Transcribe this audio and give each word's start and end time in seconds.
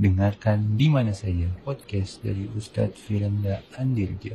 Dengarkan 0.00 0.80
di 0.80 0.88
mana 0.88 1.12
saja 1.12 1.44
podcast 1.60 2.24
dari 2.24 2.48
Ustaz 2.56 2.96
Firanda 2.96 3.60
Andirja. 3.76 4.32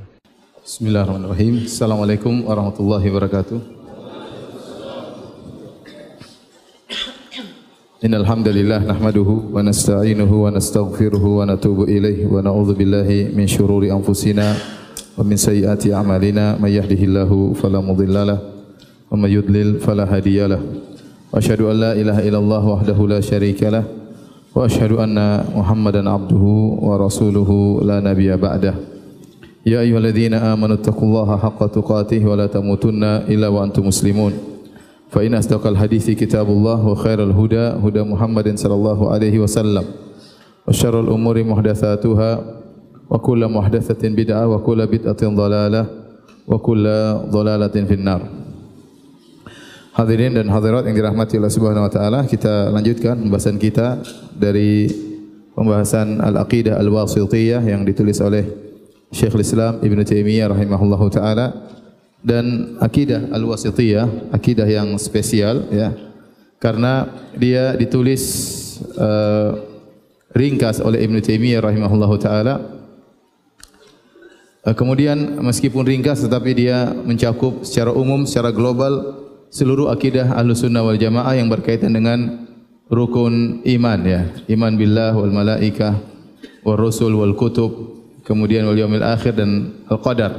Bismillahirrahmanirrahim. 0.62 1.66
Assalamualaikum 1.66 2.46
warahmatullahi 2.46 3.10
wabarakatuh. 3.10 3.58
Innal 8.06 8.30
hamdalillah 8.30 8.86
nahmaduhu 8.86 9.58
wa 9.58 9.66
nasta'inuhu 9.66 10.46
wa 10.46 10.54
nastaghfiruhu 10.54 11.42
wa 11.42 11.50
natubu 11.50 11.90
ilayhi 11.90 12.30
wa 12.30 12.46
na'udzu 12.46 12.78
billahi 12.78 13.34
min 13.34 13.50
shururi 13.50 13.90
anfusina 13.90 14.54
wa 15.18 15.26
min 15.26 15.34
sayyiati 15.34 15.90
a'malina 15.90 16.62
may 16.62 16.78
yahdihillahu 16.78 17.58
fala 17.58 17.82
mudhillalah 17.82 18.38
wa 18.38 19.18
may 19.18 19.34
yudlil 19.34 19.82
fala 19.82 20.06
hadiyalah. 20.06 20.62
Asyhadu 21.34 21.74
an 21.74 21.76
la 21.82 21.92
ilaha 21.98 22.22
illallah 22.22 22.62
wahdahu 22.62 23.10
la 23.10 23.18
syarikalah 23.18 23.95
anna 24.56 25.44
Muhammadan 25.52 26.08
abduhu 26.08 26.80
wa 26.80 26.96
rasuluhu 26.96 27.84
la 27.84 28.00
nabiyya 28.00 28.40
ba'dahu. 28.40 28.96
يا 29.66 29.82
أيها 29.82 29.98
الذين 29.98 30.38
آمنوا 30.38 30.78
اتقوا 30.78 31.04
الله 31.10 31.30
حق 31.38 31.62
تقاته 31.74 32.22
ولا 32.22 32.46
تموتن 32.46 33.04
إلا 33.26 33.50
وأنتم 33.50 33.82
مسلمون. 33.82 34.34
فإن 35.10 35.34
أصدق 35.34 35.68
الحديث 35.68 36.22
كتاب 36.22 36.46
الله 36.46 36.86
وخير 36.86 37.18
الهدى 37.24 37.82
هدى 37.82 38.02
محمد 38.06 38.48
صلى 38.62 38.76
الله 38.78 39.00
عليه 39.10 39.36
وسلم. 39.42 39.86
وشر 40.70 40.96
الأمور 41.02 41.44
محدثاتها 41.44 42.32
وكل 43.10 43.42
محدثة 43.48 44.04
بدعة 44.06 44.48
وكل 44.48 44.80
بدعة 44.88 45.22
ضلالة 45.34 45.86
وكل 46.48 46.86
ضلالة 47.34 47.76
في 47.90 47.94
النار. 47.94 48.22
Hadirin 49.96 50.36
dan 50.36 50.52
hadirat 50.52 50.84
yang 50.92 50.92
dirahmati 50.92 51.40
Allah 51.40 51.56
Subhanahu 51.56 51.88
wa 51.88 51.94
taala, 51.94 52.28
kita 52.28 52.68
lanjutkan 52.68 53.16
pembahasan 53.16 53.56
kita 53.56 54.04
dari 54.36 54.92
pembahasan 55.56 56.20
Al-Aqidah 56.20 56.76
Al-Wasithiyah 56.84 57.64
yang 57.64 57.88
ditulis 57.88 58.20
oleh 58.20 58.44
Syekhul 59.16 59.40
Islam 59.40 59.80
Ibn 59.80 60.00
Taimiyah 60.04 60.52
rahimahullah 60.52 61.00
taala 61.08 61.48
dan 62.20 62.76
akidah 62.84 63.32
al-wasithiyah, 63.32 64.36
akidah 64.36 64.68
yang 64.68 65.00
spesial 65.00 65.64
ya. 65.72 65.96
Karena 66.60 67.08
dia 67.32 67.72
ditulis 67.80 68.20
uh, 69.00 69.56
ringkas 70.36 70.84
oleh 70.84 71.08
Ibn 71.08 71.24
Taimiyah 71.24 71.64
rahimahullah 71.64 72.12
taala. 72.20 72.56
Uh, 74.60 74.76
kemudian 74.76 75.40
meskipun 75.40 75.88
ringkas 75.88 76.20
tetapi 76.20 76.52
dia 76.52 76.92
mencakup 76.92 77.64
secara 77.64 77.96
umum, 77.96 78.28
secara 78.28 78.52
global 78.52 79.24
seluruh 79.50 79.92
akidah 79.92 80.36
Ahlussunnah 80.36 80.82
wal 80.86 81.00
Jamaah 81.00 81.34
yang 81.38 81.50
berkaitan 81.50 81.94
dengan 81.94 82.48
rukun 82.90 83.66
iman 83.66 84.00
ya. 84.06 84.22
Iman 84.50 84.78
billah 84.78 85.14
wal 85.18 85.34
malaikah 85.34 85.98
wal 86.62 86.78
rusul 86.78 87.14
wal 87.18 87.34
kutub 87.38 87.72
kemudian 88.26 88.66
wal 88.66 88.78
yaumil 88.78 89.06
akhir 89.06 89.38
dan 89.38 89.82
al 89.90 90.02
qadar. 90.02 90.34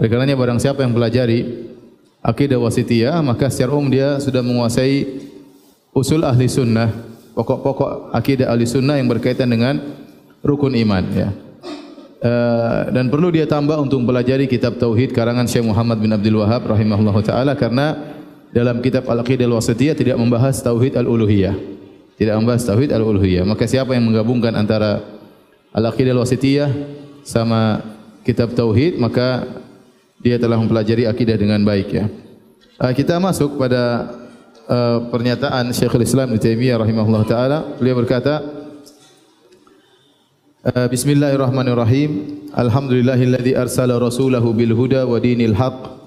Oleh 0.00 0.08
karenanya 0.08 0.36
barang 0.36 0.58
siapa 0.60 0.80
yang 0.84 0.96
pelajari 0.96 1.68
akidah 2.24 2.56
wasitiyah 2.56 3.20
maka 3.20 3.52
secara 3.52 3.76
umum 3.76 3.92
dia 3.92 4.16
sudah 4.22 4.40
menguasai 4.40 5.28
usul 5.92 6.24
ahli 6.24 6.48
sunnah, 6.48 6.88
pokok-pokok 7.36 8.16
akidah 8.16 8.48
ahli 8.48 8.64
sunnah 8.64 8.96
yang 8.96 9.08
berkaitan 9.12 9.52
dengan 9.52 9.78
rukun 10.40 10.72
iman 10.72 11.04
ya. 11.12 11.30
Uh, 12.22 12.86
dan 12.94 13.10
perlu 13.10 13.34
dia 13.34 13.50
tambah 13.50 13.74
untuk 13.82 13.98
mempelajari 13.98 14.46
kitab 14.46 14.78
tauhid 14.78 15.10
karangan 15.10 15.42
Syekh 15.42 15.66
Muhammad 15.66 15.98
bin 15.98 16.14
Abdul 16.14 16.38
Wahab 16.38 16.70
rahimahullahu 16.70 17.18
taala 17.18 17.58
karena 17.58 17.98
dalam 18.52 18.84
kitab 18.84 19.08
Al-Aqidah 19.08 19.48
Al-Wasitiyah 19.48 19.96
tidak 19.96 20.16
membahas 20.20 20.60
tauhid 20.60 20.94
al-uluhiyah. 21.00 21.56
Tidak 22.20 22.36
membahas 22.36 22.68
tauhid 22.68 22.92
al-uluhiyah. 22.92 23.48
Maka 23.48 23.64
siapa 23.64 23.96
yang 23.96 24.12
menggabungkan 24.12 24.52
antara 24.52 25.00
Al-Aqidah 25.72 26.12
Al-Wasitiyah 26.12 26.70
sama 27.24 27.80
kitab 28.28 28.52
tauhid 28.52 29.00
maka 29.00 29.48
dia 30.20 30.36
telah 30.36 30.60
mempelajari 30.60 31.08
akidah 31.08 31.34
dengan 31.34 31.64
baik 31.64 31.88
ya. 31.90 32.06
Uh, 32.76 32.92
kita 32.92 33.16
masuk 33.18 33.56
pada 33.56 34.12
uh, 34.68 35.08
pernyataan 35.08 35.72
Syekhul 35.72 36.04
Islam 36.04 36.30
Ibnu 36.30 36.38
Taimiyah 36.38 36.76
rahimahullah 36.78 37.24
taala. 37.24 37.58
Beliau 37.80 37.98
berkata 37.98 38.44
uh, 40.68 40.86
Bismillahirrahmanirrahim. 40.92 42.44
Alhamdulillahilladzi 42.52 43.56
arsala 43.56 43.96
rasulahu 43.96 44.52
bil 44.52 44.76
huda 44.76 45.08
wa 45.08 45.16
dinil 45.16 45.56
haqq 45.56 46.01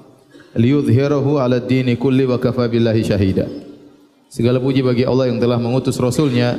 liyudhhirahu 0.56 1.38
'ala 1.38 1.60
ad-dini 1.60 2.00
kulli 2.00 2.26
wa 2.26 2.40
kafa 2.40 2.72
billahi 2.72 3.04
syahida. 3.04 3.46
Segala 4.32 4.60
puji 4.60 4.82
bagi 4.82 5.08
Allah 5.08 5.32
yang 5.32 5.40
telah 5.40 5.62
mengutus 5.62 5.96
rasulnya 6.02 6.58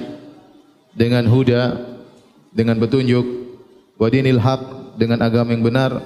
dengan 0.97 1.29
huda 1.29 1.77
dengan 2.57 2.81
petunjuk 2.81 3.25
wa 4.01 4.09
dinil 4.09 4.41
haq 4.41 4.97
dengan 4.97 5.21
agama 5.21 5.53
yang 5.53 5.61
benar. 5.61 6.01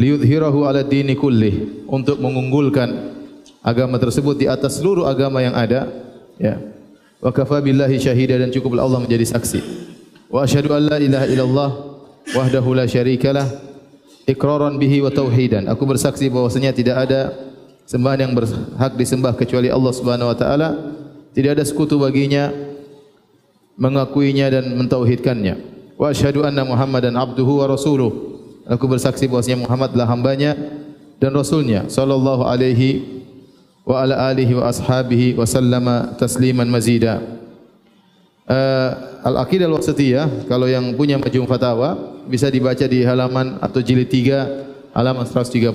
Liyudhhirahu 0.00 0.64
ala 0.64 0.80
dini 0.80 1.12
kulli 1.12 1.84
untuk 1.84 2.16
mengunggulkan 2.24 2.88
agama 3.60 4.00
tersebut 4.00 4.36
di 4.40 4.48
atas 4.48 4.80
seluruh 4.80 5.04
agama 5.04 5.44
yang 5.44 5.52
ada 5.52 5.88
ya. 6.40 6.56
Wa 7.20 7.28
kafa 7.32 7.60
billahi 7.60 8.00
syahida 8.00 8.40
dan 8.40 8.48
cukuplah 8.48 8.80
Allah 8.80 9.04
menjadi 9.04 9.28
saksi. 9.28 9.60
Wa 10.32 10.48
asyhadu 10.48 10.72
an 10.72 10.88
la 10.88 10.96
ilaha 10.96 11.26
illallah 11.28 11.70
wahdahu 12.32 12.72
la 12.72 12.88
syarikalah 12.88 13.44
iqraran 14.28 14.76
bihi 14.76 15.00
wa 15.04 15.12
tauhidan 15.12 15.68
aku 15.70 15.84
bersaksi 15.88 16.26
bahwasanya 16.28 16.74
tidak 16.74 17.08
ada 17.08 17.32
sembahan 17.86 18.28
yang 18.28 18.32
berhak 18.34 18.92
disembah 18.98 19.32
kecuali 19.38 19.72
Allah 19.72 19.92
Subhanahu 19.94 20.30
wa 20.30 20.36
taala 20.36 20.68
tidak 21.30 21.58
ada 21.58 21.64
sekutu 21.64 21.94
baginya 21.96 22.50
mengakuinya 23.80 24.52
dan 24.52 24.76
mentauhidkannya. 24.76 25.54
Wa 25.96 26.12
asyhadu 26.12 26.44
anna 26.44 26.68
Muhammadan 26.68 27.16
abduhu 27.16 27.64
wa 27.64 27.66
rasuluh. 27.72 28.12
Aku 28.68 28.84
bersaksi 28.86 29.24
bahwasanya 29.24 29.64
Muhammad 29.64 29.96
adalah 29.96 30.12
hambanya 30.12 30.52
dan 31.16 31.32
rasulnya 31.34 31.88
sallallahu 31.90 32.46
alaihi 32.46 33.24
wa 33.82 34.04
ala 34.04 34.30
alihi 34.30 34.52
wa 34.54 34.68
ashabihi 34.68 35.34
wa 35.34 35.48
sallama 35.48 36.12
tasliman 36.20 36.68
mazida. 36.68 37.39
Uh, 38.50 38.90
Al-Aqidah 39.22 39.70
Al-Wasitiyah 39.70 40.50
kalau 40.50 40.66
yang 40.66 40.90
punya 40.98 41.22
majmu' 41.22 41.46
fatawa 41.46 42.18
bisa 42.26 42.50
dibaca 42.50 42.82
di 42.82 43.06
halaman 43.06 43.62
atau 43.62 43.78
jilid 43.78 44.10
3 44.10 44.90
halaman 44.90 45.22
130. 45.22 45.70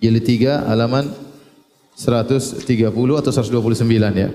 Jilid 0.00 0.24
3 0.24 0.64
halaman 0.72 1.12
130 1.92 2.64
atau 3.20 3.28
129 3.28 3.76
ya. 4.16 4.32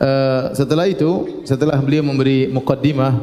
Uh, 0.00 0.56
setelah 0.56 0.88
itu, 0.88 1.44
setelah 1.44 1.76
beliau 1.76 2.00
memberi 2.00 2.48
mukaddimah, 2.48 3.20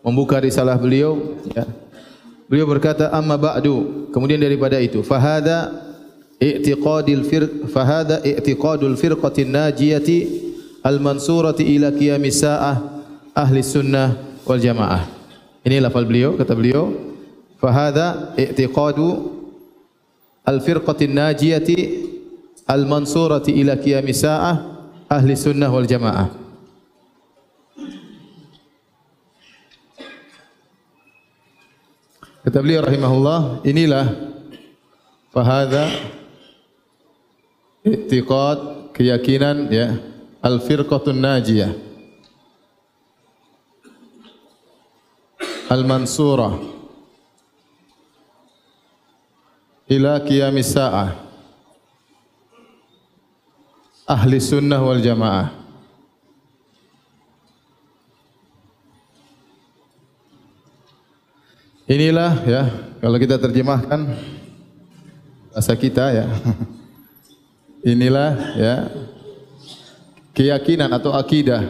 membuka 0.00 0.40
risalah 0.40 0.80
beliau, 0.80 1.36
ya, 1.52 1.68
beliau 2.48 2.64
berkata, 2.64 3.12
amma 3.12 3.36
ba'du, 3.36 4.08
kemudian 4.16 4.40
daripada 4.40 4.80
itu, 4.80 5.04
fahada 5.04 5.76
i'tiqadil 6.40 7.28
fir, 7.28 7.44
fahada 7.68 8.24
i'tiqadul 8.24 8.96
firqatin 8.96 9.52
najiyati 9.52 10.47
al-mansurati 10.82 11.64
ila 11.76 11.90
qiyamis 11.94 12.42
sa'ah 12.42 12.76
ahli 13.34 13.62
sunnah 13.62 14.40
wal 14.46 14.60
jamaah. 14.60 15.06
Ini 15.66 15.82
lafal 15.82 16.06
beliau, 16.06 16.38
kata 16.38 16.54
beliau, 16.54 16.94
fahada 17.58 18.34
i'tiqadu 18.38 19.36
al-firqatin 20.46 21.12
najiyati 21.12 21.78
al-mansurati 22.64 23.52
ila 23.58 23.76
qiyamis 23.76 24.22
sa'ah 24.22 24.56
ahli 25.10 25.34
sunnah 25.34 25.68
wal 25.68 25.86
jamaah. 25.88 26.28
Kata 32.48 32.64
beliau 32.64 32.80
rahimahullah, 32.80 33.60
inilah 33.68 34.08
fahada 35.28 35.84
i'tiqad 37.84 38.88
keyakinan 38.96 39.68
ya 39.68 40.00
al 40.42 40.60
firqatun 40.62 41.18
najiyah 41.18 41.72
al 45.68 45.82
mansurah 45.84 46.56
ila 49.88 50.20
qiyamis 50.22 50.72
saah 50.72 51.28
ahli 54.08 54.40
sunnah 54.40 54.80
wal 54.80 55.04
jamaah. 55.04 55.52
Inilah 61.88 62.32
ya, 62.48 62.62
kalau 63.00 63.16
kita 63.20 63.36
terjemahkan 63.36 64.16
bahasa 65.52 65.72
kita 65.76 66.04
ya. 66.12 66.26
Inilah 67.92 68.32
ya 68.56 68.74
keyakinan 70.38 70.86
atau 70.94 71.10
akidah 71.10 71.66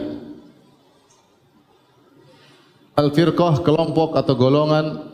al-firqah 2.93 3.65
kelompok 3.65 4.13
atau 4.13 4.37
golongan 4.37 5.09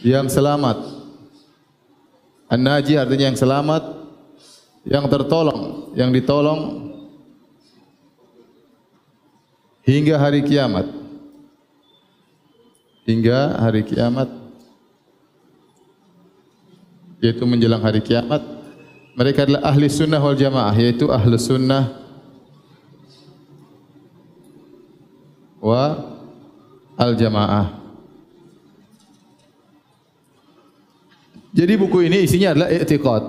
yang 0.00 0.24
selamat. 0.32 0.80
An-naji 2.48 2.96
artinya 2.96 3.28
yang 3.28 3.36
selamat, 3.36 3.82
yang 4.88 5.04
tertolong, 5.12 5.92
yang 5.92 6.08
ditolong 6.08 6.60
hingga 9.84 10.16
hari 10.16 10.40
kiamat. 10.40 10.88
Hingga 13.04 13.60
hari 13.60 13.84
kiamat 13.84 14.32
yaitu 17.20 17.44
menjelang 17.44 17.84
hari 17.84 18.00
kiamat 18.00 18.53
mereka 19.14 19.46
adalah 19.46 19.62
ahli 19.70 19.86
sunnah 19.86 20.18
wal 20.18 20.34
jamaah 20.34 20.74
yaitu 20.74 21.06
ahli 21.06 21.38
sunnah 21.38 21.94
wa 25.62 25.82
al 26.98 27.14
jamaah. 27.14 27.66
Jadi 31.54 31.72
buku 31.78 32.10
ini 32.10 32.26
isinya 32.26 32.50
adalah 32.50 32.68
i'tiqad, 32.74 33.22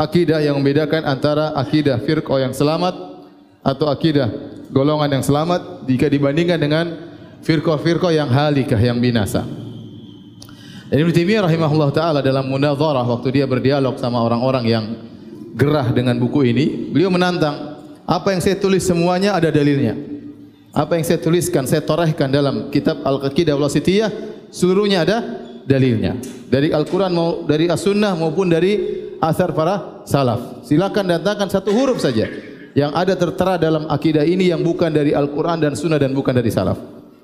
akidah 0.00 0.40
yang 0.40 0.56
membedakan 0.56 1.04
antara 1.04 1.52
akidah 1.52 2.00
firqah 2.00 2.48
yang 2.48 2.56
selamat 2.56 2.96
atau 3.60 3.92
akidah 3.92 4.32
golongan 4.72 5.20
yang 5.20 5.24
selamat 5.24 5.84
jika 5.84 6.08
dibandingkan 6.08 6.56
dengan 6.56 6.86
firqah-firqah 7.44 8.16
yang 8.16 8.32
halikah 8.32 8.80
yang 8.80 8.96
binasa. 8.96 9.44
Ibn 10.88 11.10
Taimiyah 11.12 11.44
rahimahullah 11.44 11.90
taala 11.92 12.20
dalam 12.24 12.48
munadharah 12.48 13.04
waktu 13.04 13.42
dia 13.42 13.44
berdialog 13.44 13.98
sama 14.00 14.22
orang-orang 14.24 14.64
yang 14.64 14.84
gerah 15.56 15.88
dengan 15.90 16.20
buku 16.20 16.52
ini, 16.52 16.92
beliau 16.92 17.08
menantang 17.08 17.80
apa 18.04 18.36
yang 18.36 18.44
saya 18.44 18.60
tulis 18.60 18.84
semuanya 18.84 19.32
ada 19.32 19.48
dalilnya. 19.48 19.96
Apa 20.76 21.00
yang 21.00 21.08
saya 21.08 21.16
tuliskan, 21.16 21.64
saya 21.64 21.80
torehkan 21.80 22.28
dalam 22.28 22.68
kitab 22.68 23.00
Al-Qaqidah 23.00 23.56
Wasitiyah, 23.56 24.12
seluruhnya 24.52 25.08
ada 25.08 25.16
dalilnya. 25.64 26.20
Dari 26.52 26.68
Al-Quran 26.68 27.10
mau 27.16 27.48
dari 27.48 27.72
As-Sunnah 27.72 28.12
maupun 28.12 28.52
dari 28.52 28.76
asar 29.18 29.56
para 29.56 30.04
salaf. 30.04 30.68
Silakan 30.68 31.16
datangkan 31.16 31.48
satu 31.48 31.72
huruf 31.72 32.04
saja 32.04 32.28
yang 32.76 32.92
ada 32.92 33.16
tertera 33.16 33.56
dalam 33.56 33.88
akidah 33.88 34.22
ini 34.28 34.52
yang 34.52 34.60
bukan 34.60 34.92
dari 34.92 35.16
Al-Quran 35.16 35.64
dan 35.64 35.72
Sunnah 35.72 35.96
dan 35.96 36.12
bukan 36.12 36.36
dari 36.36 36.52
salaf. 36.52 36.76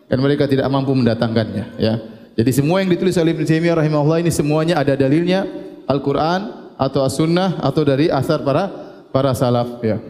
Dan 0.08 0.25
mereka 0.25 0.49
tidak 0.49 0.64
mampu 0.73 0.96
mendatangkannya. 0.96 1.76
Ya. 1.76 2.00
Jadi 2.32 2.50
semua 2.56 2.81
yang 2.81 2.88
ditulis 2.88 3.20
oleh 3.20 3.37
Ibn 3.37 3.44
Taimiyah 3.44 3.76
rahimahullah 3.76 4.25
ini 4.25 4.32
semuanya 4.32 4.81
ada 4.81 4.96
dalilnya 4.96 5.44
Al-Quran 5.85 6.62
atau 6.76 7.04
As-Sunnah 7.04 7.60
atau 7.60 7.82
dari 7.82 8.12
asar 8.12 8.42
para 8.42 8.69
para 9.12 9.32
salaf. 9.36 9.80
Ya. 9.84 10.00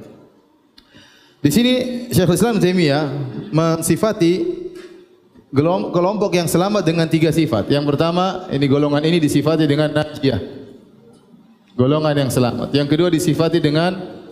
Di 1.42 1.50
sini 1.50 1.72
Syekhul 2.14 2.38
Islam 2.38 2.62
Taimiyah 2.62 3.10
mensifati 3.50 4.62
kelompok 5.92 6.32
yang 6.32 6.46
selamat 6.46 6.86
dengan 6.86 7.10
tiga 7.10 7.34
sifat. 7.34 7.66
Yang 7.66 7.92
pertama, 7.92 8.46
ini 8.48 8.64
golongan 8.70 9.02
ini 9.02 9.18
disifati 9.18 9.66
dengan 9.66 9.90
najiyah. 9.90 10.40
Golongan 11.74 12.14
yang 12.14 12.30
selamat. 12.30 12.70
Yang 12.70 12.88
kedua 12.94 13.08
disifati 13.10 13.58
dengan 13.58 14.22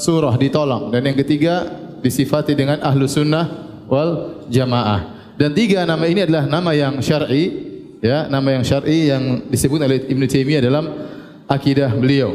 surah 0.00 0.34
ditolong 0.40 0.90
dan 0.90 1.06
yang 1.06 1.14
ketiga 1.14 1.68
disifati 2.02 2.58
dengan 2.58 2.82
ahlu 2.82 3.06
sunnah 3.06 3.46
wal 3.86 4.42
jamaah. 4.50 5.34
Dan 5.38 5.54
tiga 5.54 5.86
nama 5.86 6.04
ini 6.08 6.26
adalah 6.26 6.44
nama 6.46 6.70
yang 6.76 6.98
syar'i, 7.00 7.44
ya, 8.02 8.26
nama 8.28 8.56
yang 8.56 8.64
syar'i 8.66 9.10
yang 9.10 9.46
disebut 9.48 9.80
oleh 9.80 10.00
Ibn 10.10 10.22
Taimiyah 10.26 10.62
dalam 10.62 10.84
akidah 11.52 11.92
beliau. 11.92 12.32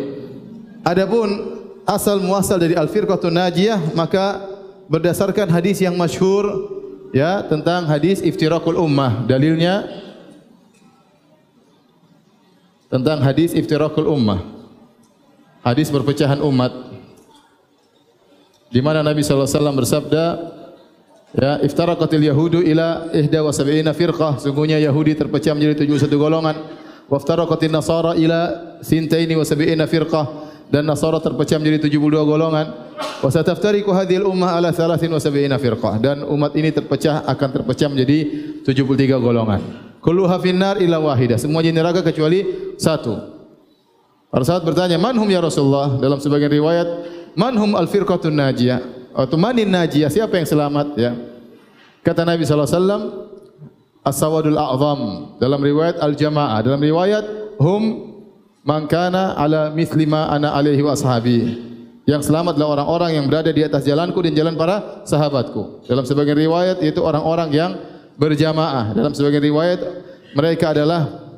Adapun 0.85 1.57
asal 1.89 2.21
muasal 2.21 2.61
dari 2.61 2.77
al-firqatun 2.77 3.33
najiyah 3.33 3.97
maka 3.97 4.45
berdasarkan 4.85 5.49
hadis 5.49 5.81
yang 5.81 5.97
masyhur 5.97 6.45
ya 7.11 7.41
tentang 7.49 7.89
hadis 7.89 8.21
iftirakul 8.21 8.77
ummah. 8.77 9.25
Dalilnya? 9.25 9.83
Tentang 12.87 13.19
hadis 13.19 13.51
iftirakul 13.51 14.07
ummah. 14.07 14.39
Hadis 15.65 15.91
perpecahan 15.91 16.39
umat. 16.39 16.71
Di 18.71 18.79
mana 18.79 19.03
Nabi 19.03 19.23
sallallahu 19.23 19.47
alaihi 19.47 19.59
wasallam 19.59 19.77
bersabda 19.79 20.25
ya 21.35 21.51
iftaraqatil 21.67 22.23
yahudu 22.23 22.63
ila 22.63 23.11
ihda 23.11 23.43
wa 23.43 23.51
sab'ina 23.51 23.91
firqah. 23.91 24.39
Sungguhnya 24.39 24.79
yahudi 24.79 25.19
terpecah 25.19 25.51
menjadi 25.51 25.83
71 25.83 26.15
golongan 26.15 26.55
wa 27.07 27.17
iftaraqatin 27.17 27.71
nasara 27.71 28.15
ila 28.19 28.39
sintaini 28.83 29.33
wa 29.35 29.43
sab'ina 29.47 29.87
firqah 29.87 30.47
dan 30.67 30.83
Nasara 30.83 31.23
terpecah 31.23 31.57
menjadi 31.59 31.87
72 31.87 32.11
golongan. 32.27 32.67
Wa 33.23 33.29
sataftariqu 33.31 33.87
hadhil 33.95 34.27
ummah 34.27 34.59
ala 34.59 34.75
73 34.75 35.55
firqah 35.55 35.95
dan 35.97 36.27
umat 36.27 36.51
ini 36.59 36.75
terpecah 36.75 37.23
akan 37.23 37.49
terpecah 37.55 37.87
menjadi 37.87 38.17
73 38.67 39.15
golongan. 39.15 39.63
Kulluha 40.03 40.37
finnar 40.43 40.77
illa 40.83 40.99
wahidah. 40.99 41.39
Semua 41.39 41.63
di 41.63 41.71
neraka 41.71 42.03
kecuali 42.03 42.73
satu. 42.75 43.15
Para 44.27 44.43
sahabat 44.43 44.75
bertanya, 44.75 44.99
"Man 44.99 45.15
hum 45.15 45.27
ya 45.31 45.39
Rasulullah?" 45.39 45.97
Dalam 46.03 46.19
sebagian 46.19 46.51
riwayat, 46.51 46.87
"Man 47.33 47.55
hum 47.55 47.71
al-firqatun 47.79 48.35
najiyah?" 48.35 48.79
Atau 49.15 49.39
manin 49.39 49.71
najiyah? 49.71 50.11
Siapa 50.11 50.35
yang 50.37 50.45
selamat 50.45 50.87
ya? 50.99 51.15
Kata 52.05 52.21
Nabi 52.27 52.45
sallallahu 52.45 52.69
alaihi 52.69 52.79
wasallam, 52.79 53.03
"As-sawadul 54.07 54.55
a'zam." 54.55 55.35
Dalam 55.43 55.59
riwayat 55.59 55.99
al-jamaah, 55.99 56.63
dalam 56.63 56.79
riwayat 56.79 57.25
hum 57.59 58.07
Man 58.67 58.83
kana 58.91 59.31
ala 59.39 59.71
mithli 59.71 60.03
ma 60.03 60.27
ana 60.27 60.51
alaihi 60.51 60.83
wa 60.83 60.91
ashabi. 60.91 61.55
Yang 62.03 62.27
selamat 62.27 62.59
adalah 62.59 62.83
orang-orang 62.83 63.15
yang 63.15 63.25
berada 63.31 63.47
di 63.47 63.63
atas 63.63 63.87
jalanku 63.87 64.19
dan 64.19 64.35
jalan 64.35 64.59
para 64.59 65.07
sahabatku. 65.07 65.87
Dalam 65.87 66.03
sebagian 66.03 66.35
riwayat 66.35 66.83
itu 66.83 66.99
orang-orang 66.99 67.47
yang 67.55 67.71
berjamaah. 68.19 68.91
Dalam 68.91 69.15
sebagian 69.15 69.39
riwayat 69.39 69.79
mereka 70.35 70.75
adalah 70.75 71.31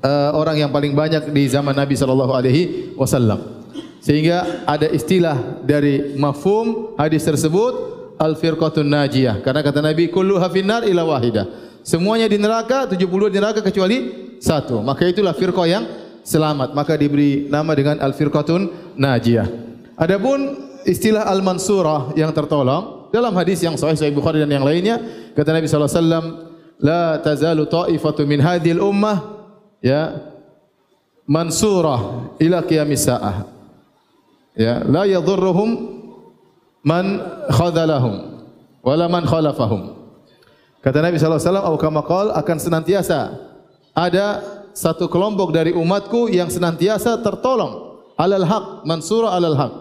uh, 0.00 0.32
orang 0.32 0.64
yang 0.64 0.72
paling 0.72 0.96
banyak 0.96 1.28
di 1.28 1.52
zaman 1.52 1.76
Nabi 1.76 2.00
sallallahu 2.00 2.32
alaihi 2.32 2.96
wasallam. 2.96 3.68
Sehingga 4.00 4.64
ada 4.64 4.88
istilah 4.88 5.36
dari 5.68 6.16
mafhum 6.16 6.96
hadis 6.96 7.28
tersebut 7.28 7.91
al-firqatun 8.22 8.86
najiyah. 8.86 9.42
Karena 9.42 9.66
kata 9.66 9.82
Nabi 9.82 10.06
kullu 10.06 10.38
hafinar 10.38 10.86
ila 10.86 11.02
wahidah. 11.02 11.46
Semuanya 11.82 12.30
di 12.30 12.38
neraka, 12.38 12.86
70 12.86 13.34
di 13.34 13.42
neraka 13.42 13.58
kecuali 13.58 13.98
satu. 14.38 14.78
Maka 14.86 15.10
itulah 15.10 15.34
firqah 15.34 15.66
yang 15.66 15.84
selamat 16.22 16.70
maka 16.72 16.94
diberi 16.94 17.50
nama 17.50 17.74
dengan 17.74 17.98
al-firqatun 17.98 18.94
najiyah. 18.94 19.46
Adapun 19.98 20.70
istilah 20.86 21.26
al-mansurah 21.26 22.14
yang 22.14 22.30
tertolong 22.30 23.10
dalam 23.10 23.34
hadis 23.36 23.60
yang 23.60 23.74
sahih 23.74 23.98
sahih 23.98 24.14
Bukhari 24.14 24.40
dan 24.40 24.50
yang 24.50 24.64
lainnya 24.64 25.02
kata 25.34 25.52
Nabi 25.52 25.66
wasallam 25.68 26.24
la 26.80 27.20
tazalu 27.20 27.68
ta'ifatu 27.68 28.24
min 28.24 28.40
hadhil 28.40 28.80
ummah 28.80 29.46
ya 29.84 30.32
mansurah 31.26 32.32
ila 32.38 32.62
qiyamis 32.64 33.04
saah. 33.06 33.46
Ya, 34.52 34.84
la 34.84 35.08
yadhurruhum 35.08 35.91
man 36.82 37.22
khadalahum 37.50 38.42
wala 38.82 39.06
man 39.06 39.24
khalafahum. 39.24 40.02
Kata 40.82 40.98
Nabi 40.98 41.16
sallallahu 41.16 41.38
alaihi 41.38 41.48
wasallam 41.48 41.66
atau 41.70 41.78
kama 41.78 42.02
akan 42.34 42.56
senantiasa 42.58 43.20
ada 43.94 44.42
satu 44.74 45.06
kelompok 45.06 45.54
dari 45.54 45.70
umatku 45.70 46.26
yang 46.26 46.50
senantiasa 46.50 47.22
tertolong 47.22 48.02
alal 48.18 48.42
haq 48.42 48.64
mansura 48.82 49.30
alal 49.30 49.54
haq 49.54 49.72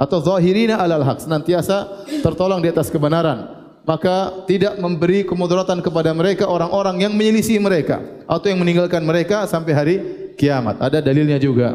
atau 0.00 0.18
zahirina 0.24 0.80
alal 0.80 1.04
haq 1.04 1.20
senantiasa 1.20 2.08
tertolong 2.24 2.64
di 2.64 2.72
atas 2.72 2.88
kebenaran. 2.88 3.60
Maka 3.80 4.46
tidak 4.46 4.76
memberi 4.76 5.24
kemudaratan 5.24 5.80
kepada 5.80 6.14
mereka 6.14 6.46
orang-orang 6.46 7.00
yang 7.00 7.12
menyelisih 7.16 7.58
mereka 7.58 7.98
atau 8.28 8.46
yang 8.46 8.60
meninggalkan 8.60 9.02
mereka 9.02 9.48
sampai 9.50 9.72
hari 9.72 9.96
kiamat. 10.36 10.78
Ada 10.78 11.02
dalilnya 11.02 11.40
juga. 11.40 11.74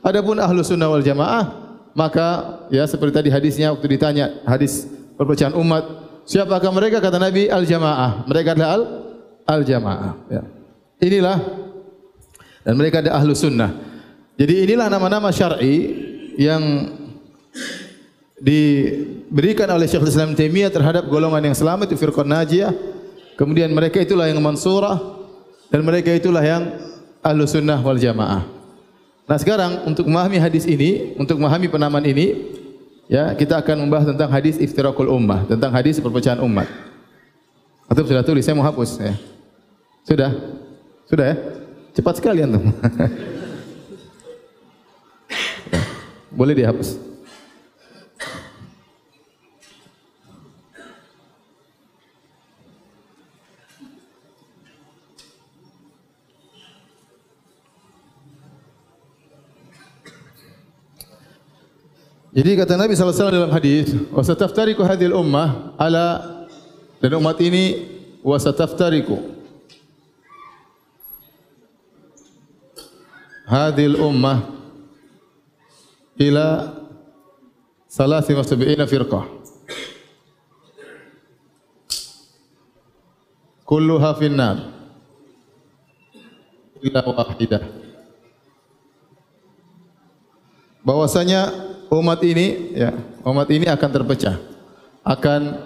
Adapun 0.00 0.40
ahlu 0.40 0.64
sunnah 0.64 0.88
wal 0.88 1.04
jamaah 1.04 1.59
maka 1.92 2.60
ya 2.70 2.86
seperti 2.86 3.12
tadi 3.14 3.28
hadisnya 3.30 3.74
waktu 3.74 3.86
ditanya 3.86 4.42
hadis 4.46 4.86
perpecahan 5.18 5.54
umat 5.58 5.84
siapakah 6.24 6.70
mereka 6.70 7.02
kata 7.02 7.18
Nabi 7.18 7.50
al 7.50 7.66
jamaah 7.66 8.24
mereka 8.24 8.54
adalah 8.54 8.70
al 8.74 8.82
al 9.46 9.62
jamaah 9.66 10.12
ya. 10.30 10.42
inilah 11.02 11.38
dan 12.64 12.74
mereka 12.76 13.00
ada 13.00 13.16
ahlu 13.16 13.32
sunnah. 13.32 13.72
Jadi 14.36 14.64
inilah 14.64 14.88
nama-nama 14.88 15.28
syar'i 15.32 15.76
yang 16.40 16.62
diberikan 18.40 19.68
oleh 19.68 19.84
Syekh 19.84 20.08
Islam 20.08 20.32
Taimiyah 20.32 20.72
terhadap 20.72 21.04
golongan 21.08 21.52
yang 21.52 21.56
selamat 21.56 21.92
itu 21.92 22.00
firqah 22.00 22.24
najiyah. 22.24 22.72
Kemudian 23.36 23.72
mereka 23.72 24.00
itulah 24.00 24.28
yang 24.28 24.40
mansurah 24.40 24.96
dan 25.72 25.80
mereka 25.84 26.12
itulah 26.12 26.44
yang 26.44 26.72
ahlu 27.20 27.44
sunnah 27.48 27.80
wal 27.80 27.96
jamaah. 27.96 28.59
Nah 29.30 29.38
sekarang 29.38 29.86
untuk 29.86 30.10
memahami 30.10 30.42
hadis 30.42 30.66
ini, 30.66 31.14
untuk 31.14 31.38
memahami 31.38 31.70
penamaan 31.70 32.02
ini, 32.02 32.50
ya 33.06 33.30
kita 33.38 33.62
akan 33.62 33.86
membahas 33.86 34.10
tentang 34.10 34.26
hadis 34.26 34.58
iftirakul 34.58 35.06
ummah, 35.06 35.46
tentang 35.46 35.70
hadis 35.70 36.02
perpecahan 36.02 36.42
umat. 36.42 36.66
Atau 37.86 38.02
sudah 38.02 38.26
tulis, 38.26 38.42
saya 38.42 38.58
mau 38.58 38.66
hapus. 38.66 38.98
Ya. 38.98 39.14
Sudah? 40.02 40.34
Sudah 41.06 41.30
ya? 41.30 41.36
Cepat 41.94 42.18
sekali 42.18 42.42
antum. 42.42 42.74
Boleh 46.38 46.58
dihapus. 46.58 47.09
Jadi 62.30 62.54
kata 62.54 62.78
Nabi 62.78 62.94
wasallam 62.94 63.34
dalam 63.42 63.50
hadis, 63.50 63.90
"Wa 64.14 64.22
sataftariqu 64.22 64.86
hadhil 64.86 65.18
ummah 65.18 65.74
ala 65.74 66.38
dan 67.02 67.18
umat 67.18 67.34
ini 67.42 67.90
wa 68.22 68.38
sataftariqu 68.38 69.18
hadhil 73.50 73.98
ummah 73.98 74.46
ila 76.22 76.70
salasi 77.90 78.30
wa 78.30 78.46
sab'ina 78.46 78.86
firqah." 78.86 79.26
Kulluha 83.66 84.14
finnar 84.14 84.70
illa 86.78 87.00
wahidah. 87.02 87.62
Bahwasanya 90.86 91.69
umat 91.90 92.22
ini 92.22 92.78
ya, 92.78 92.94
umat 93.26 93.50
ini 93.50 93.66
akan 93.66 93.90
terpecah. 93.90 94.38
Akan 95.02 95.58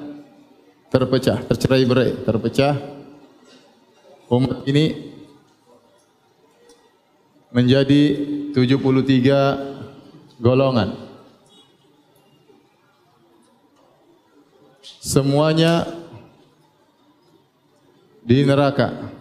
terpecah, 0.88 1.45
tercerai-berai, 1.45 2.25
terpecah. 2.25 2.75
Umat 4.33 4.64
ini 4.64 5.12
menjadi 7.52 8.02
73 8.57 10.40
golongan. 10.40 10.97
Semuanya 15.04 15.87
di 18.25 18.40
neraka 18.43 19.12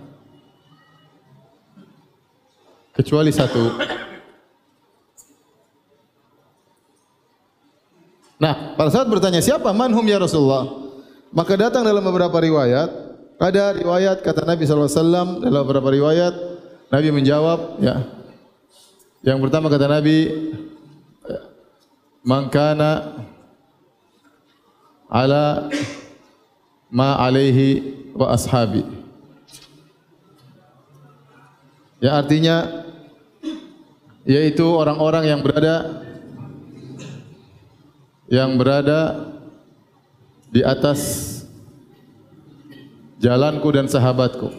kecuali 2.95 3.35
satu 3.35 3.75
Nah, 8.43 8.75
pada 8.75 8.91
saat 8.91 9.07
bertanya 9.07 9.39
siapa 9.39 9.71
manhum 9.71 10.03
ya 10.03 10.19
Rasulullah, 10.19 10.67
maka 11.31 11.55
datang 11.55 11.87
dalam 11.87 12.03
beberapa 12.03 12.43
riwayat, 12.43 12.91
ada 13.39 13.71
riwayat 13.71 14.19
kata 14.19 14.43
Nabi 14.43 14.67
wasallam 14.67 15.39
dalam 15.39 15.63
beberapa 15.63 15.87
riwayat 15.87 16.35
Nabi 16.91 17.07
menjawab 17.15 17.79
ya. 17.79 18.03
Yang 19.23 19.47
pertama 19.47 19.71
kata 19.71 19.87
Nabi 19.87 20.51
mangkana 22.19 23.15
ala 25.07 25.71
ma 26.91 27.15
alaihi 27.23 27.95
wa 28.11 28.35
ashabi. 28.35 28.83
Ya 32.03 32.19
artinya 32.19 32.83
yaitu 34.27 34.67
orang-orang 34.67 35.31
yang 35.31 35.39
berada 35.39 36.02
yang 38.33 38.57
berada 38.57 39.29
di 40.49 40.65
atas 40.65 41.29
jalanku 43.21 43.69
dan 43.69 43.85
sahabatku. 43.85 44.49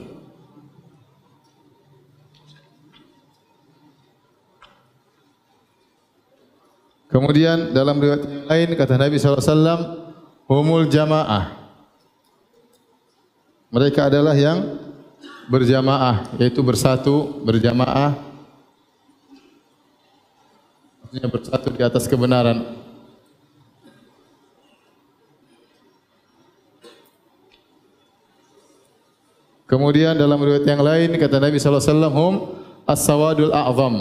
Kemudian 7.10 7.74
dalam 7.74 7.98
riwayat 7.98 8.22
yang 8.26 8.46
lain 8.46 8.68
kata 8.78 8.94
Nabi 8.94 9.18
SAW, 9.18 10.06
Humul 10.44 10.86
jamaah. 10.92 11.56
Mereka 13.74 14.12
adalah 14.12 14.36
yang 14.36 14.76
berjamaah, 15.50 16.30
yaitu 16.36 16.62
bersatu, 16.62 17.42
berjamaah. 17.42 18.12
Maksudnya 21.00 21.26
bersatu 21.32 21.68
di 21.72 21.82
atas 21.82 22.04
kebenaran. 22.04 22.83
Kemudian 29.74 30.14
dalam 30.14 30.38
riwayat 30.38 30.62
yang 30.70 30.86
lain 30.86 31.18
kata 31.18 31.42
Nabi 31.42 31.58
sallallahu 31.58 31.82
alaihi 31.82 31.90
wasallam 31.98 32.14
hum 32.14 32.34
as-sawadul 32.86 33.50
a'zam. 33.50 33.94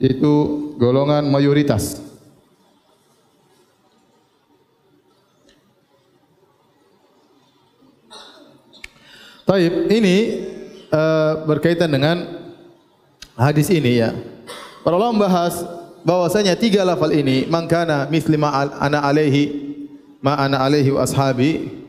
Itu 0.00 0.32
golongan 0.80 1.28
mayoritas. 1.28 2.00
Taib, 9.44 9.92
ini 9.92 10.16
uh, 10.88 11.44
berkaitan 11.44 11.92
dengan 11.92 12.24
hadis 13.36 13.68
ini 13.68 14.00
ya. 14.00 14.16
Para 14.80 14.96
ulama 14.96 15.28
membahas 15.28 15.60
bahwasanya 16.08 16.56
tiga 16.56 16.88
lafal 16.88 17.12
ini 17.12 17.44
mangkana 17.44 18.08
mislima 18.08 18.48
ana 18.80 19.04
alaihi 19.04 19.69
ma 20.20 20.36
ana 20.36 20.60
alaihi 20.60 20.92
ashabi. 20.94 21.80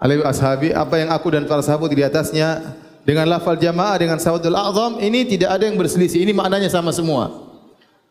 Alaihi 0.00 0.20
ashabi 0.20 0.68
apa 0.76 1.00
yang 1.00 1.08
aku 1.08 1.32
dan 1.32 1.48
para 1.48 1.64
sahabat 1.64 1.88
di 1.88 2.04
atasnya 2.04 2.76
dengan 3.08 3.24
lafal 3.24 3.56
jamaah 3.56 3.96
dengan 3.96 4.20
sawadul 4.20 4.52
a'zam 4.52 5.00
ini 5.00 5.24
tidak 5.24 5.56
ada 5.56 5.64
yang 5.64 5.80
berselisih. 5.80 6.20
Ini 6.20 6.36
maknanya 6.36 6.68
sama 6.68 6.92
semua. 6.92 7.32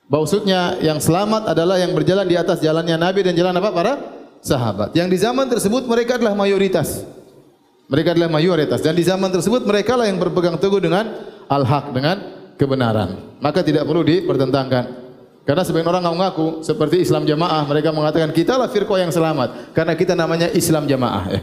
Maksudnya 0.09 0.81
yang 0.81 0.97
selamat 0.97 1.53
adalah 1.53 1.77
yang 1.77 1.93
berjalan 1.93 2.25
di 2.25 2.35
atas 2.37 2.59
jalannya 2.59 2.97
nabi 2.97 3.21
dan 3.21 3.37
jalan 3.37 3.53
apa? 3.57 3.69
Para 3.69 3.93
sahabat. 4.41 4.93
Yang 4.97 5.07
di 5.13 5.17
zaman 5.21 5.45
tersebut 5.49 5.85
mereka 5.85 6.17
adalah 6.17 6.33
mayoritas. 6.33 7.05
Mereka 7.89 8.17
adalah 8.17 8.29
mayoritas. 8.29 8.81
Dan 8.81 8.97
di 8.97 9.05
zaman 9.05 9.29
tersebut 9.29 9.61
mereka 9.69 9.93
lah 9.93 10.09
yang 10.09 10.17
berpegang 10.17 10.57
teguh 10.57 10.81
dengan 10.81 11.29
al-haq 11.45 11.93
dengan 11.93 12.17
kebenaran. 12.57 13.37
Maka 13.37 13.61
tidak 13.61 13.85
perlu 13.85 14.01
dipertentangkan 14.01 15.02
karena 15.43 15.63
sebagian 15.67 15.91
orang 15.91 16.07
mengaku 16.07 16.63
seperti 16.63 17.03
Islam 17.03 17.27
Jamaah, 17.27 17.67
mereka 17.67 17.91
mengatakan 17.91 18.31
kita 18.31 18.55
lah 18.55 18.71
firqah 18.71 19.03
yang 19.03 19.11
selamat 19.11 19.75
karena 19.75 19.93
kita 19.99 20.15
namanya 20.15 20.47
Islam 20.55 20.87
Jamaah 20.87 21.23
ya. 21.27 21.41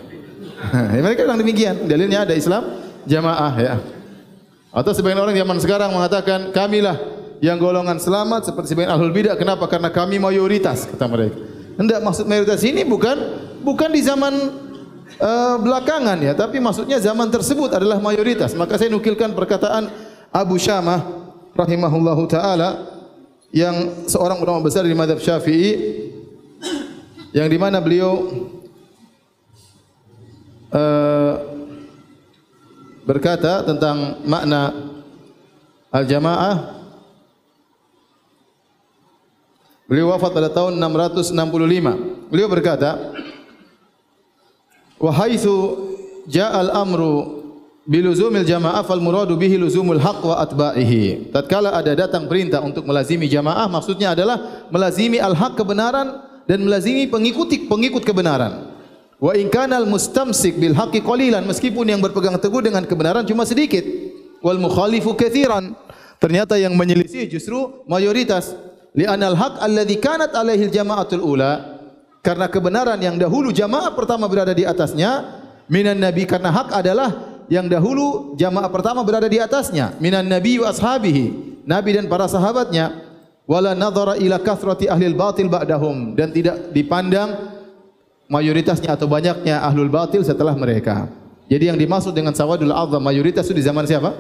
ya 0.97 1.01
mereka 1.05 1.29
bilang 1.29 1.41
demikian. 1.41 1.85
Dalilnya 1.85 2.25
ada 2.25 2.33
Islam 2.33 2.81
Jamaah 3.05 3.53
ya. 3.61 3.77
Atau 4.73 4.97
sebagian 4.97 5.21
orang 5.21 5.37
zaman 5.37 5.57
sekarang 5.61 5.91
mengatakan 5.93 6.49
kamilah 6.49 6.97
yang 7.45 7.61
golongan 7.61 8.01
selamat 8.01 8.49
seperti 8.49 8.73
sebagian 8.73 8.97
ahlul 8.97 9.13
bidah. 9.13 9.37
Kenapa? 9.37 9.69
Karena 9.69 9.93
kami 9.93 10.17
mayoritas 10.17 10.89
kata 10.89 11.05
mereka. 11.05 11.37
Hendak 11.77 12.01
maksud 12.01 12.25
mayoritas 12.25 12.65
ini 12.65 12.89
bukan 12.89 13.17
bukan 13.61 13.93
di 13.93 14.01
zaman 14.01 14.33
uh, 15.21 15.57
belakangan 15.61 16.17
ya, 16.25 16.33
tapi 16.33 16.57
maksudnya 16.57 16.97
zaman 16.97 17.29
tersebut 17.29 17.69
adalah 17.77 18.01
mayoritas. 18.01 18.57
Maka 18.57 18.81
saya 18.81 18.89
nukilkan 18.89 19.37
perkataan 19.37 19.93
Abu 20.33 20.57
Syamah 20.57 21.05
rahimahullahu 21.53 22.25
taala 22.31 23.00
yang 23.51 24.07
seorang 24.07 24.39
ulama 24.39 24.63
besar 24.63 24.87
di 24.87 24.95
madhab 24.95 25.19
syafi'i 25.19 26.07
yang 27.35 27.51
di 27.51 27.59
mana 27.59 27.83
beliau 27.83 28.31
uh, 30.71 31.35
berkata 33.03 33.67
tentang 33.67 34.23
makna 34.23 34.71
al-jamaah 35.91 36.79
beliau 39.91 40.15
wafat 40.15 40.31
pada 40.31 40.49
tahun 40.55 40.79
665 40.79 42.31
beliau 42.31 42.47
berkata 42.47 43.11
wa 45.03 45.11
haitsu 45.11 45.91
ja'al 46.31 46.71
amru 46.71 47.40
biluzumil 47.91 48.47
jamaah 48.47 48.87
fal 48.87 49.03
muradu 49.03 49.35
bihi 49.35 49.59
luzumul 49.59 49.99
haq 49.99 50.23
wa 50.23 50.39
atba'ihi. 50.39 51.35
Tatkala 51.35 51.75
ada 51.75 51.99
datang 51.99 52.31
perintah 52.31 52.63
untuk 52.63 52.87
melazimi 52.87 53.27
jamaah 53.27 53.67
maksudnya 53.67 54.15
adalah 54.15 54.71
melazimi 54.71 55.19
al-haq 55.19 55.59
kebenaran 55.59 56.23
dan 56.47 56.63
melazimi 56.63 57.11
pengikuti 57.11 57.67
pengikut 57.67 58.07
kebenaran. 58.07 58.71
Wa 59.19 59.35
in 59.35 59.51
kana 59.51 59.83
al-mustamsik 59.83 60.55
bil 60.63 60.79
haqqi 60.79 61.03
qalilan 61.03 61.43
meskipun 61.43 61.91
yang 61.91 61.99
berpegang 61.99 62.39
teguh 62.39 62.63
dengan 62.63 62.87
kebenaran 62.87 63.27
cuma 63.27 63.43
sedikit 63.43 63.83
wal 64.39 64.63
mukhalifu 64.63 65.19
katsiran. 65.19 65.75
Ternyata 66.23 66.63
yang 66.63 66.79
menyelisih 66.79 67.27
justru 67.27 67.83
mayoritas. 67.91 68.55
Li 68.95 69.03
anal 69.03 69.35
haq 69.35 69.59
alladhi 69.59 69.99
kanat 69.99 70.31
alaihi 70.39 70.71
al-jama'atul 70.71 71.23
ula 71.27 71.83
karena 72.23 72.47
kebenaran 72.47 72.99
yang 73.03 73.19
dahulu 73.19 73.51
jamaah 73.51 73.95
pertama 73.95 74.27
berada 74.27 74.53
di 74.53 74.67
atasnya 74.67 75.41
minan 75.71 76.03
nabi 76.03 76.27
karena 76.27 76.51
hak 76.51 76.75
adalah 76.75 77.30
yang 77.51 77.67
dahulu 77.67 78.39
jamaah 78.39 78.71
pertama 78.71 79.03
berada 79.03 79.27
di 79.27 79.43
atasnya 79.43 79.99
minan 79.99 80.25
nabi 80.25 80.63
wa 80.63 80.71
ashabihi 80.71 81.59
nabi 81.67 81.99
dan 81.99 82.07
para 82.07 82.31
sahabatnya 82.31 83.11
wala 83.51 83.75
nadhara 83.75 84.15
ila 84.23 84.39
kathrati 84.39 84.87
ahli 84.87 85.11
batil 85.11 85.51
ba'dahum 85.51 86.15
dan 86.15 86.31
tidak 86.31 86.71
dipandang 86.71 87.59
mayoritasnya 88.31 88.95
atau 88.95 89.11
banyaknya 89.11 89.59
ahlul 89.67 89.91
batil 89.91 90.23
setelah 90.23 90.55
mereka. 90.55 91.11
Jadi 91.51 91.67
yang 91.67 91.75
dimaksud 91.75 92.15
dengan 92.15 92.31
sawadul 92.31 92.71
azam 92.71 93.03
mayoritas 93.03 93.43
itu 93.51 93.59
di 93.59 93.67
zaman 93.67 93.83
siapa? 93.83 94.15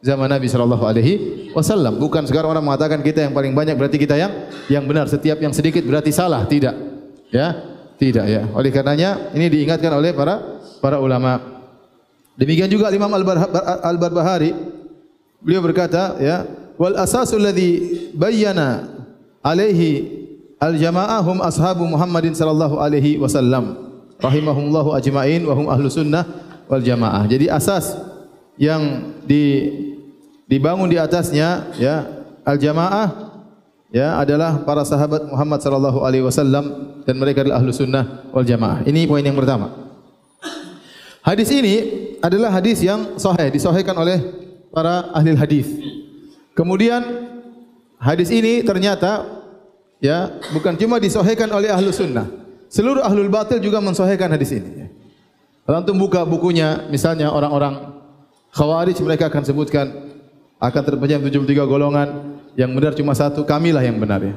Zaman 0.00 0.30
Nabi 0.30 0.46
sallallahu 0.46 0.86
alaihi 0.86 1.12
wasallam. 1.50 1.98
Bukan 1.98 2.24
sekarang 2.30 2.54
orang 2.56 2.64
mengatakan 2.64 3.02
kita 3.02 3.26
yang 3.26 3.34
paling 3.34 3.52
banyak 3.52 3.74
berarti 3.74 3.98
kita 3.98 4.14
yang 4.16 4.32
yang 4.70 4.86
benar. 4.86 5.10
Setiap 5.10 5.42
yang 5.42 5.50
sedikit 5.50 5.82
berarti 5.82 6.14
salah. 6.14 6.46
Tidak. 6.46 6.72
Ya? 7.34 7.58
Tidak 7.98 8.24
ya. 8.24 8.48
Oleh 8.54 8.70
karenanya 8.72 9.34
ini 9.36 9.50
diingatkan 9.50 9.92
oleh 9.92 10.14
para 10.14 10.62
para 10.80 11.02
ulama 11.02 11.49
Demikian 12.40 12.72
juga 12.72 12.88
Imam 12.88 13.12
Al-Barbahari 13.84 14.56
beliau 15.44 15.60
berkata 15.60 16.16
ya 16.16 16.48
wal 16.80 16.96
asasul 16.96 17.44
ladzi 17.44 18.08
bayyana 18.16 18.88
alaihi 19.44 20.24
al-jamaah 20.56 21.20
hum 21.20 21.44
ashabu 21.44 21.84
Muhammadin 21.84 22.32
sallallahu 22.32 22.80
alaihi 22.80 23.20
wasallam 23.20 23.92
rahimahumullahu 24.24 24.96
ajmain 24.96 25.44
wa 25.44 25.52
hum 25.52 25.68
ahlu 25.68 25.92
sunnah 25.92 26.24
wal 26.64 26.80
jamaah. 26.80 27.28
Jadi 27.28 27.52
asas 27.52 27.92
yang 28.56 29.12
di 29.28 29.68
dibangun 30.48 30.88
di 30.88 30.96
atasnya 30.96 31.76
ya 31.76 32.24
al-jamaah 32.48 33.36
ya 33.92 34.16
adalah 34.16 34.64
para 34.64 34.80
sahabat 34.88 35.28
Muhammad 35.28 35.60
sallallahu 35.60 36.08
alaihi 36.08 36.24
wasallam 36.24 36.96
dan 37.04 37.20
mereka 37.20 37.44
adalah 37.44 37.60
ahlu 37.60 37.68
sunnah 37.68 38.24
wal 38.32 38.48
jamaah. 38.48 38.80
Ini 38.88 39.04
poin 39.04 39.20
yang 39.20 39.36
pertama. 39.36 39.92
Hadis 41.20 41.52
ini 41.52 42.08
adalah 42.20 42.52
hadis 42.52 42.84
yang 42.84 43.16
sahih, 43.16 43.48
disahihkan 43.48 43.96
oleh 43.96 44.20
para 44.70 45.10
ahli 45.16 45.34
hadis. 45.34 45.66
Kemudian 46.52 47.00
hadis 47.96 48.28
ini 48.28 48.60
ternyata 48.60 49.26
ya 49.98 50.40
bukan 50.52 50.76
cuma 50.76 51.00
disahihkan 51.00 51.48
oleh 51.50 51.72
ahlu 51.72 51.90
sunnah. 51.90 52.28
Seluruh 52.70 53.02
ahlul 53.02 53.32
batil 53.32 53.58
juga 53.58 53.82
mensahihkan 53.82 54.30
hadis 54.30 54.54
ini. 54.54 54.86
Kalau 55.66 55.82
antum 55.82 55.98
buka 55.98 56.22
bukunya, 56.22 56.86
misalnya 56.86 57.30
orang-orang 57.30 57.98
khawarij 58.54 58.98
mereka 59.02 59.26
akan 59.30 59.42
sebutkan 59.42 59.86
akan 60.60 60.82
terpecah 60.86 61.18
73 61.18 61.46
golongan 61.66 62.38
yang 62.54 62.70
benar 62.74 62.92
cuma 62.94 63.16
satu, 63.16 63.42
kamilah 63.46 63.82
yang 63.82 63.98
benar 63.98 64.20
ya. 64.22 64.34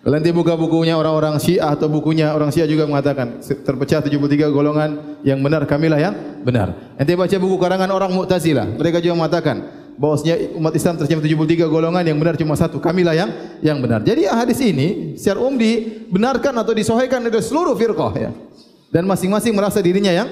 Kalau 0.00 0.16
nanti 0.16 0.32
buka 0.32 0.56
bukunya 0.56 0.96
orang-orang 0.96 1.36
Syiah 1.36 1.76
atau 1.76 1.84
bukunya 1.92 2.32
orang 2.32 2.48
Syiah 2.48 2.64
juga 2.64 2.88
mengatakan 2.88 3.44
terpecah 3.44 4.00
73 4.00 4.48
golongan 4.48 5.20
yang 5.20 5.36
benar 5.44 5.68
kamilah 5.68 6.00
yang 6.00 6.40
benar. 6.40 6.96
Nanti 6.96 7.12
baca 7.12 7.36
buku 7.36 7.56
karangan 7.60 7.92
orang 7.92 8.08
Mu'tazilah, 8.16 8.80
mereka 8.80 9.04
juga 9.04 9.20
mengatakan 9.20 9.60
bahwasanya 10.00 10.56
umat 10.56 10.72
Islam 10.72 10.96
terpecah 10.96 11.20
73 11.20 11.68
golongan 11.68 12.00
yang 12.00 12.16
benar 12.16 12.40
cuma 12.40 12.56
satu, 12.56 12.80
kamilah 12.80 13.12
yang 13.12 13.28
yang 13.60 13.76
benar. 13.76 14.00
Jadi 14.00 14.24
hadis 14.24 14.56
ini 14.64 15.20
secara 15.20 15.44
umum 15.44 15.60
dibenarkan 15.60 16.56
atau 16.56 16.72
disahihkan 16.72 17.20
oleh 17.20 17.44
seluruh 17.44 17.76
firqah 17.76 18.12
ya. 18.16 18.32
Dan 18.88 19.04
masing-masing 19.04 19.52
merasa 19.52 19.84
dirinya 19.84 20.16
yang 20.16 20.28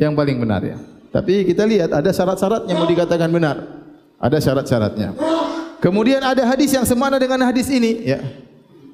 yang 0.00 0.16
paling 0.16 0.40
benar 0.40 0.64
ya. 0.64 0.80
Tapi 1.12 1.44
kita 1.44 1.68
lihat 1.68 1.92
ada 1.92 2.08
syarat-syarat 2.08 2.64
yang 2.72 2.80
mau 2.80 2.88
dikatakan 2.88 3.28
benar. 3.28 3.84
Ada 4.16 4.40
syarat-syaratnya. 4.40 5.12
Kemudian 5.84 6.24
ada 6.24 6.48
hadis 6.48 6.72
yang 6.72 6.88
semana 6.88 7.20
dengan 7.20 7.44
hadis 7.44 7.68
ini 7.68 8.08
ya. 8.08 8.24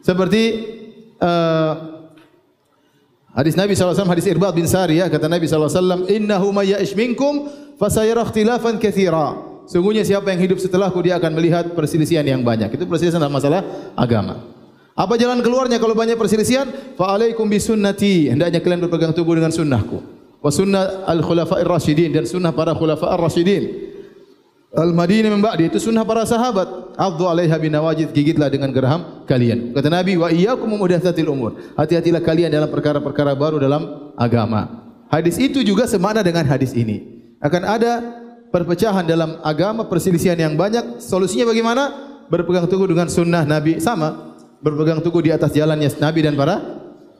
Seperti 0.00 0.42
uh, 1.20 1.72
hadis 3.36 3.54
Nabi 3.56 3.76
SAW, 3.76 4.08
hadis 4.08 4.26
Irbad 4.28 4.56
bin 4.56 4.64
Sariyah, 4.64 5.12
kata 5.12 5.28
Nabi 5.28 5.44
SAW, 5.44 6.08
Innahu 6.08 6.52
mayya'ish 6.56 6.96
minkum, 6.96 7.48
fasayara 7.76 8.24
ikhtilafan 8.24 8.80
kathira. 8.80 9.36
Sungguhnya 9.70 10.02
siapa 10.02 10.34
yang 10.34 10.40
hidup 10.42 10.58
setelahku, 10.58 10.98
dia 11.04 11.20
akan 11.20 11.36
melihat 11.38 11.64
perselisihan 11.78 12.26
yang 12.26 12.42
banyak. 12.42 12.74
Itu 12.74 12.90
perselisihan 12.90 13.22
dalam 13.22 13.36
masalah 13.36 13.92
agama. 13.94 14.50
Apa 14.98 15.14
jalan 15.16 15.40
keluarnya 15.40 15.78
kalau 15.78 15.94
banyak 15.94 16.18
perselisihan? 16.18 16.66
Fa'alaikum 16.98 17.46
bisunnati. 17.46 18.28
Hendaknya 18.28 18.60
kalian 18.60 18.84
berpegang 18.84 19.14
teguh 19.14 19.32
dengan 19.32 19.54
sunnahku. 19.54 20.02
Wa 20.42 20.50
sunnah 20.50 21.06
al-khulafa'ir 21.06 21.64
rasyidin. 21.64 22.10
Dan 22.12 22.26
sunnah 22.26 22.50
para 22.52 22.74
khulafa'ir 22.74 23.16
rasyidin. 23.16 23.89
Al-Madinah 24.70 25.34
min 25.34 25.42
ba'di 25.42 25.66
itu 25.66 25.82
sunnah 25.82 26.06
para 26.06 26.22
sahabat. 26.22 26.94
Addu 26.94 27.26
'alaiha 27.26 27.58
binawajid 27.58 28.14
gigitlah 28.14 28.46
dengan 28.46 28.70
geraham 28.70 29.26
kalian. 29.26 29.74
Kata 29.74 29.90
Nabi, 29.90 30.14
"Wa 30.14 30.30
iyyakum 30.30 30.70
muhdatsatil 30.70 31.26
umur." 31.26 31.58
Hati-hatilah 31.74 32.22
kalian 32.22 32.54
dalam 32.54 32.70
perkara-perkara 32.70 33.34
baru 33.34 33.58
dalam 33.58 34.14
agama. 34.14 34.86
Hadis 35.10 35.42
itu 35.42 35.66
juga 35.66 35.90
semakna 35.90 36.22
dengan 36.22 36.46
hadis 36.46 36.70
ini. 36.78 37.02
Akan 37.42 37.66
ada 37.66 37.98
perpecahan 38.54 39.02
dalam 39.02 39.42
agama, 39.42 39.90
perselisihan 39.90 40.38
yang 40.38 40.54
banyak. 40.54 41.02
Solusinya 41.02 41.50
bagaimana? 41.50 41.82
Berpegang 42.30 42.70
teguh 42.70 42.86
dengan 42.86 43.10
sunnah 43.10 43.42
Nabi 43.42 43.82
sama. 43.82 44.38
Berpegang 44.62 45.02
teguh 45.02 45.18
di 45.18 45.34
atas 45.34 45.50
jalannya 45.50 45.90
Nabi 45.98 46.20
dan 46.22 46.38
para 46.38 46.62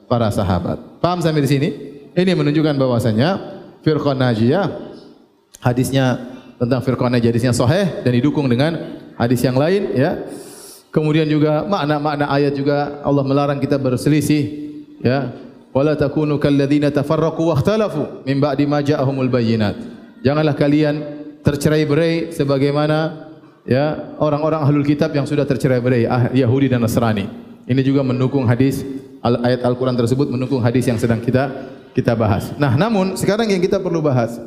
para 0.06 0.30
sahabat. 0.30 1.02
Paham 1.02 1.18
sampai 1.18 1.42
di 1.42 1.50
sini? 1.50 1.68
Ini 2.14 2.30
menunjukkan 2.38 2.78
bahwasanya 2.78 3.28
firqah 3.82 4.14
najiyah 4.14 4.66
hadisnya 5.58 6.38
tentang 6.60 6.84
firqah 6.84 7.08
najisnya 7.08 7.56
sahih 7.56 8.04
dan 8.04 8.12
didukung 8.12 8.44
dengan 8.44 9.00
hadis 9.16 9.40
yang 9.40 9.56
lain 9.56 9.96
ya. 9.96 10.28
Kemudian 10.92 11.24
juga 11.30 11.64
makna-makna 11.64 12.28
ayat 12.28 12.52
juga 12.52 13.00
Allah 13.00 13.24
melarang 13.24 13.56
kita 13.56 13.80
berselisih 13.80 14.42
ya. 15.00 15.32
Wala 15.72 15.94
takunu 15.94 16.36
kalladzina 16.36 16.90
tafarraqu 16.90 17.46
wakhtalafu 17.46 18.26
min 18.26 18.42
ba'di 18.42 18.66
ma 18.66 18.82
ja'ahumul 18.82 19.30
bayyinat. 19.30 19.78
Janganlah 20.20 20.58
kalian 20.58 20.94
tercerai-berai 21.46 22.34
sebagaimana 22.34 23.30
ya 23.64 24.12
orang-orang 24.18 24.60
ahlul 24.66 24.84
kitab 24.84 25.14
yang 25.14 25.24
sudah 25.24 25.46
tercerai-berai 25.46 26.10
ah, 26.10 26.28
Yahudi 26.34 26.68
dan 26.68 26.82
Nasrani. 26.82 27.30
Ini 27.70 27.80
juga 27.86 28.02
mendukung 28.02 28.50
hadis 28.50 28.82
ayat 29.22 29.62
Al-Qur'an 29.62 29.94
tersebut 29.94 30.26
mendukung 30.26 30.58
hadis 30.58 30.90
yang 30.90 30.98
sedang 30.98 31.22
kita 31.22 31.70
kita 31.94 32.18
bahas. 32.18 32.50
Nah, 32.58 32.74
namun 32.74 33.14
sekarang 33.14 33.46
yang 33.46 33.62
kita 33.62 33.78
perlu 33.78 34.02
bahas 34.02 34.42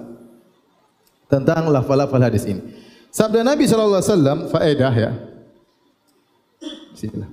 tentang 1.33 1.65
lafal-lafal 1.73 2.21
hadis 2.21 2.45
ini. 2.45 2.61
Sabda 3.09 3.41
Nabi 3.41 3.65
sallallahu 3.65 3.97
alaihi 3.97 4.13
wasallam 4.13 4.39
faedah 4.53 4.93
ya. 4.93 5.11
Bismillah. 6.93 7.29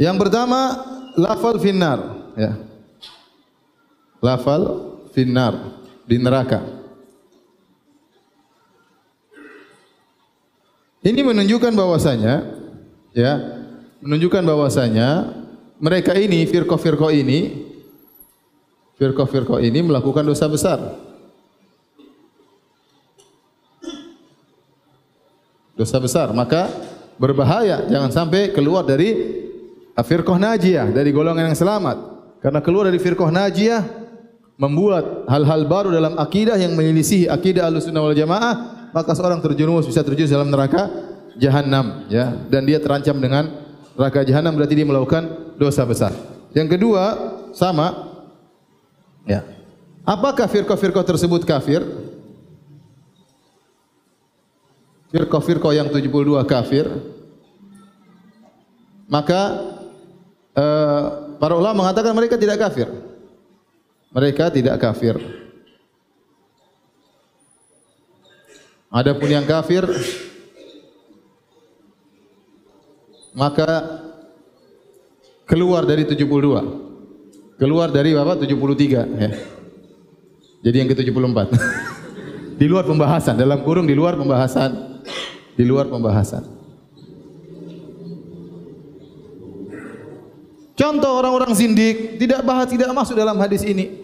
Yang 0.00 0.16
pertama 0.16 0.60
lafal 1.20 1.60
finnar 1.60 2.00
ya. 2.32 2.56
Lafal 4.24 4.62
finnar 5.12 5.84
di 6.08 6.16
neraka. 6.16 6.64
Ini 11.02 11.18
menunjukkan 11.18 11.74
bahwasanya 11.74 12.46
ya, 13.10 13.32
menunjukkan 13.98 14.46
bahwasanya 14.46 15.34
mereka 15.82 16.14
ini 16.14 16.46
firqah-firqah 16.46 17.10
ini 17.10 17.71
firqah-firqah 19.02 19.58
ini 19.58 19.82
melakukan 19.82 20.22
dosa 20.22 20.46
besar. 20.46 20.78
Dosa 25.74 25.98
besar, 25.98 26.30
maka 26.30 26.70
berbahaya 27.18 27.90
jangan 27.90 28.14
sampai 28.14 28.54
keluar 28.54 28.86
dari 28.86 29.42
firqah 29.98 30.38
najiyah, 30.38 30.94
dari 30.94 31.10
golongan 31.10 31.50
yang 31.50 31.58
selamat. 31.58 31.98
Karena 32.38 32.62
keluar 32.62 32.86
dari 32.86 33.02
firqah 33.02 33.34
najiyah 33.34 33.82
membuat 34.54 35.26
hal-hal 35.26 35.66
baru 35.66 35.90
dalam 35.90 36.14
akidah 36.14 36.54
yang 36.54 36.78
menyelisihi 36.78 37.26
akidah 37.26 37.66
Ahlussunnah 37.66 38.04
wal 38.06 38.14
Jamaah, 38.14 38.54
maka 38.94 39.10
seorang 39.18 39.42
terjerumus 39.42 39.90
bisa 39.90 40.06
terjerumus 40.06 40.30
dalam 40.30 40.46
neraka 40.52 40.86
jahanam 41.34 42.06
ya 42.12 42.36
dan 42.52 42.68
dia 42.68 42.76
terancam 42.76 43.16
dengan 43.16 43.48
neraka 43.96 44.20
jahanam 44.22 44.52
berarti 44.52 44.74
dia 44.76 44.86
melakukan 44.86 45.56
dosa 45.56 45.82
besar. 45.88 46.12
Yang 46.52 46.76
kedua, 46.76 47.04
sama 47.56 48.11
Ya. 49.26 49.46
Apakah 50.02 50.50
firqah-firqah 50.50 51.06
tersebut 51.06 51.46
kafir? 51.46 51.82
Firqah-firqah 55.14 55.72
yang 55.76 55.88
72 55.92 56.42
kafir. 56.48 56.86
Maka 59.06 59.40
uh, 60.56 61.06
para 61.36 61.54
ulama 61.54 61.86
mengatakan 61.86 62.16
mereka 62.16 62.34
tidak 62.40 62.58
kafir. 62.58 62.88
Mereka 64.10 64.50
tidak 64.50 64.76
kafir. 64.80 65.20
Adapun 68.92 69.28
yang 69.32 69.48
kafir 69.48 69.88
maka 73.32 74.00
keluar 75.48 75.88
dari 75.88 76.04
72 76.04 76.81
keluar 77.56 77.88
dari 77.92 78.16
Bapak 78.16 78.44
73 78.44 79.20
ya. 79.20 79.30
Jadi 80.62 80.76
yang 80.78 80.88
ke-74. 80.94 81.38
di 82.60 82.66
luar 82.70 82.86
pembahasan, 82.86 83.34
dalam 83.34 83.66
kurung 83.66 83.90
di 83.90 83.96
luar 83.96 84.14
pembahasan. 84.14 85.02
Di 85.52 85.64
luar 85.66 85.90
pembahasan. 85.90 86.62
Contoh 90.72 91.12
orang-orang 91.20 91.52
zindik 91.52 92.16
tidak 92.16 92.40
bahas 92.42 92.66
tidak 92.66 92.90
masuk 92.96 93.14
dalam 93.14 93.36
hadis 93.36 93.60
ini. 93.62 94.02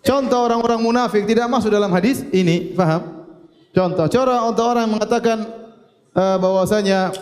Contoh 0.00 0.46
orang-orang 0.46 0.78
munafik 0.78 1.26
tidak 1.26 1.50
masuk 1.50 1.74
dalam 1.74 1.90
hadis 1.90 2.22
ini, 2.30 2.72
faham? 2.72 3.26
Contoh 3.74 4.06
cara 4.08 4.46
untuk 4.46 4.64
orang 4.64 4.88
yang 4.88 4.94
mengatakan 4.96 5.38
uh, 6.14 6.36
bahwasanya 6.40 7.12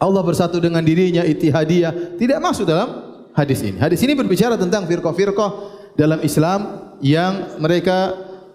Allah 0.00 0.22
bersatu 0.24 0.62
dengan 0.62 0.80
dirinya 0.80 1.26
itihadiyah 1.26 2.16
tidak 2.16 2.38
masuk 2.40 2.64
dalam 2.64 3.13
hadis 3.34 3.60
ini. 3.60 3.76
Hadis 3.76 4.00
ini 4.06 4.14
berbicara 4.14 4.54
tentang 4.54 4.86
firqah-firqah 4.86 5.50
dalam 5.98 6.22
Islam 6.22 6.90
yang 7.02 7.58
mereka 7.58 8.14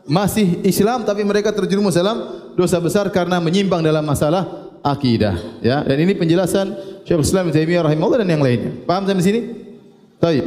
masih 0.09 0.65
Islam 0.65 1.05
tapi 1.05 1.21
mereka 1.21 1.53
terjerumus 1.53 1.93
dalam 1.93 2.49
dosa 2.57 2.81
besar 2.81 3.11
karena 3.13 3.37
menyimpang 3.37 3.85
dalam 3.85 4.01
masalah 4.01 4.71
akidah, 4.81 5.35
ya. 5.59 5.83
Dan 5.83 6.07
ini 6.07 6.15
penjelasan 6.15 6.71
Syekhul 7.03 7.27
Islam 7.27 7.51
Ibnu 7.51 7.55
Taimiyah 7.55 7.83
rahimahullah 7.85 8.19
dan 8.23 8.29
yang 8.31 8.43
lainnya. 8.43 8.71
Paham 8.87 9.03
sampai 9.03 9.23
sini? 9.23 9.41
Baik. 10.19 10.45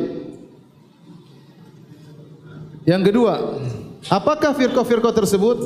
Yang 2.82 3.02
kedua, 3.12 3.62
apakah 4.10 4.56
firqah-firqah 4.56 5.14
tersebut 5.14 5.56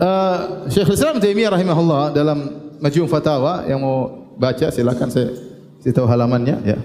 Uh, 0.00 0.64
Syekh 0.72 0.96
Islam 0.96 1.20
Taimiyah 1.20 1.52
rahimahullah 1.52 2.16
dalam 2.16 2.56
Majmu' 2.80 3.04
Fatawa 3.04 3.68
yang 3.68 3.84
mau 3.84 4.24
baca 4.40 4.72
silakan 4.72 5.12
saya 5.12 5.36
saya 5.84 5.92
tahu 5.92 6.08
halamannya 6.08 6.56
ya. 6.64 6.80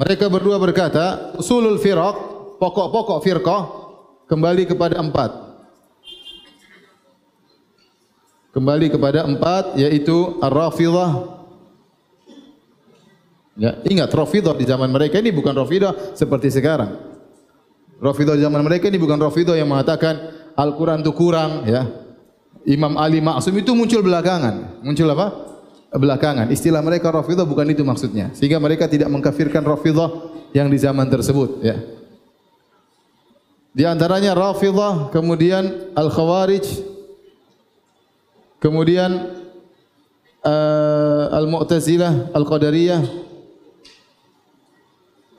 Mereka 0.00 0.32
berdua 0.32 0.56
berkata, 0.56 1.36
usulul 1.36 1.76
firaq, 1.76 2.16
pokok-pokok 2.56 3.18
firqah 3.20 3.62
kembali 4.24 4.64
kepada 4.64 4.96
empat. 4.98 5.30
Kembali 8.56 8.88
kepada 8.88 9.28
empat, 9.28 9.76
yaitu 9.76 10.40
Ar-Rafidah. 10.40 11.40
Ya, 13.52 13.76
ingat 13.84 14.08
Rafidah 14.08 14.56
di 14.56 14.64
zaman 14.64 14.88
mereka 14.88 15.20
ini 15.20 15.28
bukan 15.28 15.52
Rafidah 15.52 16.16
seperti 16.16 16.48
sekarang. 16.48 16.96
Rafidah 18.00 18.32
di 18.32 18.42
zaman 18.42 18.64
mereka 18.64 18.88
ini 18.88 18.96
bukan 18.96 19.20
Rafidah 19.20 19.60
yang 19.60 19.68
mengatakan 19.68 20.18
Al-Quran 20.56 21.04
itu 21.04 21.12
kurang, 21.12 21.68
ya. 21.68 22.01
Imam 22.62 22.94
Ali 22.94 23.18
Maksum 23.18 23.54
itu 23.58 23.74
muncul 23.74 24.02
belakangan. 24.06 24.82
Muncul 24.86 25.08
apa? 25.10 25.34
Belakangan. 25.92 26.48
Istilah 26.48 26.80
mereka 26.80 27.10
Rafidah 27.10 27.44
bukan 27.44 27.66
itu 27.68 27.82
maksudnya. 27.82 28.30
Sehingga 28.32 28.62
mereka 28.62 28.86
tidak 28.86 29.10
mengkafirkan 29.10 29.66
Rafidah 29.66 30.08
yang 30.54 30.70
di 30.70 30.78
zaman 30.78 31.10
tersebut. 31.10 31.60
Ya. 31.60 31.76
Di 33.72 33.88
antaranya 33.88 34.36
Rafidah, 34.36 35.08
kemudian 35.10 35.90
Al-Khawarij, 35.96 36.64
kemudian 38.60 39.10
uh, 40.44 41.24
Al-Mu'tazilah, 41.32 42.36
Al-Qadariyah, 42.36 43.02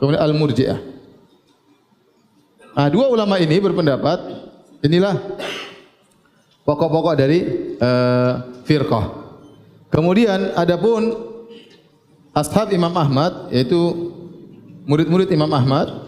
kemudian 0.02 0.22
Al-Murji'ah. 0.22 0.80
Ah, 2.74 2.90
dua 2.90 3.06
ulama 3.06 3.38
ini 3.38 3.62
berpendapat, 3.62 4.18
inilah 4.82 5.14
pokok-pokok 6.64 7.16
dari 7.16 7.40
uh, 7.80 8.64
firqah. 8.64 9.06
Kemudian 9.92 10.58
adapun 10.58 11.14
ashab 12.34 12.74
Imam 12.74 12.92
Ahmad 12.98 13.54
yaitu 13.54 13.78
murid-murid 14.90 15.30
Imam 15.30 15.52
Ahmad 15.54 16.02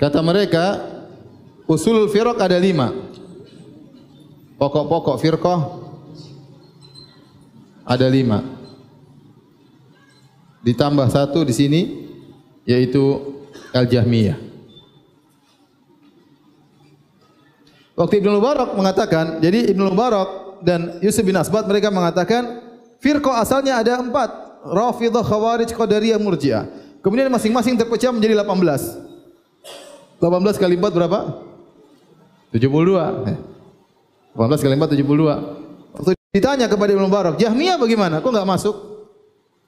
kata 0.00 0.18
mereka 0.24 0.82
usul 1.70 2.10
firqah 2.10 2.50
ada 2.50 2.58
lima. 2.58 2.90
Pokok-pokok 4.58 5.16
firqah 5.22 5.60
ada 7.86 8.06
lima. 8.10 8.42
Ditambah 10.62 11.10
satu 11.10 11.42
di 11.42 11.54
sini 11.54 11.82
yaitu 12.62 13.02
al-jahmiyah 13.74 14.51
Waktu 17.92 18.24
Ibnu 18.24 18.40
Mubarak 18.40 18.72
mengatakan, 18.72 19.36
jadi 19.44 19.68
Ibnu 19.76 19.92
Mubarak 19.92 20.60
dan 20.64 20.96
Yusuf 21.04 21.26
bin 21.26 21.36
Asbat 21.36 21.68
mereka 21.68 21.92
mengatakan 21.92 22.64
firqah 23.04 23.44
asalnya 23.44 23.76
ada 23.76 24.00
empat, 24.00 24.30
Rafidah, 24.64 25.20
Khawarij, 25.20 25.74
Qadariyah, 25.76 26.16
Murji'ah. 26.16 26.64
Kemudian 27.04 27.28
masing-masing 27.28 27.76
terpecah 27.76 28.14
menjadi 28.14 28.38
18. 28.40 30.22
18 30.22 30.62
kali 30.62 30.74
4 30.78 30.96
berapa? 30.96 31.18
72. 32.54 33.36
18 34.38 34.64
kali 34.64 34.74
4 34.78 34.96
72. 34.96 35.98
Waktu 35.98 36.10
ditanya 36.32 36.66
kepada 36.70 36.96
Ibnu 36.96 37.04
Mubarak, 37.10 37.36
Jahmiyah 37.36 37.76
bagaimana? 37.76 38.24
Kok 38.24 38.32
enggak 38.32 38.48
masuk? 38.48 38.76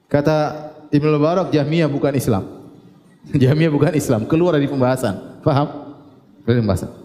Kata 0.09 0.71
Ibnu 0.89 1.21
Mubarak, 1.21 1.53
Jahmiyah 1.53 1.85
bukan 1.85 2.17
Islam. 2.17 2.65
Jahmiyah 3.43 3.69
bukan 3.69 3.93
Islam, 3.93 4.25
keluar 4.25 4.57
dari 4.57 4.65
pembahasan. 4.65 5.45
Faham? 5.45 5.93
Dari 6.41 6.57
pembahasan. 6.65 7.04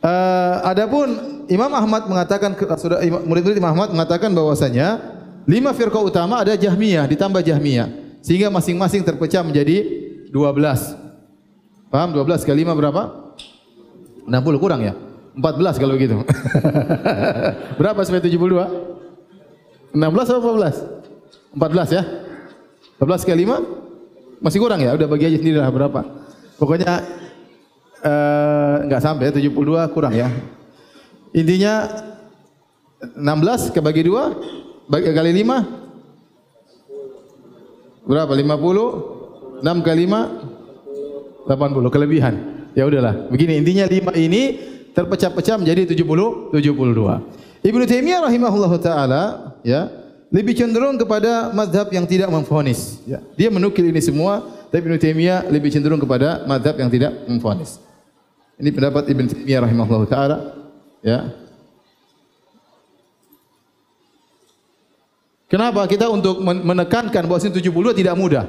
Uh, 0.00 0.64
adapun 0.64 1.12
Imam 1.52 1.68
Ahmad 1.76 2.08
mengatakan 2.08 2.56
sudah 2.80 3.04
murid-murid 3.04 3.60
Imam 3.60 3.76
Ahmad 3.76 3.92
mengatakan 3.92 4.32
bahwasanya 4.32 4.96
lima 5.44 5.76
firqah 5.76 6.00
utama 6.00 6.40
ada 6.40 6.56
Jahmiyah 6.56 7.04
ditambah 7.04 7.44
Jahmiyah 7.44 8.16
sehingga 8.24 8.48
masing-masing 8.48 9.04
terpecah 9.04 9.44
menjadi 9.44 9.84
12. 10.32 11.92
Paham 11.92 12.16
12 12.16 12.48
kali 12.48 12.64
5 12.64 12.80
berapa? 12.80 13.02
60 14.24 14.62
kurang 14.62 14.80
ya? 14.80 14.96
14 15.36 15.80
kalau 15.82 15.94
begitu. 16.00 16.16
berapa 17.80 18.00
sampai 18.00 18.24
72? 18.24 18.40
16 19.92 20.00
atau 20.00 20.40
14? 20.40 21.60
14 21.60 21.96
ya? 21.96 22.02
14 22.96 23.28
kali 23.28 23.44
5? 23.44 24.40
Masih 24.40 24.58
kurang 24.64 24.80
ya? 24.80 24.96
Udah 24.96 25.08
bagi 25.10 25.28
aja 25.28 25.36
sendiri 25.36 25.60
lah 25.60 25.68
berapa. 25.68 26.00
Pokoknya 26.56 27.19
Eh, 28.00 28.74
enggak 28.88 29.04
sampai 29.04 29.28
72 29.28 29.52
kurang 29.92 30.16
ya. 30.16 30.32
Intinya 31.36 31.84
16 33.12 33.76
kebagi 33.76 34.08
2 34.08 34.88
bagi 34.88 35.12
kali 35.12 35.36
5 35.44 38.08
berapa? 38.08 38.32
50 38.32 39.60
6 39.60 39.84
kali 39.84 40.08
5 40.08 41.44
80 41.44 41.92
kelebihan. 41.92 42.34
Ya 42.72 42.88
udahlah. 42.88 43.28
Begini 43.28 43.60
intinya 43.60 43.84
5 43.84 44.16
ini 44.16 44.56
terpecah-pecah 44.96 45.60
menjadi 45.60 45.92
70 45.92 46.56
72. 46.56 47.60
Ibnu 47.60 47.84
Taimiyah 47.84 48.24
rahimahullahu 48.24 48.80
taala 48.80 49.52
ya 49.60 49.92
lebih 50.32 50.56
cenderung 50.56 50.96
kepada 50.96 51.52
mazhab 51.52 51.92
yang 51.92 52.08
tidak 52.08 52.32
memfonis. 52.32 53.04
Ya. 53.04 53.20
Dia 53.36 53.52
menukil 53.52 53.84
ini 53.84 54.00
semua, 54.00 54.40
tapi 54.72 54.88
Ibnu 54.88 54.96
Taimiyah 54.96 55.52
lebih 55.52 55.68
cenderung 55.68 56.00
kepada 56.00 56.48
mazhab 56.48 56.80
yang 56.80 56.88
tidak 56.88 57.12
memfonis. 57.28 57.89
Ini 58.60 58.70
pendapat 58.76 59.08
Ibn 59.08 59.24
Taimiyah 59.24 59.60
rahimahullah 59.64 60.04
taala. 60.04 60.36
Ya. 61.00 61.32
Kenapa 65.50 65.82
kita 65.90 66.06
untuk 66.12 66.38
menekankan 66.44 67.26
bahawa 67.26 67.40
72 67.42 67.58
tidak 67.96 68.14
mudah? 68.14 68.46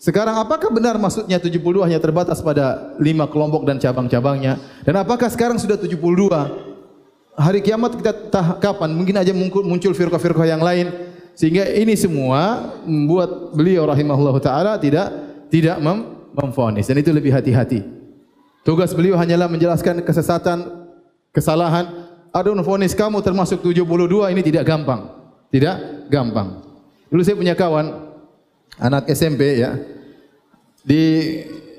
Sekarang 0.00 0.34
apakah 0.34 0.72
benar 0.74 0.98
maksudnya 0.98 1.38
72 1.38 1.62
hanya 1.86 2.02
terbatas 2.02 2.42
pada 2.42 2.96
lima 2.98 3.30
kelompok 3.30 3.62
dan 3.62 3.78
cabang-cabangnya? 3.78 4.58
Dan 4.82 4.98
apakah 4.98 5.30
sekarang 5.30 5.60
sudah 5.60 5.78
72? 5.78 5.94
Hari 7.38 7.60
kiamat 7.62 7.94
kita 8.00 8.12
tah 8.34 8.58
kapan? 8.58 8.90
Mungkin 8.96 9.14
aja 9.14 9.30
muncul 9.36 9.94
firqah-firqah 9.94 10.48
yang 10.50 10.62
lain 10.64 10.90
sehingga 11.38 11.70
ini 11.70 11.94
semua 11.94 12.74
membuat 12.82 13.54
beliau 13.54 13.86
rahimahullah 13.86 14.34
taala 14.42 14.72
tidak 14.78 15.10
tidak 15.50 15.78
mem 15.78 16.14
memfonis 16.34 16.90
dan 16.90 16.98
itu 16.98 17.14
lebih 17.14 17.30
hati-hati. 17.30 17.93
Tugas 18.64 18.96
beliau 18.96 19.20
hanyalah 19.20 19.44
menjelaskan 19.52 20.00
kesesatan, 20.00 20.88
kesalahan. 21.36 22.08
Adun 22.32 22.64
fonis 22.64 22.96
kamu 22.96 23.20
termasuk 23.20 23.60
72 23.60 23.84
ini 24.32 24.40
tidak 24.40 24.64
gampang. 24.64 25.06
Tidak 25.52 26.08
gampang. 26.08 26.64
Dulu 27.12 27.20
saya 27.20 27.36
punya 27.36 27.52
kawan 27.52 27.92
anak 28.80 29.06
SMP 29.12 29.60
ya. 29.60 29.76
Di 30.80 31.02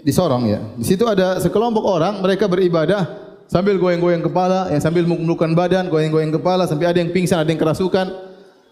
di 0.06 0.12
Sorong 0.14 0.46
ya. 0.46 0.62
Di 0.78 0.86
situ 0.86 1.10
ada 1.10 1.42
sekelompok 1.42 1.82
orang 1.82 2.22
mereka 2.22 2.46
beribadah 2.46 3.26
sambil 3.50 3.82
goyang-goyang 3.82 4.22
kepala, 4.22 4.70
yang 4.70 4.82
sambil 4.82 5.10
memelukkan 5.10 5.58
badan, 5.58 5.90
goyang-goyang 5.90 6.38
kepala 6.38 6.70
sampai 6.70 6.94
ada 6.94 7.02
yang 7.02 7.10
pingsan, 7.10 7.42
ada 7.42 7.50
yang 7.50 7.58
kerasukan. 7.58 8.14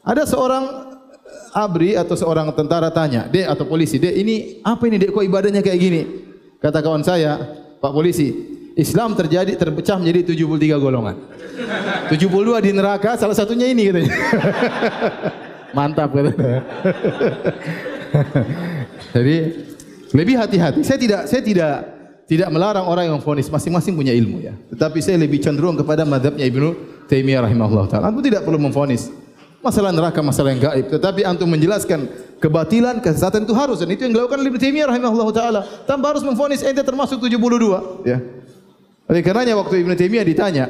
Ada 0.06 0.30
seorang 0.30 0.93
abri 1.58 1.97
atau 1.97 2.13
seorang 2.13 2.54
tentara 2.54 2.93
tanya, 2.93 3.26
"Dek 3.26 3.49
atau 3.49 3.65
polisi, 3.65 3.97
Dek, 3.97 4.13
ini 4.13 4.62
apa 4.62 4.86
ini 4.86 5.02
Dek 5.02 5.10
kok 5.10 5.26
ibadahnya 5.26 5.65
kayak 5.65 5.80
gini?" 5.82 6.02
Kata 6.62 6.80
kawan 6.80 7.02
saya, 7.02 7.62
"Pak 7.83 7.91
polisi, 7.91 8.31
Islam 8.79 9.11
terjadi 9.19 9.59
terpecah 9.59 9.99
menjadi 9.99 10.31
73 10.31 10.79
golongan. 10.79 11.19
72 12.07 12.63
di 12.63 12.71
neraka, 12.71 13.19
salah 13.19 13.35
satunya 13.35 13.67
ini 13.67 13.91
katanya." 13.91 14.11
Mantap 15.77 16.15
katanya. 16.15 16.63
Jadi 19.13 19.35
lebih 20.13 20.35
hati-hati. 20.37 20.79
Saya 20.85 20.99
tidak 21.01 21.21
saya 21.27 21.41
tidak 21.41 21.73
tidak 22.29 22.49
melarang 22.53 22.85
orang 22.87 23.09
yang 23.09 23.19
fonis 23.19 23.49
masing-masing 23.49 23.97
punya 23.97 24.13
ilmu 24.15 24.37
ya. 24.39 24.53
Tetapi 24.71 25.01
saya 25.03 25.19
lebih 25.19 25.41
cenderung 25.43 25.75
kepada 25.75 26.05
madhabnya 26.07 26.45
Ibnu 26.47 26.69
Taimiyah 27.09 27.43
rahimahullah 27.49 27.85
taala. 27.89 28.13
Antum 28.13 28.23
tidak 28.23 28.47
perlu 28.47 28.61
memfonis 28.61 29.11
masalah 29.63 29.95
neraka 29.95 30.19
masalah 30.19 30.52
yang 30.52 30.62
gaib, 30.67 30.91
tetapi 30.91 31.23
antum 31.23 31.47
menjelaskan 31.47 32.12
kebatilan 32.43 32.99
kesesatan 32.99 33.47
itu 33.47 33.56
harus 33.56 33.80
dan 33.80 33.88
itu 33.88 34.04
yang 34.04 34.12
dilakukan 34.12 34.43
oleh 34.43 34.52
Ibnu 34.52 34.60
Taimiyah 34.60 34.88
rahimahullah 34.91 35.28
taala. 35.32 35.62
Tanpa 35.88 36.12
harus 36.12 36.21
memfonis 36.28 36.60
ente 36.67 36.84
termasuk 36.84 37.23
72 37.23 38.04
ya. 38.04 38.19
Oleh 39.08 39.21
karenanya 39.23 39.56
waktu 39.56 39.80
Ibnu 39.88 39.95
Taimiyah 39.95 40.28
ditanya 40.28 40.65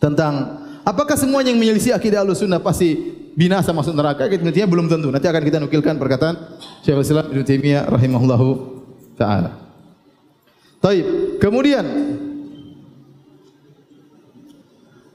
tentang 0.00 0.64
apakah 0.88 1.20
semua 1.20 1.44
yang 1.44 1.60
menyelisih 1.60 1.92
akidah 1.92 2.24
Ahlussunnah 2.24 2.64
pasti 2.64 2.96
binasa 3.36 3.76
masuk 3.76 3.92
neraka? 3.92 4.24
Ibnu 4.24 4.48
Taimiyah 4.48 4.70
belum 4.72 4.88
tentu. 4.88 5.12
Nanti 5.12 5.28
akan 5.28 5.42
kita 5.44 5.60
nukilkan 5.60 6.00
perkataan 6.00 6.34
Syekhul 6.80 7.04
Islam 7.04 7.28
Ibnu 7.28 7.44
Taimiyah 7.44 7.84
rahimahullahu 7.84 8.48
taala. 9.20 9.52
Taib. 10.80 11.36
Kemudian 11.42 11.84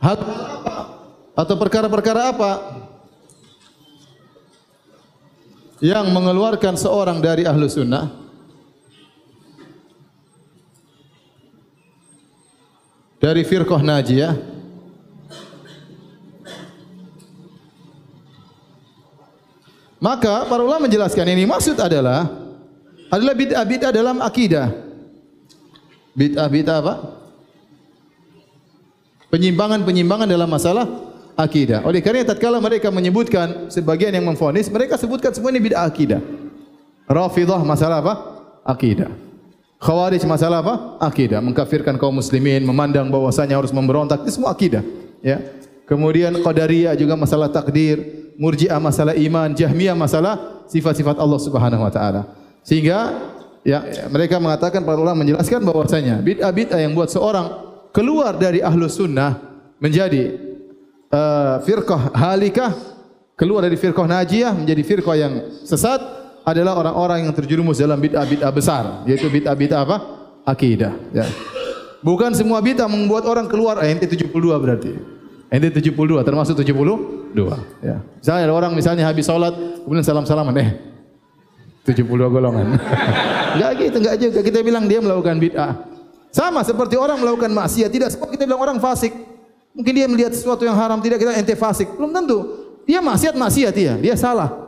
hal 0.04 0.18
atau 1.34 1.56
perkara-perkara 1.58 2.22
apa? 2.30 2.52
Yang 5.84 6.08
mengeluarkan 6.14 6.78
seorang 6.80 7.20
dari 7.20 7.44
ahlu 7.44 7.68
sunnah. 7.68 8.08
Dari 13.20 13.42
firqah 13.44 13.82
najiyah. 13.82 14.36
Maka 20.04 20.44
para 20.52 20.60
ulama 20.60 20.84
menjelaskan 20.84 21.32
ini 21.32 21.48
maksud 21.48 21.80
adalah 21.80 22.28
adalah 23.08 23.32
bid'ah-bid'ah 23.32 23.92
dalam 23.96 24.20
akidah. 24.20 24.68
Bid'ah 26.12 26.48
bid'ah 26.52 26.78
apa? 26.84 26.96
Penyimpangan-penyimpangan 29.32 30.28
dalam 30.28 30.52
masalah 30.52 31.13
akidah. 31.38 31.86
Oleh 31.86 32.02
kerana 32.02 32.26
tatkala 32.26 32.58
mereka 32.62 32.90
menyebutkan 32.94 33.70
sebagian 33.70 34.14
yang 34.14 34.26
memfonis, 34.26 34.70
mereka 34.70 34.98
sebutkan 34.98 35.34
semua 35.34 35.50
ini 35.54 35.62
bid'ah 35.62 35.86
akidah. 35.86 36.22
Rafidah 37.10 37.62
masalah 37.62 38.00
apa? 38.00 38.14
Akidah. 38.64 39.12
Khawarij 39.84 40.24
masalah 40.24 40.64
apa? 40.64 40.74
Akidah. 41.04 41.44
Mengkafirkan 41.44 42.00
kaum 42.00 42.16
muslimin, 42.16 42.64
memandang 42.64 43.12
bahwasanya 43.12 43.60
harus 43.60 43.76
memberontak, 43.76 44.24
itu 44.24 44.40
semua 44.40 44.56
akidah. 44.56 44.82
Ya. 45.20 45.44
Kemudian 45.84 46.32
Qadariyah 46.40 46.96
juga 46.96 47.20
masalah 47.20 47.52
takdir, 47.52 48.00
Murji'ah 48.40 48.80
masalah 48.80 49.14
iman, 49.14 49.52
Jahmiyah 49.52 49.94
masalah 49.94 50.66
sifat-sifat 50.72 51.20
Allah 51.20 51.40
Subhanahu 51.44 51.84
wa 51.84 51.92
taala. 51.92 52.22
Sehingga 52.64 53.12
ya, 53.68 54.08
mereka 54.08 54.40
mengatakan 54.40 54.88
para 54.88 54.96
ulama 54.96 55.28
menjelaskan 55.28 55.60
bahwasanya 55.68 56.24
bid'ah 56.24 56.56
bid'ah 56.56 56.80
yang 56.80 56.96
buat 56.96 57.12
seorang 57.12 57.52
keluar 57.92 58.40
dari 58.40 58.64
ahlu 58.64 58.88
sunnah 58.88 59.38
menjadi 59.84 60.53
uh, 61.14 61.62
firqah 61.62 62.10
halikah 62.18 62.74
keluar 63.38 63.62
dari 63.62 63.78
firqah 63.78 64.10
najiyah 64.10 64.58
menjadi 64.58 64.82
firqah 64.82 65.16
yang 65.16 65.34
sesat 65.62 66.02
adalah 66.44 66.76
orang-orang 66.76 67.30
yang 67.30 67.32
terjerumus 67.32 67.80
dalam 67.80 68.02
bid'ah 68.02 68.26
bid'ah 68.26 68.52
besar 68.52 68.84
yaitu 69.08 69.30
bid'ah 69.30 69.56
bid'ah 69.56 69.86
apa 69.86 69.98
akidah 70.44 70.92
ya. 71.14 71.24
bukan 72.04 72.34
semua 72.36 72.60
bid'ah 72.60 72.90
membuat 72.90 73.30
orang 73.30 73.48
keluar 73.48 73.80
eh, 73.80 73.94
ente 73.94 74.10
72 74.10 74.34
berarti 74.34 74.92
ente 75.48 75.70
72 75.72 75.94
termasuk 76.26 76.58
72 76.60 77.32
ya. 77.80 78.02
misalnya 78.20 78.44
ada 78.50 78.54
orang 78.58 78.72
misalnya 78.76 79.08
habis 79.08 79.30
salat 79.30 79.56
kemudian 79.86 80.04
salam-salaman 80.04 80.58
eh 80.60 80.70
72 81.84 82.08
golongan. 82.32 82.80
Enggak 83.60 83.72
gitu, 83.76 83.98
enggak 84.00 84.16
juga. 84.16 84.40
Kita 84.40 84.60
bilang 84.64 84.88
dia 84.88 85.04
melakukan 85.04 85.36
bid'ah. 85.36 85.84
Sama 86.32 86.64
seperti 86.64 86.96
orang 86.98 87.22
melakukan 87.22 87.52
maksiat. 87.52 87.92
Tidak 87.92 88.10
semua 88.10 88.32
kita 88.32 88.48
bilang 88.48 88.64
orang 88.64 88.78
fasik. 88.80 89.12
Mungkin 89.74 89.94
dia 89.94 90.06
melihat 90.06 90.32
sesuatu 90.34 90.62
yang 90.62 90.78
haram. 90.78 91.02
Tidak 91.02 91.18
kita 91.18 91.34
ente 91.34 91.58
fasik. 91.58 91.98
Belum 91.98 92.14
tentu. 92.14 92.40
Dia 92.86 93.02
maksiat, 93.02 93.34
maksiat 93.34 93.74
dia. 93.74 93.94
Dia 93.98 94.14
salah. 94.14 94.64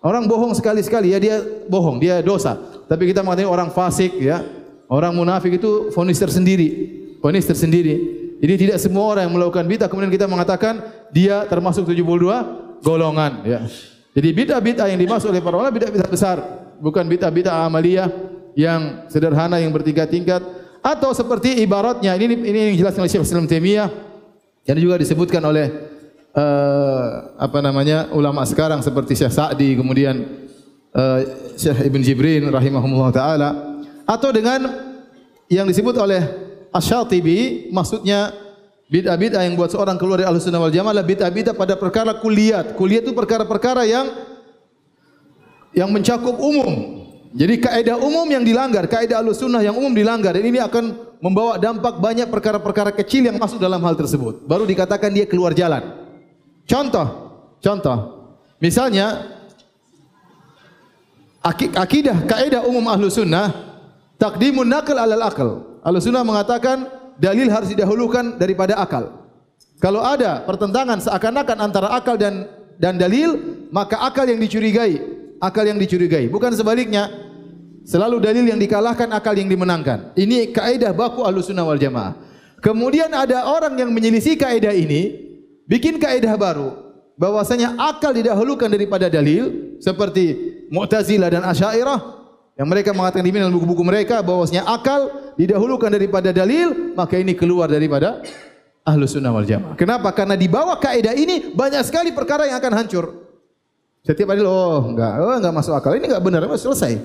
Orang 0.00 0.24
bohong 0.28 0.56
sekali-sekali 0.56 1.12
ya 1.12 1.18
dia 1.20 1.36
bohong. 1.68 2.00
Dia 2.00 2.24
dosa. 2.24 2.56
Tapi 2.88 3.12
kita 3.12 3.20
mengatakan 3.20 3.52
orang 3.52 3.68
fasik 3.70 4.16
ya. 4.16 4.40
Orang 4.86 5.18
munafik 5.18 5.60
itu 5.60 5.92
fonis 5.92 6.16
tersendiri. 6.16 6.68
Fonis 7.20 7.44
tersendiri. 7.44 8.24
Jadi 8.36 8.54
tidak 8.68 8.78
semua 8.80 9.16
orang 9.16 9.28
yang 9.28 9.34
melakukan 9.34 9.64
bid'ah. 9.64 9.88
Kemudian 9.88 10.12
kita 10.12 10.28
mengatakan 10.28 10.84
dia 11.08 11.44
termasuk 11.48 11.88
72 11.88 12.84
golongan. 12.84 13.42
Ya. 13.42 13.60
Jadi 14.16 14.28
bid'ah-bid'ah 14.32 14.88
yang 14.92 15.00
dimaksud 15.00 15.32
oleh 15.32 15.40
para 15.40 15.56
ulama 15.56 15.72
bid'ah-bid'ah 15.72 16.08
besar, 16.08 16.36
bukan 16.80 17.04
bid'ah-bid'ah 17.04 17.68
amaliyah 17.68 18.08
yang 18.56 19.04
sederhana 19.12 19.60
yang 19.60 19.72
bertingkat-tingkat 19.72 20.40
atau 20.80 21.12
seperti 21.12 21.60
ibaratnya 21.60 22.16
ini 22.16 22.40
ini 22.40 22.58
yang 22.70 22.74
dijelaskan 22.80 23.04
oleh 23.04 23.12
Syekh 23.12 23.26
Islam 23.28 23.44
Taimiyah 23.44 23.88
yang 24.66 24.78
juga 24.82 24.98
disebutkan 24.98 25.42
oleh 25.46 25.70
uh, 26.34 27.32
apa 27.38 27.58
namanya 27.62 28.10
ulama 28.12 28.42
sekarang 28.44 28.82
seperti 28.82 29.14
Syekh 29.14 29.32
Sa'di 29.32 29.78
kemudian 29.78 30.26
uh, 30.92 31.18
Syekh 31.54 31.86
Ibn 31.86 32.00
Jibrin 32.02 32.44
rahimahumullah 32.50 33.10
taala 33.14 33.50
atau 34.06 34.30
dengan 34.34 34.66
yang 35.46 35.66
disebut 35.66 35.94
oleh 35.96 36.22
Asy-Syatibi 36.74 37.70
maksudnya 37.70 38.46
Bid'ah-bid'ah 38.86 39.42
yang 39.42 39.58
buat 39.58 39.74
seorang 39.74 39.98
keluar 39.98 40.22
dari 40.22 40.30
Ahlussunnah 40.30 40.62
wal 40.62 40.70
Jamaah 40.70 40.94
adalah 40.94 41.06
bid'ah-bid'ah 41.10 41.58
pada 41.58 41.74
perkara 41.74 42.22
kuliat. 42.22 42.78
Kuliat 42.78 43.02
itu 43.02 43.10
perkara-perkara 43.18 43.82
yang 43.82 44.06
yang 45.74 45.90
mencakup 45.90 46.38
umum. 46.38 47.02
Jadi 47.34 47.58
kaidah 47.58 47.98
umum 47.98 48.22
yang 48.30 48.46
dilanggar, 48.46 48.86
kaidah 48.86 49.18
Ahlussunnah 49.18 49.58
yang 49.66 49.74
umum 49.74 49.90
dilanggar 49.90 50.38
dan 50.38 50.46
ini 50.46 50.62
akan 50.62 51.02
membawa 51.20 51.56
dampak 51.56 51.98
banyak 51.98 52.28
perkara-perkara 52.28 52.92
kecil 52.92 53.26
yang 53.26 53.36
masuk 53.40 53.56
dalam 53.56 53.80
hal 53.82 53.96
tersebut. 53.96 54.44
Baru 54.44 54.68
dikatakan 54.68 55.12
dia 55.12 55.24
keluar 55.24 55.56
jalan. 55.56 55.82
Contoh, 56.66 57.06
contoh. 57.62 57.98
Misalnya 58.58 59.36
akidah 61.76 62.26
kaidah 62.26 62.62
umum 62.66 62.84
Ahlussunnah 62.90 63.52
takdimun 64.18 64.66
naql 64.66 64.96
alal 64.96 65.24
aql. 65.28 65.48
Ahlussunnah 65.86 66.26
mengatakan 66.26 66.90
dalil 67.16 67.48
harus 67.48 67.70
didahulukan 67.72 68.36
daripada 68.36 68.76
akal. 68.76 69.12
Kalau 69.76 70.00
ada 70.00 70.40
pertentangan 70.48 70.98
seakan-akan 71.04 71.58
antara 71.60 71.92
akal 71.92 72.16
dan 72.16 72.48
dan 72.76 72.96
dalil, 72.96 73.36
maka 73.72 74.00
akal 74.04 74.28
yang 74.28 74.40
dicurigai, 74.40 75.00
akal 75.40 75.64
yang 75.64 75.80
dicurigai, 75.80 76.28
bukan 76.28 76.52
sebaliknya. 76.52 77.25
Selalu 77.86 78.18
dalil 78.18 78.44
yang 78.50 78.58
dikalahkan, 78.58 79.14
akal 79.14 79.38
yang 79.38 79.46
dimenangkan. 79.46 80.10
Ini 80.18 80.50
kaidah 80.50 80.90
baku 80.90 81.22
Ahlussunnah 81.22 81.62
wal 81.62 81.78
Jamaah. 81.78 82.18
Kemudian 82.58 83.14
ada 83.14 83.46
orang 83.46 83.78
yang 83.78 83.94
menyelisih 83.94 84.34
kaidah 84.34 84.74
ini, 84.74 85.14
bikin 85.70 86.02
kaidah 86.02 86.34
baru 86.34 86.74
bahwasanya 87.14 87.78
akal 87.78 88.10
didahulukan 88.10 88.66
daripada 88.66 89.06
dalil 89.06 89.78
seperti 89.78 90.34
Mu'tazilah 90.66 91.30
dan 91.30 91.46
Asy'ariyah 91.46 92.00
yang 92.58 92.66
mereka 92.66 92.90
mengatakan 92.90 93.22
di 93.22 93.30
dalam 93.30 93.54
buku-buku 93.54 93.86
mereka 93.86 94.18
bahwasanya 94.18 94.66
akal 94.66 95.32
didahulukan 95.38 95.86
daripada 95.86 96.34
dalil, 96.34 96.90
maka 96.98 97.22
ini 97.22 97.38
keluar 97.38 97.70
daripada 97.70 98.18
Ahlus 98.82 99.14
Sunnah 99.14 99.30
wal 99.30 99.46
Jamaah. 99.46 99.78
Kenapa? 99.78 100.10
Karena 100.10 100.34
di 100.34 100.50
bawah 100.50 100.74
kaidah 100.82 101.14
ini 101.14 101.54
banyak 101.54 101.86
sekali 101.86 102.10
perkara 102.10 102.50
yang 102.50 102.58
akan 102.58 102.82
hancur. 102.82 103.14
Setiap 104.02 104.34
hari 104.34 104.42
oh 104.42 104.90
enggak, 104.90 105.12
oh 105.22 105.38
enggak 105.38 105.54
masuk 105.54 105.74
akal. 105.78 105.94
Ini 105.94 106.10
enggak 106.10 106.24
benar, 106.26 106.42
selesai. 106.58 106.98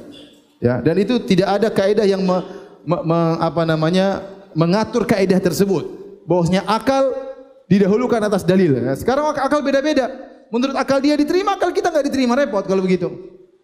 Ya, 0.62 0.78
dan 0.78 0.96
itu 1.02 1.18
tidak 1.26 1.58
ada 1.58 1.68
kaidah 1.74 2.06
yang 2.06 2.22
me, 2.22 2.38
me, 2.86 2.98
me, 3.02 3.20
apa 3.42 3.66
namanya 3.66 4.22
mengatur 4.54 5.10
kaidah 5.10 5.42
tersebut. 5.42 5.90
Bahwasanya 6.30 6.70
akal 6.70 7.18
didahulukan 7.66 8.22
atas 8.22 8.46
dalil. 8.46 8.78
Ya, 8.78 8.94
sekarang 8.94 9.34
akal 9.34 9.66
beda-beda. 9.66 10.06
Menurut 10.54 10.78
akal 10.78 11.02
dia 11.02 11.18
diterima, 11.18 11.58
akal 11.58 11.74
kita 11.74 11.90
enggak 11.90 12.14
diterima, 12.14 12.38
repot 12.38 12.62
kalau 12.62 12.86
begitu. 12.86 13.10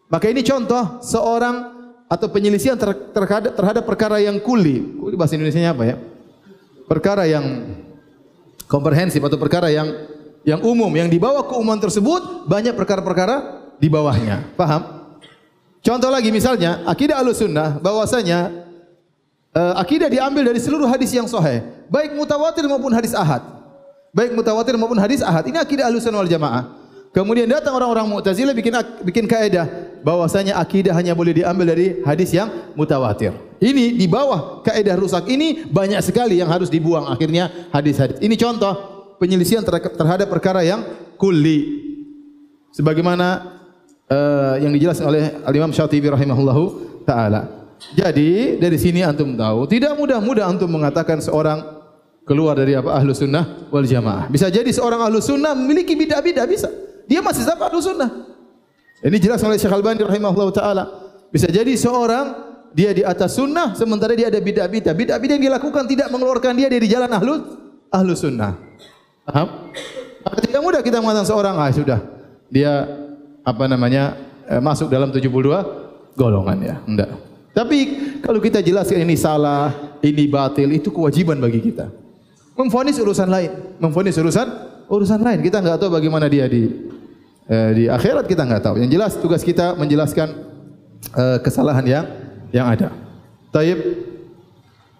Maka 0.09 0.31
ini 0.33 0.41
contoh 0.41 0.97
seorang 1.05 1.77
atau 2.07 2.27
penyelisihan 2.31 2.79
ter 2.79 2.95
terhadap, 3.13 3.53
terhadap 3.53 3.83
perkara 3.85 4.17
yang 4.17 4.41
kuli. 4.41 4.97
Kuli 4.97 5.13
bahasa 5.13 5.37
Indonesia 5.37 5.69
apa 5.69 5.83
ya? 5.83 5.95
Perkara 6.87 7.27
yang 7.27 7.77
komprehensif 8.65 9.19
atau 9.21 9.37
perkara 9.37 9.69
yang 9.69 9.91
yang 10.47 10.63
umum 10.63 10.87
yang 10.95 11.11
dibawa 11.11 11.43
keumuman 11.43 11.77
tersebut 11.77 12.47
banyak 12.47 12.73
perkara-perkara 12.73 13.35
di 13.77 13.91
bawahnya. 13.91 14.55
Paham? 14.55 14.96
Contoh 15.87 16.11
lagi 16.11 16.35
misalnya 16.35 16.83
akidah 16.83 17.23
Ahlussunnah 17.23 17.79
bahwasanya 17.79 18.51
uh, 19.55 19.79
akidah 19.79 20.11
diambil 20.11 20.51
dari 20.51 20.59
seluruh 20.59 20.83
hadis 20.83 21.15
yang 21.15 21.31
sahih, 21.31 21.63
baik 21.87 22.11
mutawatir 22.11 22.67
maupun 22.67 22.91
hadis 22.91 23.15
ahad. 23.15 23.39
Baik 24.11 24.35
mutawatir 24.35 24.75
maupun 24.75 24.99
hadis 24.99 25.23
ahad. 25.23 25.47
Ini 25.47 25.63
akidah 25.63 25.87
Ahlussunnah 25.87 26.19
wal 26.19 26.27
Jamaah. 26.27 26.75
Kemudian 27.15 27.47
datang 27.47 27.71
orang-orang 27.71 28.03
Mu'tazilah 28.03 28.51
bikin 28.51 28.75
bikin 28.99 29.25
kaidah 29.31 29.63
bahwasanya 30.03 30.59
akidah 30.59 30.91
hanya 30.91 31.15
boleh 31.15 31.31
diambil 31.31 31.71
dari 31.71 32.03
hadis 32.03 32.35
yang 32.35 32.51
mutawatir. 32.75 33.31
Ini 33.63 33.95
di 33.95 34.11
bawah 34.11 34.59
kaidah 34.67 34.99
rusak 34.99 35.23
ini 35.31 35.71
banyak 35.71 36.03
sekali 36.03 36.43
yang 36.43 36.51
harus 36.51 36.67
dibuang 36.67 37.07
akhirnya 37.07 37.71
hadis-hadis. 37.71 38.19
Ini 38.19 38.35
contoh 38.35 38.75
penyelisihan 39.23 39.63
terhadap 39.71 40.27
perkara 40.27 40.67
yang 40.67 40.83
kulli. 41.15 41.87
Sebagaimana 42.75 43.56
uh, 44.11 44.55
yang 44.59 44.71
dijelaskan 44.73 45.05
oleh 45.07 45.23
Al-Imam 45.43 45.71
Syatibi 45.71 46.11
rahimahullahu 46.11 46.63
taala. 47.03 47.71
Jadi 47.93 48.57
dari 48.57 48.77
sini 48.81 49.05
antum 49.05 49.37
tahu 49.37 49.69
tidak 49.69 49.93
mudah-mudah 49.95 50.49
antum 50.49 50.67
mengatakan 50.67 51.21
seorang 51.21 51.61
keluar 52.27 52.57
dari 52.57 52.75
apa 52.75 52.91
ahlu 52.91 53.13
sunnah 53.13 53.69
wal 53.69 53.85
jamaah. 53.85 54.27
Bisa 54.27 54.51
jadi 54.51 54.67
seorang 54.67 54.99
ahlu 54.99 55.21
sunnah 55.23 55.53
memiliki 55.53 55.93
bidah-bidah 55.95 56.45
bisa. 56.49 56.67
Dia 57.07 57.23
masih 57.23 57.47
tetap 57.47 57.63
ahlu 57.69 57.79
sunnah. 57.79 58.09
Ini 58.99 59.17
jelas 59.21 59.39
oleh 59.45 59.61
Syekh 59.61 59.71
Al-Bani 59.71 60.01
rahimahullah 60.03 60.49
ta'ala. 60.51 60.83
Bisa 61.29 61.47
jadi 61.47 61.69
seorang 61.77 62.49
dia 62.73 62.91
di 62.91 63.05
atas 63.05 63.37
sunnah 63.37 63.77
sementara 63.77 64.17
dia 64.17 64.27
ada 64.27 64.41
bidah-bidah. 64.41 64.91
Bidah-bidah 64.91 65.33
yang 65.39 65.45
dilakukan 65.53 65.85
tidak 65.87 66.09
mengeluarkan 66.09 66.57
dia 66.57 66.67
dari 66.67 66.89
jalan 66.89 67.07
ahlu, 67.13 67.33
ahlu 67.93 68.11
sunnah. 68.17 68.57
Paham? 69.23 69.71
Maka 70.25 70.37
tidak 70.43 70.61
mudah 70.65 70.81
kita 70.83 70.97
mengatakan 70.99 71.29
seorang, 71.29 71.55
ah 71.55 71.69
sudah. 71.71 71.99
Dia 72.51 72.89
apa 73.47 73.63
namanya 73.71 74.19
eh, 74.51 74.59
masuk 74.59 74.91
dalam 74.91 75.07
72 75.07 75.31
golongan 76.19 76.57
ya. 76.59 76.75
Enggak. 76.83 77.15
Tapi 77.55 77.77
kalau 78.19 78.43
kita 78.43 78.59
jelaskan 78.59 79.07
ini 79.07 79.15
salah, 79.15 79.71
ini 80.03 80.27
batil, 80.27 80.67
itu 80.75 80.91
kewajiban 80.91 81.39
bagi 81.39 81.63
kita. 81.63 81.87
Memfonis 82.59 82.99
urusan 82.99 83.31
lain. 83.31 83.79
Memfonis 83.79 84.19
urusan 84.19 84.47
urusan 84.91 85.23
lain. 85.23 85.39
Kita 85.39 85.63
enggak 85.63 85.79
tahu 85.79 85.95
bagaimana 85.95 86.27
dia 86.27 86.43
di 86.51 86.67
eh, 87.47 87.69
di 87.71 87.83
akhirat 87.87 88.27
kita 88.27 88.43
enggak 88.43 88.67
tahu. 88.67 88.83
Yang 88.83 88.91
jelas 88.99 89.11
tugas 89.15 89.41
kita 89.47 89.79
menjelaskan 89.79 90.27
eh, 91.15 91.39
kesalahan 91.39 91.85
yang 91.87 92.05
yang 92.51 92.67
ada. 92.67 92.91
Taib 93.55 93.79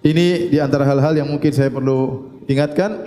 ini 0.08 0.48
di 0.48 0.58
antara 0.62 0.88
hal-hal 0.88 1.20
yang 1.20 1.28
mungkin 1.28 1.52
saya 1.52 1.68
perlu 1.68 2.32
ingatkan. 2.48 3.04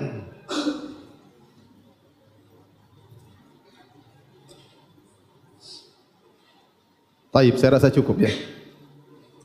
Taib, 7.31 7.55
saya 7.59 7.79
rasa 7.79 7.95
cukup 7.95 8.27
ya. 8.27 8.33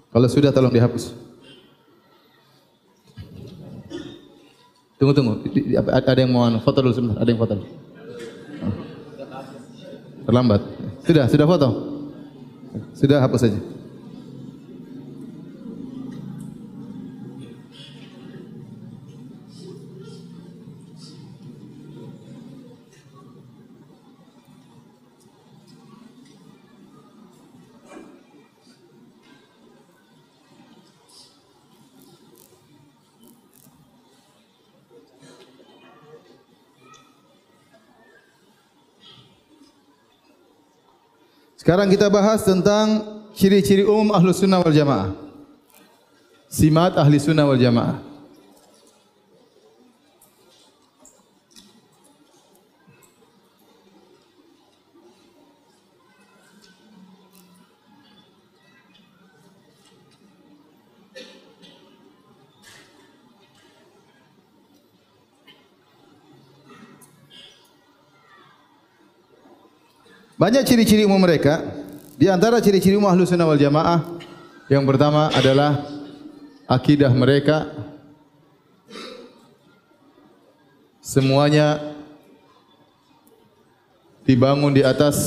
Kalau 0.09 0.25
sudah 0.25 0.49
tolong 0.49 0.73
dihapus. 0.73 1.13
Tunggu 4.95 5.11
tunggu, 5.11 5.33
ada 5.85 6.19
yang 6.23 6.31
mau 6.31 6.47
foto 6.63 6.79
dulu 6.81 6.93
sebentar, 6.95 7.19
ada 7.19 7.29
yang 7.29 7.37
foto 7.37 7.53
dulu. 7.59 7.69
Terlambat. 10.25 10.61
Sudah, 11.05 11.25
sudah 11.29 11.45
foto. 11.45 11.69
Sudah 12.97 13.17
hapus 13.21 13.41
saja. 13.45 13.59
Sekarang 41.65 41.89
kita 41.89 42.13
bahas 42.13 42.45
tentang 42.45 43.01
ciri-ciri 43.33 43.81
umum 43.81 44.13
ahlu 44.13 44.29
sunnah 44.29 44.61
wal 44.61 44.69
jamaah. 44.69 45.17
Simat 46.45 46.93
ahli 46.93 47.17
sunnah 47.17 47.41
wal 47.41 47.57
jamaah. 47.57 48.04
Banyak 70.45 70.61
ciri-ciri 70.61 71.09
umum 71.09 71.17
mereka. 71.17 71.65
Di 72.21 72.29
antara 72.29 72.61
ciri-ciri 72.61 72.93
umum 72.93 73.09
ahlu 73.09 73.25
sunnah 73.25 73.49
wal 73.49 73.57
jamaah. 73.57 74.21
Yang 74.69 74.85
pertama 74.93 75.33
adalah 75.33 75.89
akidah 76.69 77.09
mereka. 77.09 77.65
Semuanya 81.01 81.97
dibangun 84.21 84.69
di 84.69 84.85
atas 84.85 85.17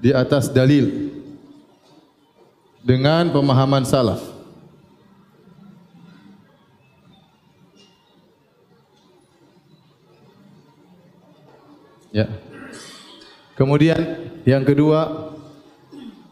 di 0.00 0.16
atas 0.16 0.48
dalil 0.48 1.12
dengan 2.80 3.28
pemahaman 3.28 3.84
salaf. 3.84 4.31
Ya. 12.12 12.28
Kemudian 13.56 13.96
yang 14.44 14.68
kedua 14.68 15.32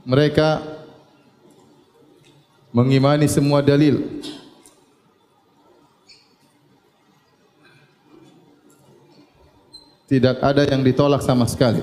mereka 0.04 0.60
mengimani 2.68 3.24
semua 3.26 3.64
dalil 3.64 4.20
tidak 10.10 10.36
ada 10.42 10.66
yang 10.66 10.84
ditolak 10.84 11.22
sama 11.22 11.46
sekali. 11.46 11.80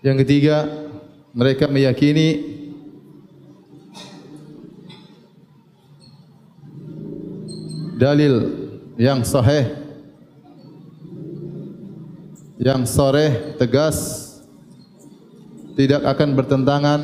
Yang 0.00 0.24
ketiga, 0.24 0.64
mereka 1.36 1.68
meyakini 1.68 2.59
dalil 8.00 8.48
yang 8.96 9.20
sahih 9.20 9.76
yang 12.56 12.88
sore 12.88 13.56
tegas 13.60 14.28
tidak 15.76 16.00
akan 16.08 16.32
bertentangan 16.32 17.00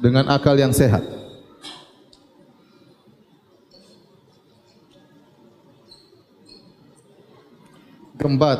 dengan 0.00 0.24
akal 0.32 0.56
yang 0.56 0.72
sehat. 0.72 1.04
Keempat, 8.18 8.58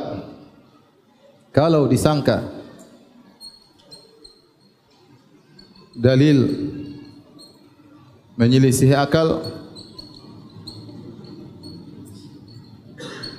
kalau 1.52 1.90
disangka 1.90 2.46
dalil 5.98 6.38
menyelisihi 8.38 8.94
akal 8.94 9.42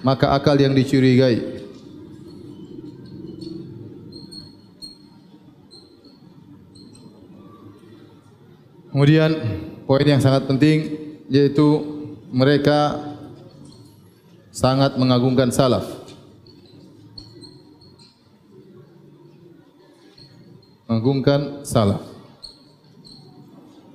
maka 0.04 0.32
akal 0.36 0.56
yang 0.56 0.76
dicurigai. 0.76 1.60
Kemudian 8.90 9.32
poin 9.88 10.04
yang 10.04 10.20
sangat 10.20 10.44
penting 10.50 10.92
yaitu 11.32 11.68
mereka 12.36 13.00
sangat 14.52 15.00
mengagungkan 15.00 15.54
salaf. 15.54 15.88
Mengagungkan 20.90 21.64
salaf. 21.64 22.02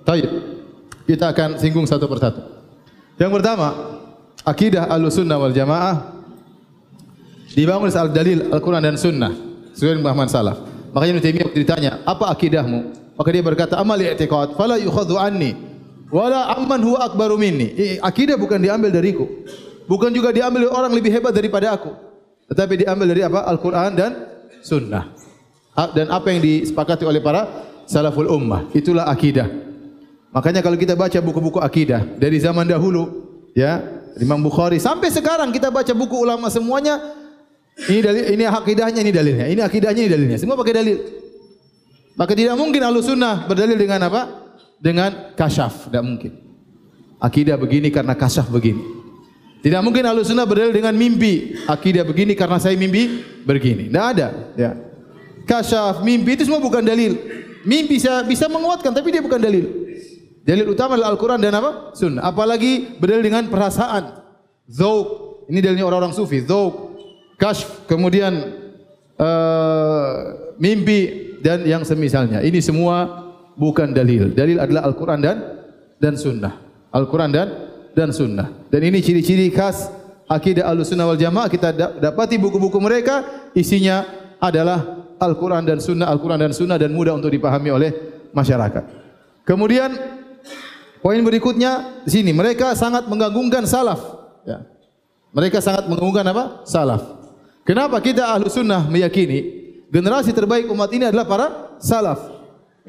Taib. 0.06 0.53
Kita 1.04 1.36
akan 1.36 1.60
singgung 1.60 1.84
satu 1.84 2.08
persatu. 2.08 2.40
Yang 3.20 3.32
pertama, 3.40 3.68
akidah 4.42 4.88
Ahlussunnah 4.88 5.36
wal 5.36 5.52
Jamaah 5.52 6.24
dibangun 7.52 7.92
al 7.92 8.10
dalil 8.10 8.50
Al-Qur'an 8.50 8.82
dan 8.82 8.96
Sunnah 8.96 9.30
dengan 9.76 10.02
pemahaman 10.02 10.28
salaf. 10.32 10.58
Makanya 10.96 11.10
Ibnu 11.18 11.22
Taimiyah 11.22 11.48
ditanya, 11.54 11.90
"Apa 12.02 12.32
akidahmu?" 12.32 12.80
Maka 13.14 13.28
dia 13.30 13.42
berkata, 13.44 13.78
"Amal 13.78 14.00
i'tiqad, 14.00 14.58
fala 14.58 14.74
yukhadhu 14.80 15.14
anni 15.14 15.54
wala 16.10 16.50
amman 16.56 16.82
huwa 16.82 17.06
akbaru 17.06 17.38
minni." 17.38 18.00
Akidah 18.02 18.34
bukan 18.34 18.58
diambil 18.58 18.90
dariku. 18.90 19.26
Bukan 19.84 20.10
juga 20.10 20.32
diambil 20.32 20.66
oleh 20.66 20.72
orang 20.72 20.92
lebih 20.96 21.12
hebat 21.12 21.36
daripada 21.36 21.76
aku. 21.76 21.92
Tetapi 22.48 22.86
diambil 22.86 23.06
dari 23.12 23.22
apa? 23.22 23.44
Al-Qur'an 23.44 23.92
dan 23.92 24.12
Sunnah. 24.64 25.12
A- 25.76 25.92
dan 25.92 26.08
apa 26.08 26.32
yang 26.32 26.40
disepakati 26.40 27.04
oleh 27.04 27.20
para 27.20 27.44
salaful 27.84 28.30
ummah. 28.30 28.72
Itulah 28.72 29.04
akidah. 29.10 29.73
Makanya 30.34 30.66
kalau 30.66 30.74
kita 30.74 30.98
baca 30.98 31.14
buku-buku 31.22 31.62
akidah 31.62 32.02
dari 32.18 32.42
zaman 32.42 32.66
dahulu, 32.66 33.22
ya, 33.54 33.78
Imam 34.18 34.42
Bukhari 34.42 34.82
sampai 34.82 35.14
sekarang 35.14 35.54
kita 35.54 35.70
baca 35.70 35.94
buku 35.94 36.18
ulama 36.18 36.50
semuanya 36.50 36.98
ini 37.74 38.02
dalil 38.02 38.24
ini 38.34 38.44
akidahnya 38.46 39.00
ini 39.02 39.12
dalilnya, 39.14 39.46
ini 39.50 39.60
akidahnya 39.62 40.02
ini 40.06 40.10
dalilnya. 40.10 40.38
Semua 40.38 40.58
pakai 40.58 40.74
dalil. 40.74 40.98
Maka 42.14 42.32
tidak 42.38 42.54
mungkin 42.54 42.78
Ahlus 42.82 43.10
Sunnah 43.10 43.46
berdalil 43.50 43.74
dengan 43.74 43.98
apa? 44.06 44.22
Dengan 44.78 45.34
kasyaf, 45.34 45.90
tidak 45.90 46.02
mungkin. 46.06 46.32
Akidah 47.18 47.58
begini 47.58 47.90
karena 47.90 48.14
kasyaf 48.14 48.46
begini. 48.46 48.78
Tidak 49.62 49.80
mungkin 49.82 50.06
Ahlus 50.06 50.30
Sunnah 50.30 50.46
berdalil 50.46 50.70
dengan 50.70 50.94
mimpi. 50.94 51.58
Akidah 51.66 52.06
begini 52.06 52.38
karena 52.38 52.62
saya 52.62 52.78
mimpi 52.78 53.22
begini. 53.42 53.90
Tidak 53.90 54.04
ada, 54.06 54.54
ya. 54.54 54.78
Kasyaf, 55.42 56.06
mimpi 56.06 56.38
itu 56.38 56.46
semua 56.46 56.62
bukan 56.62 56.86
dalil. 56.86 57.18
Mimpi 57.66 57.98
bisa 57.98 58.22
bisa 58.22 58.46
menguatkan 58.46 58.94
tapi 58.94 59.10
dia 59.10 59.22
bukan 59.24 59.42
dalil. 59.42 59.83
Dalil 60.44 60.76
utama 60.76 61.00
adalah 61.00 61.16
Al-Quran 61.16 61.40
dan 61.40 61.56
apa? 61.56 61.96
Sunnah. 61.96 62.20
Apalagi 62.20 63.00
berdalil 63.00 63.24
dengan 63.24 63.48
perasaan. 63.48 64.20
Zauk. 64.68 65.40
Ini 65.48 65.64
dalilnya 65.64 65.88
orang-orang 65.88 66.12
sufi. 66.12 66.44
Zauk. 66.44 67.00
Kashf. 67.40 67.88
Kemudian 67.88 68.32
uh, 69.16 70.16
mimpi. 70.60 71.32
Dan 71.40 71.64
yang 71.64 71.84
semisalnya. 71.84 72.44
Ini 72.44 72.60
semua 72.60 73.24
bukan 73.56 73.96
dalil. 73.96 74.36
Dalil 74.36 74.60
adalah 74.60 74.84
Al-Quran 74.84 75.20
dan 75.24 75.36
dan 75.96 76.16
Sunnah. 76.16 76.60
Al-Quran 76.92 77.32
dan 77.32 77.48
dan 77.96 78.12
Sunnah. 78.12 78.68
Dan 78.68 78.84
ini 78.84 79.00
ciri-ciri 79.00 79.48
khas 79.48 79.88
akidah 80.28 80.68
Al-Sunnah 80.68 81.08
wal 81.08 81.20
Jamaah. 81.20 81.48
Kita 81.48 81.72
dapati 82.00 82.36
buku-buku 82.36 82.76
mereka. 82.84 83.48
Isinya 83.56 84.04
adalah 84.40 85.08
Al-Quran 85.16 85.64
dan 85.64 85.80
Sunnah. 85.80 86.08
Al-Quran 86.08 86.40
dan 86.40 86.52
Sunnah. 86.52 86.76
Dan 86.76 86.92
mudah 86.92 87.16
untuk 87.16 87.32
dipahami 87.32 87.72
oleh 87.72 87.90
masyarakat. 88.32 88.84
Kemudian 89.44 89.92
Poin 91.04 91.20
berikutnya 91.20 92.00
sini 92.08 92.32
mereka 92.32 92.72
sangat 92.72 93.04
menggagungkan 93.12 93.68
salaf. 93.68 94.00
Ya. 94.48 94.64
Mereka 95.36 95.60
sangat 95.60 95.84
menggagungkan 95.84 96.24
apa? 96.32 96.64
Salaf. 96.64 97.04
Kenapa 97.68 98.00
kita 98.00 98.24
ahlu 98.24 98.48
sunnah 98.48 98.88
meyakini 98.88 99.68
generasi 99.92 100.32
terbaik 100.32 100.64
umat 100.72 100.88
ini 100.96 101.12
adalah 101.12 101.28
para 101.28 101.46
salaf? 101.76 102.24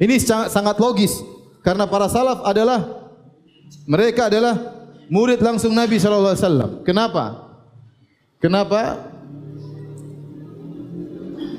Ini 0.00 0.16
sangat, 0.16 0.48
sangat 0.48 0.80
logis 0.80 1.12
karena 1.60 1.84
para 1.84 2.08
salaf 2.08 2.40
adalah 2.40 3.04
mereka 3.84 4.32
adalah 4.32 4.64
murid 5.12 5.44
langsung 5.44 5.76
Nabi 5.76 6.00
Shallallahu 6.00 6.32
Alaihi 6.32 6.40
Wasallam. 6.40 6.70
Kenapa? 6.88 7.24
Kenapa? 8.40 8.80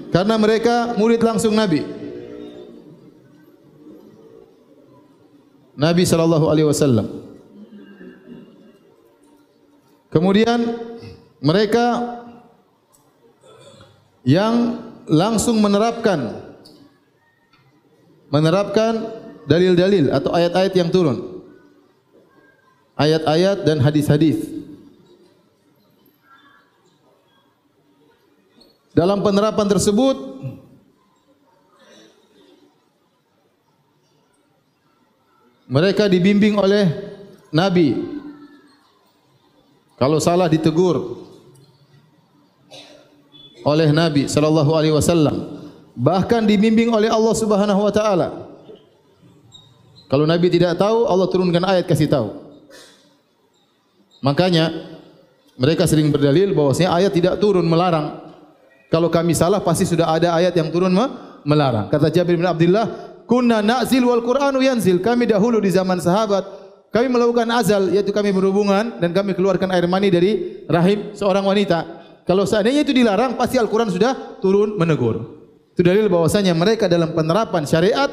Karena 0.10 0.42
mereka 0.42 0.98
murid 0.98 1.22
langsung 1.22 1.54
Nabi. 1.54 1.97
Nabi 5.78 6.04
sallallahu 6.10 6.50
alaihi 6.50 6.66
wasallam. 6.66 7.08
Kemudian 10.10 10.58
mereka 11.38 12.18
yang 14.26 14.82
langsung 15.06 15.62
menerapkan 15.62 16.42
menerapkan 18.34 19.08
dalil-dalil 19.48 20.12
atau 20.12 20.34
ayat-ayat 20.34 20.74
yang 20.76 20.90
turun. 20.92 21.46
Ayat-ayat 22.98 23.62
dan 23.62 23.78
hadis-hadis. 23.78 24.58
Dalam 28.98 29.22
penerapan 29.22 29.70
tersebut 29.70 30.18
mereka 35.68 36.08
dibimbing 36.08 36.56
oleh 36.56 36.88
Nabi. 37.52 37.94
Kalau 40.00 40.18
salah 40.24 40.48
ditegur 40.48 41.28
oleh 43.68 43.92
Nabi 43.92 44.32
sallallahu 44.32 44.72
alaihi 44.72 44.96
wasallam. 44.96 45.60
Bahkan 45.98 46.48
dibimbing 46.48 46.94
oleh 46.94 47.12
Allah 47.12 47.36
Subhanahu 47.36 47.82
wa 47.84 47.92
taala. 47.92 48.48
Kalau 50.08 50.24
Nabi 50.24 50.48
tidak 50.48 50.80
tahu, 50.80 51.04
Allah 51.04 51.28
turunkan 51.28 51.64
ayat 51.68 51.84
kasih 51.84 52.08
tahu. 52.08 52.32
Makanya 54.24 54.72
mereka 55.60 55.84
sering 55.84 56.14
berdalil 56.14 56.56
bahwasanya 56.56 56.96
ayat 56.96 57.12
tidak 57.12 57.42
turun 57.44 57.68
melarang. 57.68 58.24
Kalau 58.88 59.12
kami 59.12 59.36
salah 59.36 59.60
pasti 59.60 59.84
sudah 59.84 60.08
ada 60.08 60.32
ayat 60.32 60.56
yang 60.56 60.72
turun 60.72 60.94
melarang. 61.44 61.92
Kata 61.92 62.08
Jabir 62.08 62.40
bin 62.40 62.48
Abdullah, 62.48 63.17
kunna 63.28 63.60
na'zil 63.62 64.02
wal 64.08 64.24
Qur'anu 64.24 64.64
yanzil. 64.64 65.04
Kami 65.04 65.28
dahulu 65.28 65.60
di 65.60 65.70
zaman 65.70 66.00
sahabat, 66.00 66.48
kami 66.90 67.12
melakukan 67.12 67.46
azal, 67.52 67.92
yaitu 67.92 68.16
kami 68.16 68.32
berhubungan 68.32 68.98
dan 68.98 69.12
kami 69.12 69.36
keluarkan 69.36 69.70
air 69.76 69.86
mani 69.86 70.08
dari 70.08 70.64
rahim 70.66 71.14
seorang 71.14 71.44
wanita. 71.44 71.84
Kalau 72.24 72.48
seandainya 72.48 72.88
itu 72.88 72.96
dilarang, 72.96 73.36
pasti 73.36 73.60
Al-Quran 73.60 73.92
sudah 73.92 74.40
turun 74.40 74.80
menegur. 74.80 75.38
Itu 75.76 75.86
dalil 75.86 76.10
bahwasanya 76.10 76.58
mereka 76.58 76.90
dalam 76.90 77.14
penerapan 77.14 77.68
syariat 77.68 78.10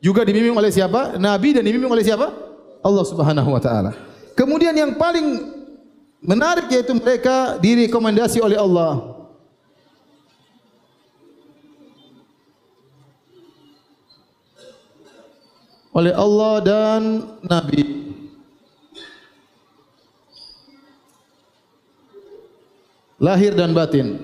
juga 0.00 0.24
dibimbing 0.24 0.56
oleh 0.56 0.72
siapa? 0.72 1.20
Nabi 1.20 1.52
dan 1.52 1.62
dibimbing 1.62 1.90
oleh 1.90 2.00
siapa? 2.00 2.32
Allah 2.80 3.04
Subhanahu 3.04 3.52
wa 3.52 3.60
taala. 3.60 3.92
Kemudian 4.34 4.74
yang 4.74 4.96
paling 4.96 5.52
menarik 6.24 6.66
yaitu 6.72 6.96
mereka 6.96 7.60
direkomendasi 7.60 8.40
oleh 8.40 8.58
Allah 8.58 9.13
oleh 15.94 16.12
Allah 16.12 16.54
dan 16.60 17.00
Nabi. 17.46 17.82
Lahir 23.22 23.54
dan 23.54 23.70
batin. 23.72 24.18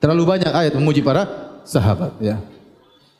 Terlalu 0.00 0.24
banyak 0.26 0.50
ayat 0.50 0.72
memuji 0.74 1.04
para 1.04 1.28
sahabat. 1.62 2.16
Ya. 2.18 2.42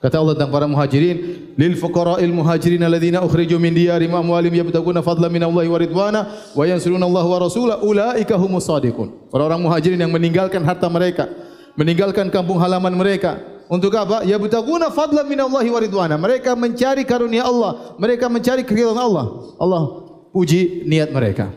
Kata 0.03 0.18
Allah 0.18 0.34
tentang 0.34 0.50
para 0.50 0.66
muhajirin, 0.66 1.55
lil 1.55 1.78
fuqara'il 1.78 2.34
muhajirin 2.34 2.82
alladzina 2.82 3.22
ukhriju 3.22 3.55
min 3.62 3.70
diyarihim 3.70 4.11
amwalihim 4.11 4.66
yabtaguna 4.66 4.98
fadlan 4.98 5.30
min 5.30 5.46
Allah 5.46 5.62
wa 5.62 5.78
ridwana 5.78 6.20
wa 6.59 6.64
yansuruna 6.66 7.07
Allah 7.07 7.22
wa 7.22 7.38
rasulahu 7.38 7.86
ulaika 7.86 8.34
humus. 8.34 8.66
Orang-orang 8.66 9.62
muhajirin 9.62 10.03
yang 10.03 10.11
meninggalkan 10.11 10.66
harta 10.66 10.90
mereka, 10.90 11.30
meninggalkan 11.78 12.34
kampung 12.34 12.59
halaman 12.59 12.98
mereka, 12.98 13.38
untuk 13.73 13.97
apa? 13.97 14.20
Ya 14.29 14.37
butaguna 14.37 14.93
fadlan 14.93 15.25
min 15.25 15.41
Allah 15.41 15.64
wa 15.64 15.81
ridwana. 15.81 16.20
Mereka 16.20 16.53
mencari 16.53 17.09
karunia 17.09 17.49
Allah. 17.49 17.97
Mereka 17.97 18.29
mencari 18.29 18.68
keridhaan 18.68 19.01
Allah. 19.01 19.57
Allah 19.57 19.83
puji 20.29 20.85
niat 20.85 21.09
mereka. 21.09 21.49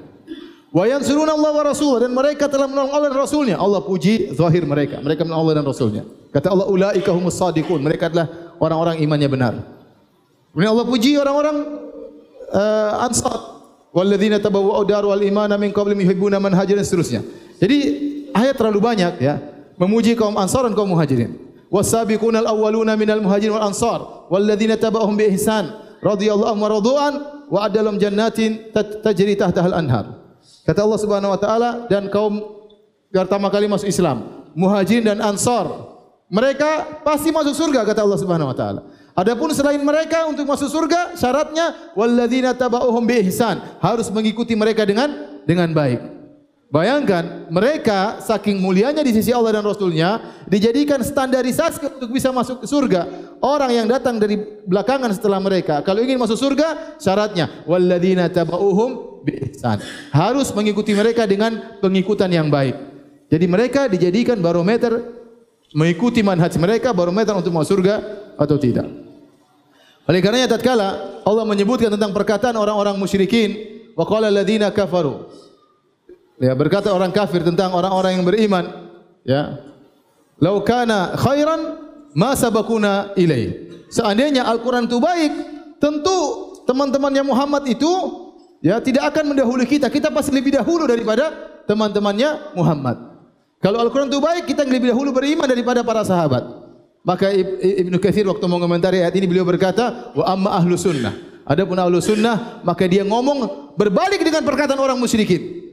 Wa 0.72 0.88
yansuruna 0.88 1.36
Allah 1.36 1.52
wa 1.52 1.64
rasulah 1.68 2.08
dan 2.08 2.16
mereka 2.16 2.48
telah 2.48 2.72
menolong 2.72 2.96
Allah 2.96 3.08
dan 3.12 3.20
Rasulnya. 3.20 3.56
Allah 3.60 3.84
puji 3.84 4.32
zahir 4.32 4.64
mereka. 4.64 5.04
Mereka 5.04 5.28
menolong 5.28 5.44
Allah 5.44 5.56
dan 5.60 5.66
Rasulnya. 5.68 6.04
Kata 6.32 6.56
Allah 6.56 6.72
ulaika 6.72 7.12
humus 7.12 7.36
sadiqun. 7.36 7.84
Mereka 7.84 8.08
adalah 8.08 8.56
orang-orang 8.64 9.04
imannya 9.04 9.28
benar. 9.28 9.54
Kemudian 10.56 10.72
Allah 10.72 10.88
puji 10.88 11.20
orang-orang 11.20 11.58
uh, 12.56 13.04
Ansar. 13.04 13.60
Walladzina 13.92 14.40
tabawwa'u 14.40 14.88
daru 14.88 15.12
al-imana 15.12 15.60
min 15.60 15.76
qablihim 15.76 16.00
yuhibbuna 16.00 16.40
man 16.40 16.56
hajara 16.56 16.80
seterusnya. 16.80 17.24
Jadi 17.60 17.78
ayat 18.32 18.56
terlalu 18.56 18.80
banyak 18.84 19.20
ya 19.20 19.40
memuji 19.76 20.16
kaum 20.16 20.36
Ansar 20.40 20.68
dan 20.68 20.76
kaum 20.76 20.92
Muhajirin. 20.92 21.45
والسابقون 21.72 22.36
minal 22.98 23.22
muhajirin 23.22 23.54
wal 23.58 23.68
ansar 23.70 24.30
والذين 24.32 24.78
tabauhum 24.78 25.18
bi 25.18 25.30
ihsan 25.34 25.74
radhiyallahu 26.04 26.50
anhum 26.52 26.64
ورضوا 26.64 27.10
wa 27.52 27.70
لهم 27.70 27.98
jannatin 28.02 28.74
tajri 29.04 29.38
تحتها 29.38 29.70
anhar. 29.74 30.06
kata 30.66 30.82
Allah 30.82 31.00
Subhanahu 31.02 31.34
wa 31.34 31.40
taala 31.40 31.70
dan 31.90 32.10
kaum 32.10 32.42
pertama 33.14 33.50
kali 33.54 33.70
masuk 33.70 33.90
Islam 33.90 34.50
muhajirin 34.58 35.06
dan 35.14 35.20
ansar 35.22 35.66
mereka 36.30 37.02
pasti 37.06 37.30
masuk 37.30 37.54
surga 37.54 37.86
kata 37.86 38.02
Allah 38.02 38.20
Subhanahu 38.22 38.50
wa 38.50 38.58
taala 38.58 38.82
Adapun 39.16 39.48
selain 39.56 39.80
mereka 39.80 40.28
untuk 40.28 40.44
masuk 40.44 40.68
surga 40.68 41.16
syaratnya 41.16 41.96
walladzina 41.96 42.52
tabauhum 42.52 43.00
bi 43.08 43.24
ihsan, 43.24 43.64
harus 43.80 44.12
mengikuti 44.12 44.60
mereka 44.60 44.84
dengan 44.84 45.40
dengan 45.48 45.72
baik. 45.72 46.15
Bayangkan 46.66 47.46
mereka 47.54 48.18
saking 48.26 48.58
mulianya 48.58 49.06
di 49.06 49.14
sisi 49.14 49.30
Allah 49.30 49.62
dan 49.62 49.64
Rasulnya 49.70 50.42
dijadikan 50.50 50.98
standarisasi 51.06 52.02
untuk 52.02 52.10
bisa 52.10 52.34
masuk 52.34 52.66
ke 52.66 52.68
surga. 52.68 53.06
Orang 53.38 53.70
yang 53.70 53.86
datang 53.86 54.18
dari 54.18 54.42
belakangan 54.66 55.14
setelah 55.14 55.38
mereka 55.38 55.86
kalau 55.86 56.02
ingin 56.02 56.18
masuk 56.18 56.34
surga 56.34 56.98
syaratnya 56.98 57.64
walladzina 57.70 58.26
tabauhum 58.34 59.22
biihsan. 59.22 59.78
Harus 60.10 60.50
mengikuti 60.58 60.98
mereka 60.98 61.30
dengan 61.30 61.78
pengikutan 61.78 62.34
yang 62.34 62.50
baik. 62.50 62.74
Jadi 63.30 63.46
mereka 63.46 63.86
dijadikan 63.86 64.42
barometer 64.42 65.00
mengikuti 65.70 66.26
manhaj 66.26 66.58
mereka 66.58 66.98
barometer 66.98 67.38
untuk 67.38 67.54
masuk 67.54 67.78
surga 67.78 68.02
atau 68.42 68.58
tidak. 68.58 68.90
Oleh 70.10 70.18
karenanya 70.18 70.58
tatkala 70.58 71.22
Allah 71.22 71.46
menyebutkan 71.46 71.94
tentang 71.94 72.10
perkataan 72.10 72.58
orang-orang 72.58 72.98
musyrikin 72.98 73.54
wa 73.94 74.06
qala 74.06 74.34
alladzina 74.34 74.74
kafaru 74.74 75.45
Ya, 76.36 76.52
berkata 76.52 76.92
orang 76.92 77.16
kafir 77.16 77.40
tentang 77.48 77.72
orang-orang 77.72 78.20
yang 78.20 78.26
beriman, 78.28 78.92
ya. 79.24 79.56
Lau 80.36 80.60
kana 80.68 81.16
khairan 81.16 81.80
ma 82.12 82.36
sabakuna 82.36 83.16
ilaih. 83.16 83.72
Seandainya 83.88 84.44
Al-Quran 84.44 84.92
itu 84.92 85.00
baik, 85.00 85.32
tentu 85.80 86.18
teman-temannya 86.68 87.24
Muhammad 87.24 87.64
itu 87.72 87.88
ya 88.60 88.84
tidak 88.84 89.16
akan 89.16 89.32
mendahului 89.32 89.64
kita. 89.64 89.88
Kita 89.88 90.12
pasti 90.12 90.36
lebih 90.36 90.60
dahulu 90.60 90.84
daripada 90.84 91.32
teman-temannya 91.64 92.52
Muhammad. 92.52 93.16
Kalau 93.64 93.80
Al-Quran 93.80 94.12
itu 94.12 94.20
baik, 94.20 94.44
kita 94.52 94.68
lebih 94.68 94.92
dahulu 94.92 95.16
beriman 95.16 95.48
daripada 95.48 95.88
para 95.88 96.04
sahabat. 96.04 96.44
Maka 97.06 97.32
Ibnu 97.32 97.96
Katsir 98.02 98.28
waktu 98.28 98.44
mengomentari 98.44 99.00
ayat 99.00 99.16
ini 99.16 99.30
beliau 99.30 99.48
berkata, 99.48 100.12
"Wa 100.18 100.36
amma 100.36 100.52
ahlu 100.58 100.76
sunnah." 100.76 101.16
Adapun 101.46 101.78
ahlu 101.78 102.02
sunnah, 102.02 102.60
maka 102.66 102.90
dia 102.90 103.06
ngomong 103.06 103.72
berbalik 103.78 104.20
dengan 104.20 104.42
perkataan 104.42 104.82
orang 104.82 104.98
musyrikin. 104.98 105.65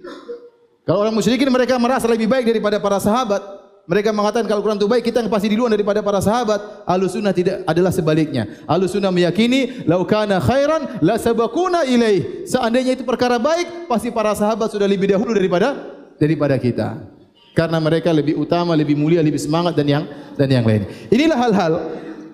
Kalau 0.82 0.98
orang 1.06 1.14
musyrikin 1.14 1.46
mereka 1.46 1.78
merasa 1.78 2.10
lebih 2.10 2.26
baik 2.26 2.42
daripada 2.42 2.82
para 2.82 2.98
sahabat, 2.98 3.62
mereka 3.82 4.14
mengatakan 4.14 4.46
kalau 4.46 4.62
Quran 4.62 4.78
itu 4.78 4.86
baik 4.86 5.04
kita 5.10 5.22
yang 5.22 5.30
pasti 5.30 5.50
duluan 5.50 5.70
daripada 5.70 6.02
para 6.06 6.22
sahabat. 6.22 6.86
Ahlu 6.86 7.10
sunnah 7.10 7.34
tidak 7.34 7.66
adalah 7.66 7.90
sebaliknya. 7.90 8.46
Ahlu 8.66 8.86
sunnah 8.86 9.10
meyakini 9.10 9.86
laukana 9.86 10.38
khairan 10.38 11.02
la 11.02 11.18
sabakuna 11.18 11.82
ilaih. 11.86 12.46
Seandainya 12.46 12.94
itu 12.94 13.02
perkara 13.02 13.42
baik, 13.42 13.90
pasti 13.90 14.14
para 14.14 14.34
sahabat 14.38 14.70
sudah 14.70 14.86
lebih 14.86 15.10
dahulu 15.10 15.34
daripada 15.34 15.74
daripada 16.18 16.54
kita. 16.62 17.10
Karena 17.58 17.82
mereka 17.82 18.14
lebih 18.14 18.38
utama, 18.38 18.74
lebih 18.78 18.94
mulia, 18.94 19.18
lebih 19.18 19.42
semangat 19.42 19.74
dan 19.74 19.86
yang 19.90 20.04
dan 20.38 20.46
yang 20.46 20.62
lain. 20.62 20.86
Inilah 21.10 21.38
hal-hal 21.42 21.72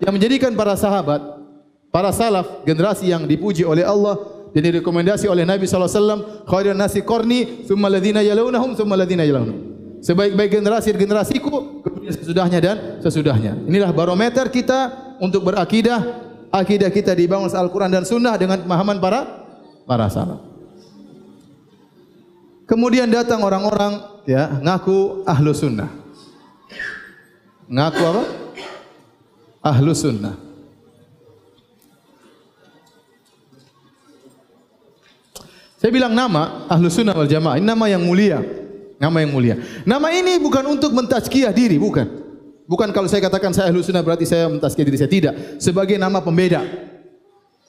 yang 0.04 0.12
menjadikan 0.12 0.52
para 0.52 0.76
sahabat, 0.76 1.20
para 1.88 2.12
salaf, 2.12 2.64
generasi 2.68 3.08
yang 3.08 3.24
dipuji 3.24 3.64
oleh 3.64 3.88
Allah 3.88 4.37
dan 4.58 4.74
direkomendasi 4.74 5.30
oleh 5.30 5.46
Nabi 5.46 5.70
sallallahu 5.70 5.86
alaihi 5.86 6.02
wasallam, 6.02 6.20
khairun 6.50 6.74
nasi 6.74 7.06
qarni, 7.06 7.62
thumma 7.62 7.86
alladziina 7.86 8.26
yalunhum, 8.26 8.74
thumma 8.74 8.98
alladziina 8.98 9.22
yalunhum. 9.22 9.54
Sebaik-baik 10.02 10.58
generasi 10.58 10.90
generasiku, 10.98 11.78
kemudian 11.86 12.10
sesudahnya 12.10 12.58
dan 12.58 12.76
sesudahnya. 12.98 13.54
Inilah 13.70 13.94
barometer 13.94 14.50
kita 14.50 15.14
untuk 15.22 15.46
berakidah, 15.46 16.02
akidah 16.50 16.90
kita 16.90 17.14
dibangun 17.14 17.46
Al-Qur'an 17.54 17.86
dan 17.86 18.02
Sunnah 18.02 18.34
dengan 18.34 18.58
pemahaman 18.66 18.98
para 18.98 19.46
para 19.86 20.10
salaf. 20.10 20.42
Kemudian 22.66 23.06
datang 23.06 23.46
orang-orang 23.46 24.26
ya 24.26 24.58
ngaku 24.58 25.22
ahlu 25.22 25.54
sunnah. 25.54 25.88
Ngaku 27.70 28.02
apa? 28.02 28.22
Ahlu 29.62 29.94
sunnah. 29.94 30.47
Saya 35.78 35.94
bilang 35.94 36.10
nama 36.10 36.66
ahlu 36.66 36.90
sunnah 36.90 37.14
wal 37.14 37.30
jamaah 37.30 37.54
ini 37.54 37.62
nama 37.62 37.86
yang 37.86 38.02
mulia, 38.02 38.42
nama 38.98 39.22
yang 39.22 39.30
mulia. 39.30 39.54
Nama 39.86 40.10
ini 40.10 40.42
bukan 40.42 40.66
untuk 40.66 40.90
mentazkiyah 40.90 41.54
diri, 41.54 41.78
bukan. 41.78 42.26
Bukan 42.66 42.90
kalau 42.90 43.06
saya 43.06 43.22
katakan 43.22 43.54
saya 43.54 43.70
ahlu 43.70 43.80
sunnah 43.80 44.02
berarti 44.02 44.26
saya 44.26 44.50
mentazkiyah 44.50 44.86
diri 44.90 44.98
saya 44.98 45.06
tidak. 45.06 45.34
Sebagai 45.62 45.94
nama 45.94 46.18
pembeda, 46.18 46.66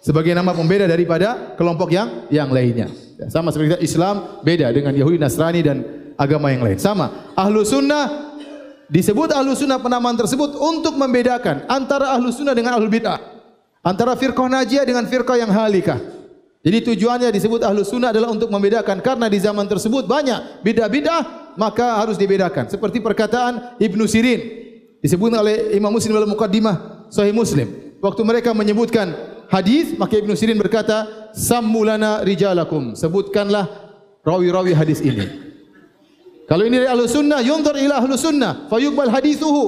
sebagai 0.02 0.34
nama 0.34 0.58
pembeda 0.58 0.90
daripada 0.90 1.54
kelompok 1.54 1.94
yang 1.94 2.26
yang 2.34 2.50
lainnya. 2.50 2.90
Ya, 3.22 3.30
sama 3.30 3.54
seperti 3.54 3.78
Islam 3.86 4.42
beda 4.42 4.74
dengan 4.74 4.98
Yahudi, 4.98 5.22
Nasrani 5.22 5.62
dan 5.62 5.78
agama 6.18 6.50
yang 6.50 6.66
lain. 6.66 6.82
Sama. 6.82 7.30
Ahlu 7.38 7.62
sunnah 7.62 8.34
disebut 8.90 9.38
ahlu 9.38 9.54
sunnah 9.54 9.78
penamaan 9.78 10.18
tersebut 10.18 10.58
untuk 10.58 10.98
membedakan 10.98 11.70
antara 11.70 12.10
ahlu 12.18 12.34
sunnah 12.34 12.58
dengan 12.58 12.74
ahlu 12.74 12.90
bid'ah. 12.90 13.22
Antara 13.86 14.18
firqah 14.18 14.50
najiyah 14.50 14.82
dengan 14.82 15.06
firqah 15.06 15.38
yang 15.38 15.54
halikah. 15.54 16.19
Jadi 16.60 16.92
tujuannya 16.92 17.32
disebut 17.32 17.64
ahlu 17.64 17.88
sunnah 17.88 18.12
adalah 18.12 18.36
untuk 18.36 18.52
membedakan. 18.52 19.00
Karena 19.00 19.32
di 19.32 19.40
zaman 19.40 19.64
tersebut 19.64 20.04
banyak 20.04 20.60
bid'ah-bid'ah, 20.60 21.56
maka 21.56 22.04
harus 22.04 22.20
dibedakan. 22.20 22.68
Seperti 22.68 23.00
perkataan 23.00 23.80
Ibnu 23.80 24.04
Sirin. 24.04 24.60
Disebut 25.00 25.32
oleh 25.32 25.72
Imam 25.80 25.96
Muslim 25.96 26.12
dalam 26.12 26.28
Muqaddimah 26.28 27.08
Sahih 27.08 27.32
Muslim. 27.32 27.96
Waktu 28.04 28.22
mereka 28.28 28.52
menyebutkan 28.52 29.16
hadis, 29.48 29.96
maka 29.96 30.20
Ibnu 30.20 30.36
Sirin 30.36 30.60
berkata, 30.60 31.32
Sammulana 31.32 32.28
rijalakum. 32.28 32.92
Sebutkanlah 32.92 33.96
rawi-rawi 34.28 34.76
hadis 34.76 35.00
ini. 35.00 35.48
Kalau 36.44 36.68
ini 36.68 36.84
dari 36.84 36.90
ahlu 36.92 37.08
sunnah, 37.08 37.40
yuntar 37.40 37.80
ila 37.80 38.04
ahlu 38.04 38.20
sunnah, 38.20 38.68
fayuqbal 38.68 39.08
hadithuhu. 39.08 39.64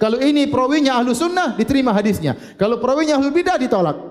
Kalau 0.00 0.16
ini 0.16 0.48
perawinya 0.48 0.96
ahlu 0.96 1.12
sunnah, 1.12 1.52
diterima 1.60 1.92
hadisnya. 1.92 2.32
Kalau 2.56 2.80
perawinya 2.80 3.20
ahlu 3.20 3.28
bidah, 3.28 3.60
ditolak. 3.60 4.09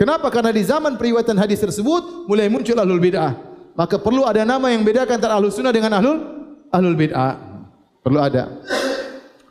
Kenapa? 0.00 0.32
Karena 0.32 0.48
di 0.48 0.64
zaman 0.64 0.96
periwayatan 0.96 1.36
hadis 1.36 1.60
tersebut 1.60 2.24
mulai 2.24 2.48
muncul 2.48 2.72
ahlul 2.72 2.96
bid'ah. 2.96 3.36
Maka 3.76 4.00
perlu 4.00 4.24
ada 4.24 4.48
nama 4.48 4.72
yang 4.72 4.80
bedakan 4.80 5.20
antara 5.20 5.36
ahlul 5.36 5.52
sunnah 5.52 5.76
dengan 5.76 5.92
ahlul 5.92 6.24
ahlul 6.72 6.96
bid'ah. 6.96 7.36
Perlu 8.00 8.16
ada. 8.16 8.48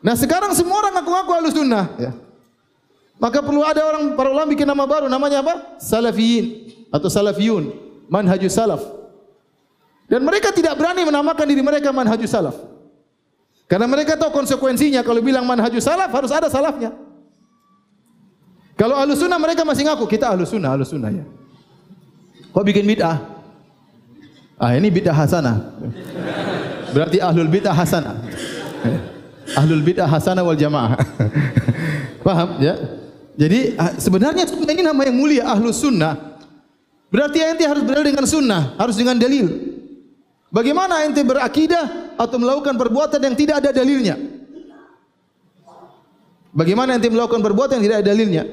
Nah 0.02 0.18
sekarang 0.18 0.58
semua 0.58 0.82
orang 0.82 0.98
ngaku-ngaku 0.98 1.32
ahlul 1.38 1.54
sunnah. 1.54 1.86
Ya. 2.02 2.18
Maka 3.22 3.46
perlu 3.46 3.62
ada 3.62 3.78
orang 3.94 4.18
para 4.18 4.34
ulama 4.34 4.50
bikin 4.50 4.66
nama 4.66 4.90
baru. 4.90 5.06
Namanya 5.06 5.46
apa? 5.46 5.78
Salafiyin 5.78 6.66
atau 6.90 7.14
salafiyun. 7.14 7.70
Manhajus 8.10 8.58
salaf. 8.58 8.82
Dan 10.10 10.26
mereka 10.26 10.50
tidak 10.50 10.74
berani 10.82 11.06
menamakan 11.06 11.46
diri 11.46 11.62
mereka 11.62 11.94
manhajus 11.94 12.34
salaf. 12.34 12.58
Karena 13.70 13.86
mereka 13.86 14.18
tahu 14.18 14.34
konsekuensinya 14.34 15.06
kalau 15.06 15.22
bilang 15.22 15.46
manhajus 15.46 15.86
salaf 15.86 16.10
harus 16.10 16.34
ada 16.34 16.50
salafnya. 16.50 16.90
Kalau 18.80 18.96
ahlu 18.96 19.12
sunnah 19.12 19.36
mereka 19.36 19.68
masih 19.68 19.84
ngaku 19.84 20.08
kita 20.08 20.32
ahlu 20.32 20.48
sunnah, 20.48 20.72
ahlu 20.72 20.88
sunnah 20.88 21.12
ya. 21.12 21.28
Kau 22.56 22.64
bikin 22.64 22.88
bid'ah? 22.88 23.20
Ah 24.56 24.72
ini 24.80 24.88
bid'ah 24.88 25.12
hasanah. 25.12 25.76
Berarti 26.96 27.20
ahlul 27.20 27.52
bid'ah 27.52 27.76
hasanah. 27.76 28.16
Ahlul 29.60 29.84
bid'ah 29.84 30.08
hasanah 30.08 30.48
wal 30.48 30.56
jamaah. 30.56 30.96
Paham 32.26 32.56
ya? 32.64 32.80
Jadi 33.36 33.76
ah, 33.76 34.00
sebenarnya 34.00 34.48
ini 34.48 34.84
nama 34.84 35.02
yang 35.04 35.16
mulia 35.20 35.44
ahlu 35.52 35.76
sunnah. 35.76 36.40
Berarti 37.12 37.44
ente 37.44 37.68
harus 37.68 37.84
berada 37.84 38.08
dengan 38.08 38.24
sunnah, 38.24 38.80
harus 38.80 38.96
dengan 38.96 39.20
dalil. 39.20 39.50
Bagaimana 40.56 41.04
ente 41.04 41.20
berakidah 41.20 42.16
atau 42.16 42.38
melakukan 42.40 42.80
perbuatan 42.80 43.20
yang 43.28 43.36
tidak 43.36 43.56
ada 43.60 43.70
dalilnya? 43.76 44.16
Bagaimana 46.56 46.96
ente 46.96 47.12
melakukan 47.12 47.44
perbuatan 47.44 47.82
yang 47.82 47.86
tidak 47.92 47.98
ada 48.02 48.08
dalilnya? 48.16 48.44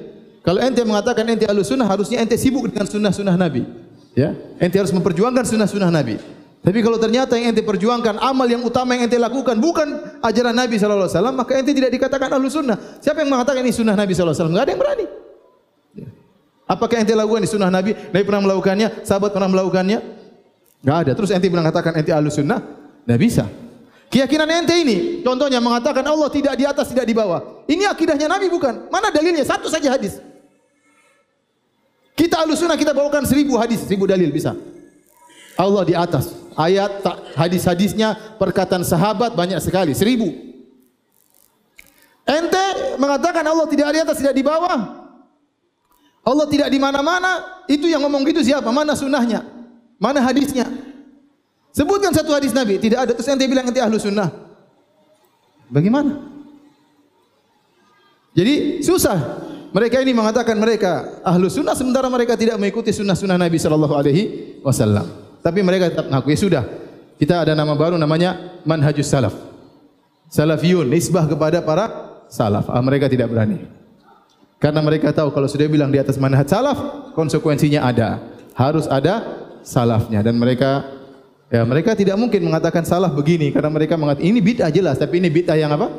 Kalau 0.46 0.62
ente 0.62 0.78
mengatakan 0.86 1.26
ente 1.26 1.42
ahlu 1.42 1.66
sunnah, 1.66 1.90
harusnya 1.90 2.22
ente 2.22 2.38
sibuk 2.38 2.70
dengan 2.70 2.86
sunnah-sunnah 2.86 3.34
Nabi. 3.34 3.66
Ya, 4.14 4.30
ente 4.62 4.78
harus 4.78 4.94
memperjuangkan 4.94 5.42
sunnah-sunnah 5.42 5.90
Nabi. 5.90 6.22
Tapi 6.62 6.78
kalau 6.86 7.02
ternyata 7.02 7.34
yang 7.34 7.50
ente 7.50 7.66
perjuangkan 7.66 8.22
amal 8.22 8.46
yang 8.46 8.62
utama 8.62 8.94
yang 8.94 9.10
ente 9.10 9.18
lakukan 9.18 9.58
bukan 9.58 10.18
ajaran 10.22 10.54
Nabi 10.54 10.78
sallallahu 10.78 11.10
alaihi 11.10 11.18
wasallam, 11.18 11.34
maka 11.34 11.52
ente 11.58 11.74
tidak 11.74 11.90
dikatakan 11.90 12.30
ahlu 12.30 12.46
sunnah. 12.46 12.78
Siapa 13.02 13.26
yang 13.26 13.34
mengatakan 13.34 13.58
ini 13.66 13.74
sunnah 13.74 13.98
Nabi 13.98 14.14
sallallahu 14.14 14.38
alaihi 14.38 14.38
wasallam? 14.38 14.52
Enggak 14.54 14.62
ada 14.62 14.70
yang 14.70 14.82
berani. 14.86 15.06
Ya. 15.98 16.08
Apakah 16.70 16.96
ente 17.02 17.14
lakukan 17.18 17.42
di 17.42 17.50
sunnah 17.50 17.70
Nabi? 17.74 17.90
Nabi 18.14 18.22
pernah 18.22 18.42
melakukannya, 18.46 18.88
sahabat 19.02 19.30
pernah 19.34 19.50
melakukannya? 19.50 19.98
Enggak 20.86 20.96
ada. 21.02 21.12
Terus 21.18 21.30
ente 21.34 21.46
bilang 21.50 21.66
katakan 21.66 21.98
ente 21.98 22.14
ahlu 22.14 22.30
sunnah? 22.30 22.62
Enggak 23.02 23.18
bisa. 23.18 23.44
Keyakinan 24.14 24.46
ente 24.62 24.78
ini, 24.78 25.26
contohnya 25.26 25.58
mengatakan 25.58 26.06
Allah 26.06 26.30
tidak 26.30 26.54
di 26.54 26.62
atas, 26.62 26.94
tidak 26.94 27.10
di 27.10 27.18
bawah. 27.18 27.66
Ini 27.66 27.90
akidahnya 27.90 28.30
Nabi 28.30 28.46
bukan? 28.46 28.86
Mana 28.94 29.10
dalilnya? 29.10 29.42
Satu 29.42 29.66
saja 29.66 29.90
hadis. 29.90 30.22
Kita 32.16 32.40
ahlu 32.42 32.56
sunnah 32.56 32.80
kita 32.80 32.96
bawakan 32.96 33.28
seribu 33.28 33.60
hadis, 33.60 33.84
seribu 33.84 34.08
dalil 34.08 34.32
bisa. 34.32 34.56
Allah 35.60 35.84
di 35.84 35.92
atas. 35.92 36.32
Ayat 36.56 37.04
hadis-hadisnya 37.36 38.40
perkataan 38.40 38.80
sahabat 38.80 39.36
banyak 39.36 39.60
sekali, 39.60 39.92
seribu. 39.92 40.32
Ente 42.24 42.96
mengatakan 42.96 43.44
Allah 43.44 43.68
tidak 43.68 43.92
di 43.92 44.00
atas, 44.00 44.16
tidak 44.16 44.32
di 44.32 44.40
bawah. 44.40 45.06
Allah 46.26 46.46
tidak 46.50 46.72
di 46.72 46.80
mana-mana. 46.80 47.62
Itu 47.70 47.86
yang 47.86 48.02
ngomong 48.02 48.24
gitu 48.26 48.40
siapa? 48.42 48.66
Mana 48.72 48.96
sunnahnya? 48.96 49.46
Mana 50.00 50.18
hadisnya? 50.24 50.66
Sebutkan 51.76 52.10
satu 52.16 52.32
hadis 52.32 52.56
Nabi. 52.56 52.80
Tidak 52.80 52.98
ada. 52.98 53.12
Terus 53.12 53.28
ente 53.28 53.44
bilang 53.44 53.68
ente 53.68 53.78
ahlu 53.78 54.00
sunnah. 54.00 54.32
Bagaimana? 55.68 56.18
Jadi 58.34 58.82
susah. 58.82 59.45
Mereka 59.74 60.02
ini 60.02 60.12
mengatakan 60.14 60.54
mereka 60.58 61.22
ahlu 61.26 61.50
sunnah 61.50 61.74
sementara 61.74 62.06
mereka 62.06 62.38
tidak 62.38 62.56
mengikuti 62.58 62.94
sunnah-sunnah 62.94 63.38
Nabi 63.38 63.58
Sallallahu 63.58 63.94
Alaihi 63.94 64.22
Wasallam. 64.62 65.06
Tapi 65.42 65.62
mereka 65.62 65.90
tetap 65.90 66.06
mengaku 66.10 66.34
ya 66.34 66.38
sudah. 66.38 66.64
Kita 67.16 67.42
ada 67.46 67.52
nama 67.56 67.72
baru 67.72 67.96
namanya 67.96 68.60
manhajus 68.66 69.08
salaf. 69.08 69.34
Salafiyun 70.28 70.90
nisbah 70.90 71.24
kepada 71.24 71.62
para 71.62 71.86
salaf. 72.28 72.68
Ah, 72.68 72.82
mereka 72.82 73.06
tidak 73.06 73.30
berani. 73.30 73.64
Karena 74.56 74.80
mereka 74.80 75.12
tahu 75.12 75.30
kalau 75.30 75.46
sudah 75.46 75.68
bilang 75.68 75.92
di 75.92 76.00
atas 76.00 76.18
manhaj 76.18 76.48
salaf, 76.48 76.78
konsekuensinya 77.14 77.84
ada. 77.86 78.20
Harus 78.56 78.88
ada 78.88 79.22
salafnya 79.66 80.22
dan 80.22 80.38
mereka 80.38 80.86
ya 81.50 81.66
mereka 81.66 81.92
tidak 81.98 82.16
mungkin 82.16 82.40
mengatakan 82.46 82.86
salah 82.86 83.10
begini 83.10 83.50
karena 83.50 83.68
mereka 83.68 83.98
mengatakan 83.98 84.24
ini 84.24 84.38
bid'ah 84.40 84.70
jelas 84.70 84.96
tapi 84.96 85.18
ini 85.18 85.28
bid'ah 85.28 85.58
yang 85.58 85.74
apa? 85.74 85.90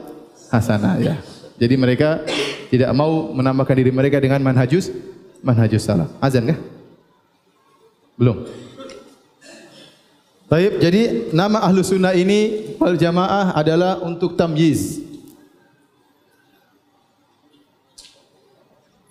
hasanah 0.47 0.95
ya. 1.03 1.19
Jadi 1.57 1.73
mereka 1.73 2.21
tidak 2.69 2.93
mau 2.93 3.33
menambahkan 3.33 3.75
diri 3.77 3.89
mereka 3.89 4.21
dengan 4.21 4.37
manhajus 4.45 4.93
manhajus 5.41 5.85
salah. 5.85 6.09
Azan 6.21 6.53
kah? 6.53 6.59
Belum. 8.17 8.45
Baik, 10.47 10.79
jadi 10.79 11.01
nama 11.35 11.59
ahlu 11.59 11.83
sunnah 11.83 12.15
ini 12.15 12.71
wal 12.79 12.95
jamaah 12.95 13.51
adalah 13.51 13.99
untuk 13.99 14.39
tamyiz. 14.39 15.03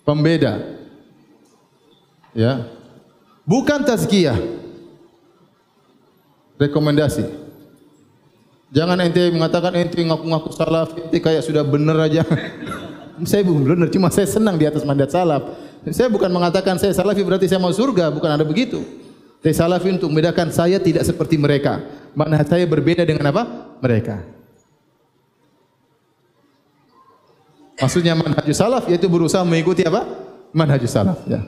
Pembeda. 0.01 0.79
Ya. 2.31 2.71
Bukan 3.43 3.83
tazkiyah. 3.83 4.39
Rekomendasi. 6.57 7.21
Rekomendasi. 7.21 7.46
Jangan 8.67 8.99
ente 8.99 9.31
mengatakan 9.31 9.71
ente 9.79 9.95
ngaku-ngaku 10.03 10.51
salaf, 10.51 10.91
ente 10.91 11.17
kayak 11.23 11.39
sudah 11.39 11.63
benar 11.63 11.95
aja. 12.03 12.27
saya 13.31 13.41
belum 13.41 13.63
benar, 13.63 13.87
cuma 13.87 14.11
saya 14.11 14.27
senang 14.27 14.59
di 14.59 14.67
atas 14.67 14.83
mandat 14.83 15.09
salaf. 15.09 15.55
Saya 15.87 16.11
bukan 16.11 16.27
mengatakan 16.27 16.75
saya 16.75 16.91
salafi 16.91 17.23
berarti 17.23 17.47
saya 17.47 17.63
mau 17.63 17.71
surga, 17.71 18.11
bukan 18.11 18.27
ada 18.27 18.43
begitu. 18.43 18.83
Saya 19.39 19.55
salafi 19.55 19.95
untuk 19.95 20.11
membedakan 20.11 20.51
saya 20.51 20.83
tidak 20.83 21.07
seperti 21.07 21.39
mereka. 21.39 21.79
Mana 22.11 22.43
saya 22.43 22.67
berbeda 22.67 23.07
dengan 23.07 23.31
apa? 23.31 23.71
Mereka. 23.79 24.19
Maksudnya 27.77 28.17
manhajus 28.19 28.57
salaf 28.57 28.83
yaitu 28.91 29.07
berusaha 29.07 29.47
mengikuti 29.47 29.87
apa? 29.87 30.03
Manhajus 30.51 30.91
salaf, 30.91 31.23
ya. 31.23 31.39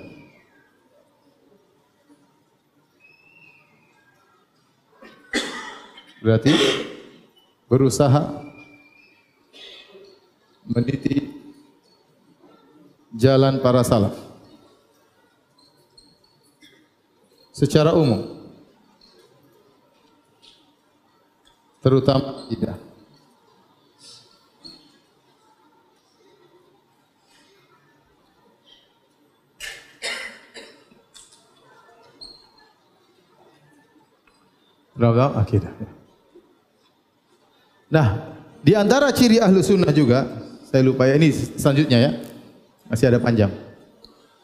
Berarti 6.24 6.52
berusaha 7.70 8.50
meniti 10.66 11.30
jalan 13.14 13.62
para 13.62 13.86
salaf. 13.86 14.18
Secara 17.54 17.94
umum. 17.94 18.40
Terutama 21.80 22.50
tidak. 22.52 22.78
Raga 35.00 35.32
akidah. 35.40 35.99
Nah, 37.90 38.38
di 38.62 38.78
antara 38.78 39.10
ciri 39.10 39.42
ahlu 39.42 39.66
sunnah 39.66 39.90
juga, 39.90 40.30
saya 40.70 40.86
lupa 40.86 41.10
ya, 41.10 41.18
ini 41.18 41.34
selanjutnya 41.34 41.98
ya. 41.98 42.12
Masih 42.86 43.10
ada 43.10 43.18
panjang. 43.18 43.50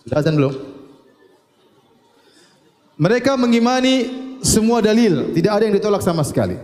Sudah 0.05 0.21
azan 0.21 0.33
belum? 0.37 0.53
Mereka 2.97 3.37
mengimani 3.37 4.09
semua 4.41 4.81
dalil, 4.81 5.33
tidak 5.33 5.51
ada 5.51 5.63
yang 5.65 5.75
ditolak 5.77 6.01
sama 6.01 6.25
sekali. 6.25 6.57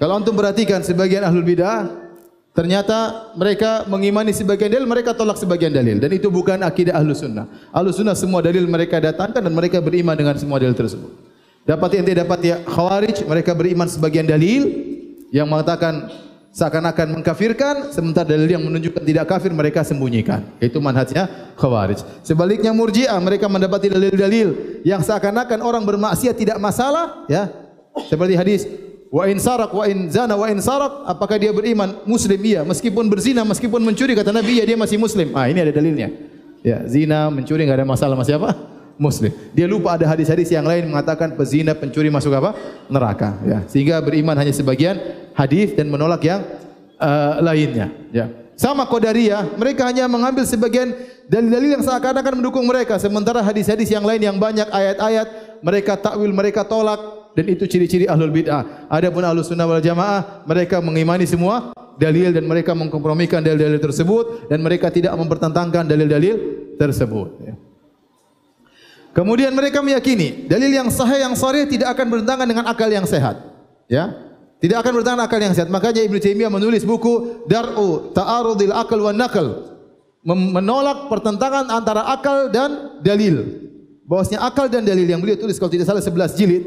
Kalau 0.00 0.16
antum 0.16 0.36
perhatikan 0.36 0.80
sebagian 0.84 1.24
ahlul 1.24 1.44
bidah, 1.44 1.88
ternyata 2.52 3.32
mereka 3.36 3.88
mengimani 3.88 4.32
sebagian 4.32 4.72
dalil, 4.72 4.88
mereka 4.88 5.16
tolak 5.16 5.36
sebagian 5.40 5.72
dalil. 5.72 6.00
Dan 6.00 6.12
itu 6.12 6.28
bukan 6.28 6.60
akidah 6.64 6.96
ahlu 6.96 7.16
sunnah. 7.16 7.48
Ahlu 7.72 7.92
sunnah 7.92 8.16
semua 8.16 8.44
dalil 8.44 8.64
mereka 8.68 9.00
datangkan 9.00 9.40
dan 9.40 9.52
mereka 9.52 9.80
beriman 9.80 10.16
dengan 10.16 10.36
semua 10.36 10.60
dalil 10.60 10.76
tersebut. 10.76 11.12
Dapat 11.62 12.02
ente 12.02 12.12
dapat 12.18 12.40
ya 12.42 12.56
khawarij 12.66 13.22
mereka 13.26 13.54
beriman 13.54 13.86
sebagian 13.86 14.26
dalil 14.26 14.91
yang 15.32 15.48
mengatakan 15.48 16.12
seakan-akan 16.52 17.18
mengkafirkan 17.18 17.74
sementara 17.90 18.28
dalil 18.36 18.44
yang 18.44 18.60
menunjukkan 18.60 19.00
tidak 19.00 19.24
kafir 19.24 19.50
mereka 19.56 19.80
sembunyikan. 19.80 20.44
Itu 20.60 20.78
manhajnya 20.84 21.56
khawarij. 21.56 22.04
Sebaliknya 22.20 22.76
murjiah 22.76 23.16
mereka 23.16 23.48
mendapati 23.48 23.88
dalil-dalil 23.88 24.80
yang 24.84 25.00
seakan-akan 25.00 25.64
orang 25.64 25.82
bermaksiat 25.88 26.36
tidak 26.36 26.60
masalah 26.60 27.24
ya. 27.26 27.48
Seperti 28.12 28.36
hadis 28.36 28.68
wa 29.08 29.24
in 29.24 29.40
sarak 29.40 29.72
wa 29.72 29.84
in 29.88 30.12
zana 30.12 30.36
wa 30.36 30.48
in 30.48 30.60
sarak 30.60 31.08
apakah 31.08 31.40
dia 31.40 31.52
beriman 31.52 32.00
muslim 32.08 32.40
iya 32.40 32.64
meskipun 32.64 33.08
berzina 33.12 33.44
meskipun 33.44 33.84
mencuri 33.84 34.16
kata 34.16 34.32
Nabi 34.32 34.60
ya 34.60 34.64
dia 34.68 34.76
masih 34.76 35.00
muslim. 35.00 35.32
Ah 35.32 35.48
ini 35.48 35.60
ada 35.64 35.72
dalilnya. 35.72 36.12
Ya, 36.62 36.86
zina 36.86 37.26
mencuri 37.26 37.66
enggak 37.66 37.82
ada 37.82 37.88
masalah 37.88 38.14
masih 38.14 38.38
apa? 38.38 38.54
Muslim. 39.00 39.32
Dia 39.52 39.66
lupa 39.68 39.96
ada 39.96 40.04
hadis-hadis 40.08 40.48
yang 40.52 40.64
lain 40.64 40.88
mengatakan 40.88 41.34
pezina 41.36 41.72
pencuri 41.76 42.08
masuk 42.08 42.32
apa? 42.36 42.54
neraka. 42.88 43.38
Ya. 43.44 43.58
Sehingga 43.68 44.00
beriman 44.04 44.36
hanya 44.36 44.52
sebagian 44.52 44.98
hadis 45.32 45.72
dan 45.72 45.88
menolak 45.88 46.22
yang 46.24 46.40
uh, 47.00 47.40
lainnya. 47.40 47.90
Ya. 48.12 48.26
Sama 48.56 48.86
Qadariyah, 48.86 49.58
mereka 49.58 49.88
hanya 49.88 50.06
mengambil 50.06 50.46
sebagian 50.46 50.94
dalil-dalil 51.26 51.80
yang 51.80 51.84
seakan-akan 51.84 52.38
mendukung 52.38 52.62
mereka. 52.68 53.00
Sementara 53.00 53.42
hadis-hadis 53.42 53.90
yang 53.90 54.04
lain 54.04 54.22
yang 54.22 54.36
banyak 54.36 54.68
ayat-ayat, 54.68 55.58
mereka 55.64 55.98
takwil, 55.98 56.30
mereka 56.30 56.62
tolak. 56.62 57.32
Dan 57.32 57.48
itu 57.48 57.64
ciri-ciri 57.64 58.04
ahlul 58.04 58.28
bid'ah. 58.28 58.86
Adapun 58.92 59.24
ahlus 59.24 59.48
sunnah 59.48 59.64
wal 59.64 59.80
jamaah, 59.80 60.44
mereka 60.44 60.84
mengimani 60.84 61.24
semua 61.24 61.72
dalil 61.96 62.28
dan 62.28 62.44
mereka 62.44 62.76
mengkompromikan 62.76 63.40
dalil-dalil 63.40 63.80
tersebut 63.80 64.52
dan 64.52 64.60
mereka 64.60 64.92
tidak 64.92 65.16
mempertentangkan 65.16 65.88
dalil-dalil 65.88 66.36
tersebut. 66.76 67.28
Ya. 67.40 67.54
Kemudian 69.12 69.52
mereka 69.52 69.84
meyakini 69.84 70.48
dalil 70.48 70.72
yang 70.72 70.88
sahih 70.88 71.20
yang 71.20 71.36
sahih 71.36 71.68
tidak 71.68 71.92
akan 71.92 72.08
bertentangan 72.08 72.46
dengan 72.48 72.64
akal 72.64 72.88
yang 72.88 73.04
sehat. 73.04 73.44
Ya. 73.84 74.08
Tidak 74.56 74.78
akan 74.78 74.90
bertentangan 75.00 75.22
akal 75.28 75.40
yang 75.42 75.52
sehat. 75.52 75.68
Makanya 75.68 76.00
Ibnu 76.06 76.16
Taimiyah 76.16 76.48
menulis 76.48 76.86
buku 76.86 77.44
Dar'u 77.44 78.14
Ta'arudil 78.16 78.72
Aql 78.72 78.98
wan 79.04 79.18
Naql. 79.20 79.46
Menolak 80.24 81.12
pertentangan 81.12 81.68
antara 81.68 82.08
akal 82.08 82.48
dan 82.48 83.02
dalil. 83.04 83.68
Bahwasanya 84.06 84.48
akal 84.48 84.70
dan 84.70 84.86
dalil 84.86 85.04
yang 85.04 85.20
beliau 85.20 85.36
tulis 85.36 85.58
kalau 85.60 85.68
tidak 85.68 85.90
salah 85.90 86.00
11 86.00 86.38
jilid 86.38 86.62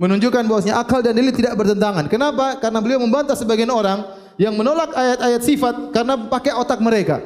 menunjukkan 0.00 0.46
bahwasanya 0.46 0.80
akal 0.80 1.04
dan 1.04 1.14
dalil 1.14 1.30
tidak 1.30 1.54
bertentangan. 1.54 2.08
Kenapa? 2.08 2.58
Karena 2.58 2.78
beliau 2.80 2.98
membantah 3.02 3.36
sebagian 3.36 3.68
orang 3.68 4.08
yang 4.40 4.56
menolak 4.56 4.94
ayat-ayat 4.94 5.42
sifat 5.42 5.74
karena 5.92 6.14
pakai 6.30 6.54
otak 6.54 6.78
mereka 6.80 7.18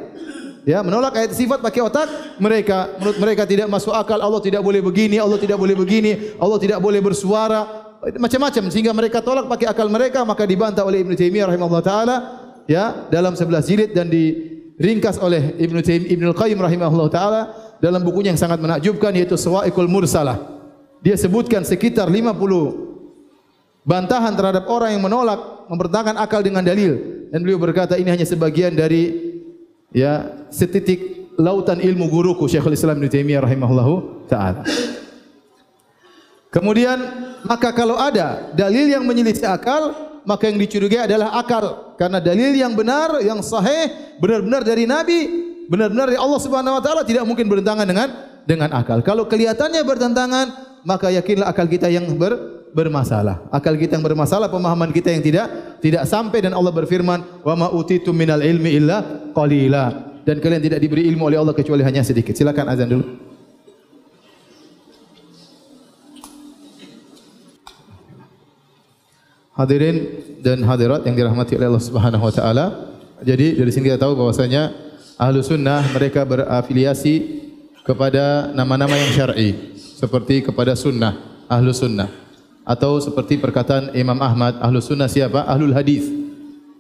ya 0.63 0.83
menolak 0.83 1.19
ayat 1.19 1.35
sifat 1.35 1.59
pakai 1.63 1.81
otak 1.83 2.09
mereka. 2.39 2.95
Menurut 2.99 3.19
mereka 3.19 3.43
tidak 3.47 3.67
masuk 3.71 3.95
akal. 3.95 4.19
Allah 4.19 4.43
tidak 4.43 4.63
boleh 4.63 4.83
begini 4.83 5.19
Allah 5.19 5.39
tidak 5.39 5.59
boleh 5.59 5.75
begini 5.75 6.35
Allah 6.39 6.59
tidak 6.59 6.79
boleh 6.79 7.01
bersuara. 7.03 7.91
Macam-macam. 8.03 8.71
Sehingga 8.71 8.91
mereka 8.91 9.23
tolak 9.23 9.47
pakai 9.47 9.71
akal 9.71 9.87
mereka 9.87 10.27
maka 10.27 10.47
dibantah 10.47 10.83
oleh 10.83 11.07
Ibnu 11.07 11.15
Taimiyah 11.15 11.47
rahimahullah 11.55 11.85
taala 11.85 12.17
ya 12.67 13.07
dalam 13.11 13.35
11 13.35 13.69
jilid 13.69 13.91
dan 13.95 14.11
diringkas 14.11 15.19
oleh 15.23 15.55
Ibnu 15.59 15.83
Taimiyah 15.83 16.11
Ibnu 16.15 16.31
Qayyim 16.35 16.59
rahimahullah 16.59 17.09
taala 17.11 17.41
dalam 17.83 18.03
bukunya 18.03 18.31
yang 18.31 18.41
sangat 18.41 18.63
menakjubkan 18.63 19.11
yaitu 19.15 19.35
Sawa'iqul 19.35 19.91
Mursalah. 19.91 20.39
Dia 21.03 21.19
sebutkan 21.19 21.67
sekitar 21.67 22.07
50 22.07 23.83
bantahan 23.83 24.39
terhadap 24.39 24.71
orang 24.71 24.95
yang 24.95 25.03
menolak 25.03 25.67
mempertahankan 25.67 26.15
akal 26.19 26.43
dengan 26.43 26.63
dalil. 26.63 27.27
Dan 27.35 27.43
beliau 27.43 27.59
berkata 27.59 27.99
ini 27.99 28.07
hanya 28.07 28.23
sebagian 28.23 28.77
dari 28.77 29.32
ya 29.93 30.45
setitik 30.49 31.33
lautan 31.37 31.81
ilmu 31.81 32.09
guruku 32.09 32.45
Syekhul 32.49 32.77
Islam 32.77 33.01
Ibnu 33.01 33.09
Taimiyah 33.09 33.41
rahimahullahu 33.45 34.27
taala. 34.29 34.65
Kemudian 36.53 36.99
maka 37.49 37.73
kalau 37.73 37.97
ada 37.97 38.53
dalil 38.53 38.93
yang 38.93 39.09
menyelisih 39.09 39.49
akal, 39.49 39.97
maka 40.29 40.53
yang 40.53 40.61
dicurigai 40.61 41.09
adalah 41.09 41.33
akal. 41.41 41.97
Karena 41.97 42.21
dalil 42.21 42.53
yang 42.53 42.77
benar, 42.77 43.25
yang 43.25 43.41
sahih, 43.41 44.17
benar-benar 44.21 44.61
dari 44.61 44.85
Nabi, 44.85 45.21
benar-benar 45.73 46.13
dari 46.13 46.21
Allah 46.21 46.41
Subhanahu 46.41 46.77
wa 46.77 46.83
taala 46.85 47.03
tidak 47.09 47.25
mungkin 47.25 47.49
bertentangan 47.49 47.89
dengan 47.89 48.09
dengan 48.45 48.69
akal. 48.77 49.01
Kalau 49.01 49.25
kelihatannya 49.25 49.81
bertentangan, 49.81 50.47
maka 50.85 51.09
yakinlah 51.09 51.49
akal 51.49 51.65
kita 51.65 51.89
yang 51.89 52.05
ber, 52.21 52.62
bermasalah. 52.73 53.47
Akal 53.53 53.77
kita 53.77 54.01
yang 54.01 54.05
bermasalah, 54.05 54.49
pemahaman 54.49 54.91
kita 54.91 55.13
yang 55.13 55.21
tidak 55.21 55.47
tidak 55.79 56.09
sampai 56.09 56.41
dan 56.41 56.57
Allah 56.57 56.73
berfirman, 56.73 57.45
"Wa 57.45 57.55
ma 57.55 57.69
utitum 57.69 58.17
minal 58.17 58.41
ilmi 58.41 58.73
illa 58.73 59.29
qalila." 59.37 60.11
Dan 60.25 60.41
kalian 60.41 60.63
tidak 60.63 60.81
diberi 60.81 61.07
ilmu 61.13 61.29
oleh 61.29 61.39
Allah 61.39 61.55
kecuali 61.55 61.83
hanya 61.85 62.01
sedikit. 62.01 62.33
Silakan 62.33 62.67
azan 62.71 62.89
dulu. 62.89 63.05
Hadirin 69.53 69.97
dan 70.41 70.65
hadirat 70.65 71.05
yang 71.05 71.13
dirahmati 71.13 71.59
oleh 71.61 71.69
Allah 71.69 71.85
Subhanahu 71.85 72.25
wa 72.25 72.33
taala. 72.33 72.67
Jadi 73.21 73.59
dari 73.59 73.71
sini 73.71 73.93
kita 73.93 74.01
tahu 74.01 74.17
bahwasanya 74.17 74.73
Ahlu 75.21 75.45
Sunnah 75.45 75.85
mereka 75.93 76.25
berafiliasi 76.25 77.45
kepada 77.85 78.51
nama-nama 78.57 78.95
yang 78.97 79.11
syar'i 79.13 79.75
seperti 79.77 80.43
kepada 80.43 80.75
sunnah, 80.75 81.45
Ahlu 81.47 81.71
Sunnah 81.71 82.23
atau 82.63 83.03
seperti 83.03 83.39
perkataan 83.39 83.91
Imam 83.95 84.19
Ahmad 84.23 84.59
ahlu 84.63 84.79
sunnah 84.79 85.11
siapa? 85.11 85.43
Ahlul 85.47 85.75
hadis 85.75 86.07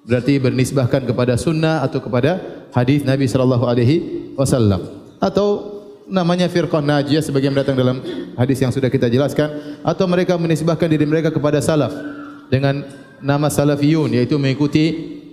berarti 0.02 0.38
bernisbahkan 0.38 1.06
kepada 1.06 1.38
sunnah 1.38 1.82
atau 1.82 2.02
kepada 2.02 2.38
hadis 2.74 3.06
Nabi 3.06 3.26
sallallahu 3.30 3.66
alaihi 3.66 3.96
wasallam. 4.34 4.82
Atau 5.22 5.78
namanya 6.10 6.50
firqah 6.50 6.82
najiyah 6.82 7.22
sebagian 7.22 7.54
datang 7.54 7.78
dalam 7.78 8.02
hadis 8.34 8.58
yang 8.58 8.74
sudah 8.74 8.90
kita 8.90 9.06
jelaskan. 9.06 9.78
Atau 9.86 10.06
mereka 10.10 10.34
menisbahkan 10.38 10.90
diri 10.90 11.06
mereka 11.06 11.30
kepada 11.30 11.62
salaf 11.62 11.94
dengan 12.50 12.82
nama 13.22 13.46
salafiyun 13.46 14.10
yaitu 14.18 14.38
mengikuti 14.38 14.84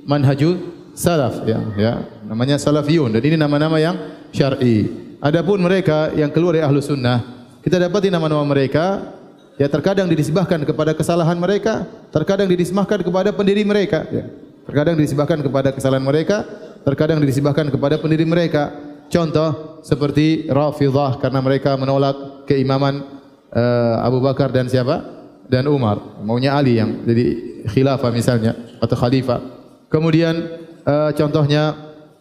manhajul 0.06 0.62
salaf. 0.94 1.42
Ya 1.46 1.60
ya 1.78 1.94
namanya 2.26 2.62
salafiyun. 2.62 3.10
Dan 3.18 3.22
ini 3.26 3.38
nama-nama 3.38 3.82
yang 3.82 3.98
syar'i. 4.30 4.90
Adapun 5.20 5.60
mereka 5.60 6.14
yang 6.16 6.32
keluar 6.32 6.56
dari 6.56 6.64
ahlu 6.64 6.80
sunnah 6.80 7.40
kita 7.60 7.76
dapati 7.76 8.08
nama-nama 8.08 8.40
mereka 8.48 9.19
Ya 9.60 9.68
terkadang 9.68 10.08
dinisbahkan 10.08 10.64
kepada 10.64 10.96
kesalahan 10.96 11.36
mereka, 11.36 11.84
terkadang 12.16 12.48
dinisbahkan 12.48 13.04
kepada 13.04 13.36
pendiri 13.36 13.68
mereka. 13.68 14.08
Ya. 14.08 14.32
Terkadang 14.64 14.96
dinisbahkan 14.96 15.44
kepada 15.44 15.76
kesalahan 15.76 16.00
mereka, 16.00 16.48
terkadang 16.88 17.20
dinisbahkan 17.20 17.68
kepada 17.68 18.00
pendiri 18.00 18.24
mereka. 18.24 18.88
contoh 19.10 19.82
seperti 19.82 20.46
Rafidhah 20.54 21.18
karena 21.18 21.42
mereka 21.42 21.74
menolak 21.74 22.46
keimaman 22.46 23.02
uh, 23.50 24.06
Abu 24.06 24.22
Bakar 24.22 24.54
dan 24.54 24.70
siapa? 24.70 25.02
Dan 25.50 25.66
Umar. 25.66 26.22
Maunya 26.22 26.54
Ali 26.54 26.78
yang 26.78 27.02
jadi 27.04 27.26
khilafah 27.74 28.14
misalnya 28.14 28.54
atau 28.78 28.94
khalifah. 28.94 29.42
Kemudian 29.90 30.62
uh, 30.86 31.10
contohnya 31.18 31.74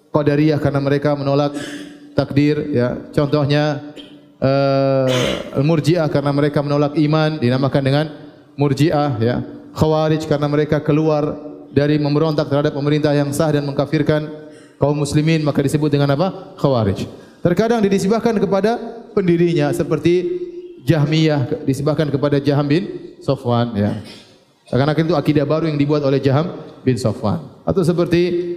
Qadariyah 0.08 0.56
karena 0.56 0.80
mereka 0.80 1.12
menolak 1.12 1.52
takdir 2.16 2.72
ya. 2.72 2.96
Contohnya 3.12 3.92
uh, 4.42 5.60
Murji'ah 5.62 6.08
karena 6.10 6.30
mereka 6.34 6.62
menolak 6.62 6.94
iman 6.98 7.38
dinamakan 7.38 7.82
dengan 7.82 8.06
Murji'ah 8.58 9.10
ya. 9.22 9.36
Khawarij 9.74 10.26
karena 10.26 10.50
mereka 10.50 10.82
keluar 10.82 11.38
dari 11.70 12.00
memberontak 12.00 12.50
terhadap 12.50 12.74
pemerintah 12.74 13.14
yang 13.14 13.30
sah 13.30 13.52
dan 13.52 13.62
mengkafirkan 13.62 14.26
kaum 14.80 14.98
muslimin 14.98 15.44
maka 15.46 15.62
disebut 15.62 15.92
dengan 15.92 16.10
apa? 16.14 16.58
Khawarij. 16.58 17.06
Terkadang 17.38 17.78
dinisbahkan 17.86 18.34
kepada 18.42 18.74
pendirinya 19.14 19.70
seperti 19.70 20.46
Jahmiyah 20.82 21.68
disebabkan 21.68 22.10
kepada 22.10 22.42
Jaham 22.42 22.66
bin 22.66 22.82
Sofwan 23.22 23.76
ya. 23.78 24.02
Karena 24.68 24.92
itu 24.92 25.14
akidah 25.16 25.46
baru 25.48 25.70
yang 25.70 25.78
dibuat 25.80 26.04
oleh 26.04 26.20
Jaham 26.20 26.60
bin 26.84 26.98
Sofwan. 26.98 27.40
Atau 27.64 27.84
seperti 27.84 28.56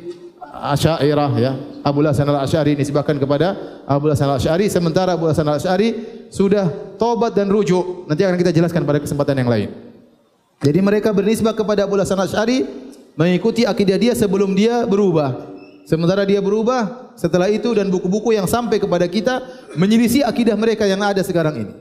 Asy'ariyah 0.61 1.33
ya. 1.41 1.51
Abu 1.81 2.05
Hasan 2.05 2.29
Al-Asy'ari 2.29 2.77
disebabkan 2.77 3.17
kepada 3.17 3.57
Abu 3.89 4.13
Hasan 4.13 4.29
Al-Asy'ari 4.29 4.69
sementara 4.69 5.17
Abu 5.17 5.25
Hasan 5.25 5.49
Al-Asy'ari 5.49 5.89
sudah 6.29 6.69
tobat 7.01 7.33
dan 7.33 7.49
rujuk. 7.49 8.05
Nanti 8.05 8.21
akan 8.21 8.37
kita 8.37 8.53
jelaskan 8.53 8.85
pada 8.85 9.01
kesempatan 9.01 9.33
yang 9.41 9.49
lain. 9.49 9.69
Jadi 10.61 10.79
mereka 10.79 11.09
bernisbah 11.09 11.57
kepada 11.57 11.89
Abu 11.89 11.97
Hasan 11.97 12.21
Al-Asy'ari 12.21 12.69
mengikuti 13.17 13.65
akidah 13.65 13.97
dia 13.97 14.13
sebelum 14.13 14.53
dia 14.53 14.85
berubah. 14.85 15.49
Sementara 15.89 16.21
dia 16.29 16.37
berubah 16.37 17.11
setelah 17.17 17.49
itu 17.49 17.73
dan 17.73 17.89
buku-buku 17.89 18.37
yang 18.37 18.45
sampai 18.45 18.77
kepada 18.77 19.09
kita 19.09 19.41
menyelisih 19.73 20.21
akidah 20.21 20.53
mereka 20.53 20.85
yang 20.85 21.01
ada 21.01 21.25
sekarang 21.25 21.65
ini. 21.65 21.73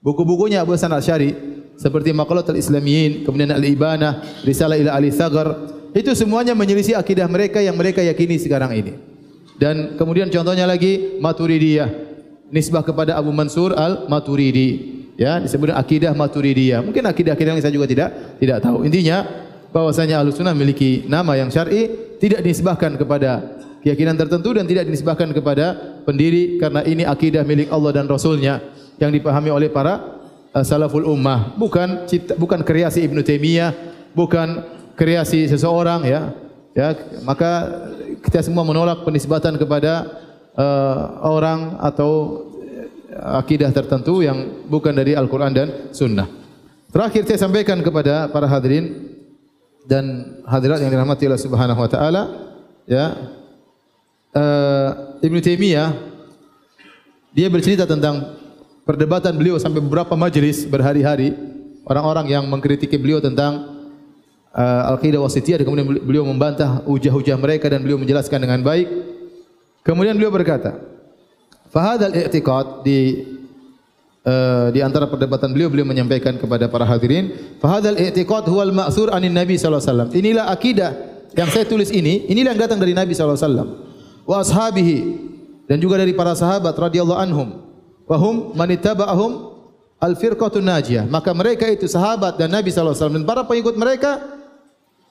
Buku-bukunya 0.00 0.64
Abu 0.64 0.72
Hasan 0.72 0.90
Al-Syari 0.90 1.36
seperti 1.76 2.10
Maqalat 2.16 2.48
al-Islamiyin, 2.48 3.22
kemudian 3.22 3.52
Al-Ibanah, 3.52 4.42
Risalah 4.42 4.80
ila 4.80 4.96
Ali 4.96 5.12
Sagar, 5.14 5.52
itu 5.92 6.10
semuanya 6.16 6.56
menyelisih 6.56 6.96
akidah 6.96 7.28
mereka 7.28 7.60
yang 7.60 7.76
mereka 7.76 8.00
yakini 8.00 8.40
sekarang 8.40 8.72
ini. 8.72 8.92
Dan 9.60 9.94
kemudian 10.00 10.32
contohnya 10.32 10.64
lagi 10.64 11.20
Maturidiyah, 11.20 11.88
nisbah 12.48 12.82
kepada 12.82 13.14
Abu 13.14 13.30
Mansur 13.30 13.76
Al-Maturidi. 13.76 15.00
Ya, 15.20 15.38
disebut 15.38 15.70
akidah 15.76 16.16
Maturidiyah. 16.16 16.80
Mungkin 16.80 17.04
akidah-akidah 17.04 17.52
yang 17.54 17.62
saya 17.62 17.76
juga 17.76 17.86
tidak 17.86 18.08
tidak 18.40 18.58
tahu. 18.64 18.88
Intinya 18.88 19.22
bahwasanya 19.70 20.18
Ahlus 20.18 20.40
Sunnah 20.40 20.56
memiliki 20.56 21.04
nama 21.06 21.36
yang 21.36 21.52
syar'i, 21.52 22.16
tidak 22.16 22.40
dinisbahkan 22.40 22.96
kepada 22.96 23.60
keyakinan 23.82 24.14
tertentu 24.14 24.54
dan 24.54 24.64
tidak 24.64 24.86
dinisbahkan 24.88 25.34
kepada 25.34 25.98
pendiri 26.08 26.56
karena 26.56 26.80
ini 26.86 27.02
akidah 27.02 27.42
milik 27.42 27.68
Allah 27.68 27.90
dan 27.90 28.06
Rasulnya 28.06 28.62
yang 28.96 29.10
dipahami 29.10 29.50
oleh 29.50 29.68
para 29.68 30.22
uh, 30.54 30.64
salaful 30.64 31.02
ummah 31.02 31.58
bukan 31.58 32.06
cipta, 32.06 32.38
bukan 32.38 32.62
kreasi 32.62 33.02
Ibn 33.02 33.18
Taimiyah 33.26 33.70
bukan 34.14 34.62
kreasi 34.98 35.48
seseorang 35.48 36.04
ya. 36.04 36.34
Ya 36.72 36.96
maka 37.28 37.68
kita 38.24 38.40
semua 38.40 38.64
menolak 38.64 39.04
penisbatan 39.04 39.60
kepada 39.60 40.08
uh, 40.56 41.20
orang 41.28 41.76
atau 41.84 42.40
akidah 43.12 43.68
tertentu 43.68 44.24
yang 44.24 44.64
bukan 44.72 44.96
dari 44.96 45.12
Al-Quran 45.12 45.52
dan 45.52 45.68
Sunnah. 45.92 46.24
Terakhir 46.92 47.28
saya 47.28 47.44
sampaikan 47.48 47.80
kepada 47.84 48.28
para 48.32 48.48
hadirin 48.48 49.16
dan 49.84 50.36
hadirat 50.48 50.80
yang 50.80 50.92
dirahmati 50.92 51.28
Allah 51.28 51.40
Subhanahu 51.40 51.80
Wa 51.80 51.90
Taala, 51.90 52.22
ya. 52.88 53.06
Uh, 54.32 55.20
Ibn 55.20 55.36
Taimiyah 55.44 55.92
dia 57.36 57.48
bercerita 57.52 57.84
tentang 57.84 58.32
perdebatan 58.88 59.36
beliau 59.36 59.60
sampai 59.60 59.84
beberapa 59.84 60.16
majelis 60.16 60.64
berhari-hari. 60.64 61.36
Orang-orang 61.84 62.30
yang 62.30 62.44
mengkritiki 62.46 62.96
beliau 62.96 63.18
tentang 63.20 63.71
uh, 64.54 64.90
al-qidah 64.94 65.20
wasitiyah 65.20 65.60
dan 65.60 65.66
kemudian 65.66 65.88
beliau 65.88 66.24
membantah 66.24 66.84
hujah-hujah 66.84 67.36
mereka 67.40 67.66
dan 67.72 67.80
beliau 67.80 67.98
menjelaskan 67.98 68.38
dengan 68.38 68.60
baik. 68.60 68.88
Kemudian 69.82 70.14
beliau 70.14 70.30
berkata 70.30 70.78
fahadal 71.72 72.14
i'tiqad 72.14 72.86
di 72.86 73.26
uh, 74.22 74.70
di 74.70 74.78
antara 74.84 75.10
perdebatan 75.10 75.50
beliau 75.50 75.72
beliau 75.72 75.88
menyampaikan 75.88 76.38
kepada 76.38 76.70
para 76.70 76.86
hadirin 76.86 77.56
fahadal 77.58 77.98
i'tiqad 77.98 78.46
huwal 78.46 78.70
ma'thur 78.70 79.10
anin 79.10 79.34
nabi 79.34 79.58
sallallahu 79.58 79.82
alaihi 79.82 79.90
wasallam. 79.90 80.10
Inilah 80.14 80.44
akidah 80.52 80.90
yang 81.34 81.48
saya 81.50 81.66
tulis 81.66 81.90
ini 81.90 82.28
inilah 82.30 82.54
yang 82.54 82.62
datang 82.68 82.78
dari 82.78 82.94
nabi 82.94 83.16
sallallahu 83.16 83.40
alaihi 83.40 83.48
wasallam. 83.48 83.68
Wa 84.22 84.36
ashabihi 84.46 84.98
dan 85.66 85.80
juga 85.80 85.98
dari 85.98 86.12
para 86.12 86.36
sahabat 86.36 86.76
radhiyallahu 86.76 87.16
anhum. 87.18 87.48
Wahum 88.06 88.52
manittaba'ahum 88.52 89.56
al-firqatun 90.02 90.60
najiyah. 90.60 91.04
Maka 91.06 91.30
mereka 91.32 91.64
itu 91.70 91.86
sahabat 91.86 92.36
dan 92.36 92.50
Nabi 92.50 92.68
sallallahu 92.68 92.92
alaihi 92.92 93.00
wasallam. 93.00 93.18
Dan 93.22 93.26
para 93.26 93.42
pengikut 93.46 93.74
mereka 93.78 94.41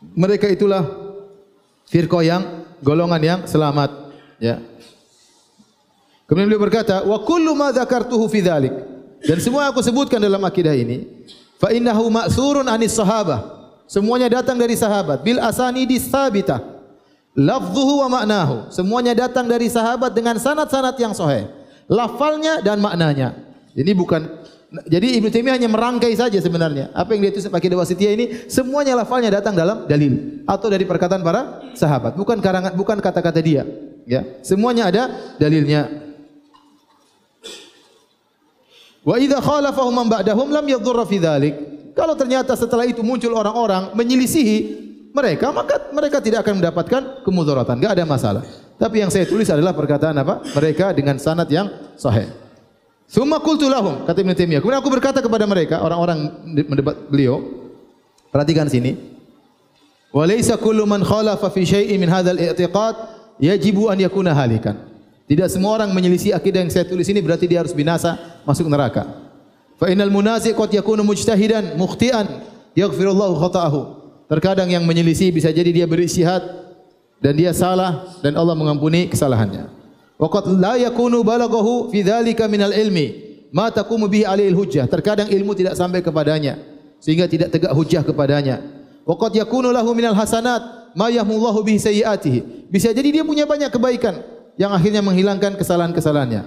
mereka 0.02 0.50
itulah 0.50 0.84
firqah 1.86 2.24
yang 2.26 2.44
golongan 2.82 3.22
yang 3.22 3.40
selamat, 3.46 4.12
ya. 4.42 4.58
Kemudian 6.26 6.48
beliau 6.48 6.64
berkata, 6.64 7.06
"Wa 7.06 7.22
kullu 7.22 7.54
ma 7.54 7.70
dzakartuhu 7.70 8.26
fi 8.32 8.42
dzalik." 8.42 8.74
Dan 9.22 9.38
semua 9.38 9.70
aku 9.70 9.86
sebutkan 9.86 10.18
dalam 10.18 10.42
akidah 10.42 10.74
ini, 10.74 11.06
fa 11.62 11.70
innahu 11.70 12.10
ma'surun 12.10 12.66
anis 12.66 12.98
sahabah. 12.98 13.70
Semuanya 13.86 14.42
datang 14.42 14.56
dari 14.56 14.74
sahabat 14.74 15.22
bil 15.22 15.38
asanidi 15.38 16.00
tsabitah. 16.00 16.64
Lafzuhu 17.36 18.04
wa 18.08 18.20
ma'nahu. 18.20 18.72
Semuanya 18.72 19.16
datang 19.16 19.48
dari 19.48 19.68
sahabat 19.72 20.12
dengan 20.16 20.36
sanad-sanad 20.40 20.96
yang 21.00 21.16
sahih 21.16 21.62
lafalnya 21.92 22.64
dan 22.64 22.80
maknanya. 22.80 23.36
Ini 23.76 23.92
bukan 23.92 24.41
jadi 24.72 25.20
Ibnu 25.20 25.28
Taimiyah 25.28 25.60
hanya 25.60 25.68
merangkai 25.68 26.16
saja 26.16 26.40
sebenarnya. 26.40 26.96
Apa 26.96 27.12
yang 27.12 27.28
dia 27.28 27.36
tulis 27.36 27.52
pakai 27.52 27.68
dewa 27.68 27.84
ini 27.84 28.48
semuanya 28.48 28.96
lafalnya 28.96 29.28
datang 29.28 29.52
dalam 29.52 29.84
dalil 29.84 30.44
atau 30.48 30.72
dari 30.72 30.88
perkataan 30.88 31.20
para 31.20 31.60
sahabat, 31.76 32.16
bukan 32.16 32.40
karangan 32.40 32.72
bukan 32.80 33.04
kata-kata 33.04 33.44
dia. 33.44 33.68
Ya, 34.08 34.24
semuanya 34.40 34.88
ada 34.88 35.04
dalilnya. 35.36 35.92
Wa 39.04 39.20
idza 39.20 39.44
khalafahum 39.44 39.92
man 39.92 40.08
ba'dahum 40.08 40.48
lam 40.48 40.64
yadhurra 40.64 41.04
fi. 41.04 41.20
Kalau 41.92 42.16
ternyata 42.16 42.56
setelah 42.56 42.88
itu 42.88 43.04
muncul 43.04 43.36
orang-orang 43.36 43.92
menyelisihi 43.92 44.88
mereka, 45.12 45.52
maka 45.52 45.92
mereka 45.92 46.24
tidak 46.24 46.48
akan 46.48 46.64
mendapatkan 46.64 47.02
kemudaratan. 47.28 47.76
Enggak 47.76 48.00
ada 48.00 48.06
masalah. 48.08 48.44
Tapi 48.80 49.04
yang 49.04 49.12
saya 49.12 49.28
tulis 49.28 49.52
adalah 49.52 49.76
perkataan 49.76 50.16
apa? 50.16 50.40
Mereka 50.56 50.96
dengan 50.96 51.20
sanad 51.20 51.52
yang 51.52 51.68
sahih. 52.00 52.41
Summa 53.12 53.44
qultu 53.44 53.68
lahum 53.68 54.08
kata 54.08 54.24
Ibnu 54.24 54.32
Taimiyah. 54.32 54.64
Kemudian 54.64 54.80
aku 54.80 54.88
berkata 54.88 55.20
kepada 55.20 55.44
mereka 55.44 55.84
orang-orang 55.84 56.32
mendebat 56.48 56.96
beliau. 57.12 57.44
Perhatikan 58.32 58.72
sini. 58.72 58.96
Wa 60.16 60.24
laysa 60.24 60.56
kullu 60.56 60.88
man 60.88 61.04
khalafa 61.04 61.52
fi 61.52 61.68
syai'in 61.68 62.00
min 62.00 62.08
hadzal 62.08 62.40
i'tiqad 62.40 62.96
yajibu 63.36 63.92
an 63.92 64.00
yakuna 64.00 64.32
halikan. 64.32 64.80
Tidak 65.28 65.52
semua 65.52 65.76
orang 65.76 65.92
menyelisih 65.92 66.32
akidah 66.32 66.64
yang 66.64 66.72
saya 66.72 66.88
tulis 66.88 67.04
ini 67.12 67.20
berarti 67.20 67.52
dia 67.52 67.60
harus 67.60 67.76
binasa, 67.76 68.16
masuk 68.48 68.72
neraka. 68.72 69.12
Fa 69.76 69.92
innal 69.92 70.08
munazi' 70.08 70.56
qad 70.56 70.72
yakunu 70.72 71.04
mujtahidan 71.04 71.76
mukhti'an 71.76 72.48
yaghfirullahu 72.80 73.36
khata'ahu. 73.44 73.82
Terkadang 74.32 74.72
yang 74.72 74.88
menyelisih 74.88 75.36
bisa 75.36 75.52
jadi 75.52 75.68
dia 75.68 75.84
beristihad 75.84 76.40
dan 77.20 77.36
dia 77.36 77.52
salah 77.52 78.08
dan 78.24 78.40
Allah 78.40 78.56
mengampuni 78.56 79.12
kesalahannya. 79.12 79.81
Waqad 80.22 80.54
la 80.62 80.78
yakunu 80.78 81.26
balaghahu 81.26 81.90
fi 81.90 82.06
dzalika 82.06 82.46
minal 82.46 82.70
ilmi 82.70 83.10
ma 83.50 83.74
taqumu 83.74 84.06
bihi 84.06 84.22
alaihi 84.22 84.54
hujjah. 84.54 84.86
Terkadang 84.86 85.34
ilmu 85.34 85.58
tidak 85.58 85.74
sampai 85.74 86.06
kepadanya 86.06 86.62
sehingga 87.02 87.26
tidak 87.26 87.50
tegak 87.50 87.74
hujjah 87.74 88.06
kepadanya. 88.06 88.62
Waqad 89.10 89.34
yakunu 89.34 89.74
lahu 89.74 89.98
minal 89.98 90.14
hasanat 90.14 90.94
ma 90.94 91.10
yahmullahu 91.10 91.66
bihi 91.66 91.82
sayyiatihi. 91.82 92.70
Bisa 92.70 92.94
jadi 92.94 93.10
dia 93.10 93.24
punya 93.26 93.50
banyak 93.50 93.74
kebaikan 93.74 94.22
yang 94.62 94.70
akhirnya 94.70 95.02
menghilangkan 95.02 95.58
kesalahan-kesalahannya. 95.58 96.46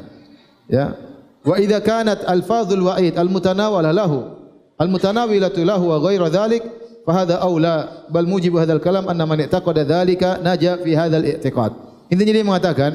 Ya. 0.71 0.95
Wa 1.43 1.59
idza 1.59 1.83
kanat 1.83 2.23
alfazul 2.31 2.89
wa'id 2.89 3.19
almutanawala 3.19 3.91
lahu 3.91 4.39
almutanawilatu 4.79 5.61
lahu 5.67 5.91
wa 5.93 5.99
ghairu 5.99 6.31
dzalik 6.31 6.63
fahada 7.03 7.43
aula 7.43 8.07
bal 8.09 8.25
mujibu 8.25 8.57
hadzal 8.57 8.81
kalam 8.81 9.05
anna 9.11 9.29
man 9.29 9.43
i'taqada 9.45 9.85
dzalika 9.85 10.39
naja 10.41 10.79
fi 10.79 10.95
hadzal 10.95 11.27
i'tiqad. 11.27 11.75
Intinya 12.09 12.33
dia 12.33 12.47
mengatakan 12.47 12.91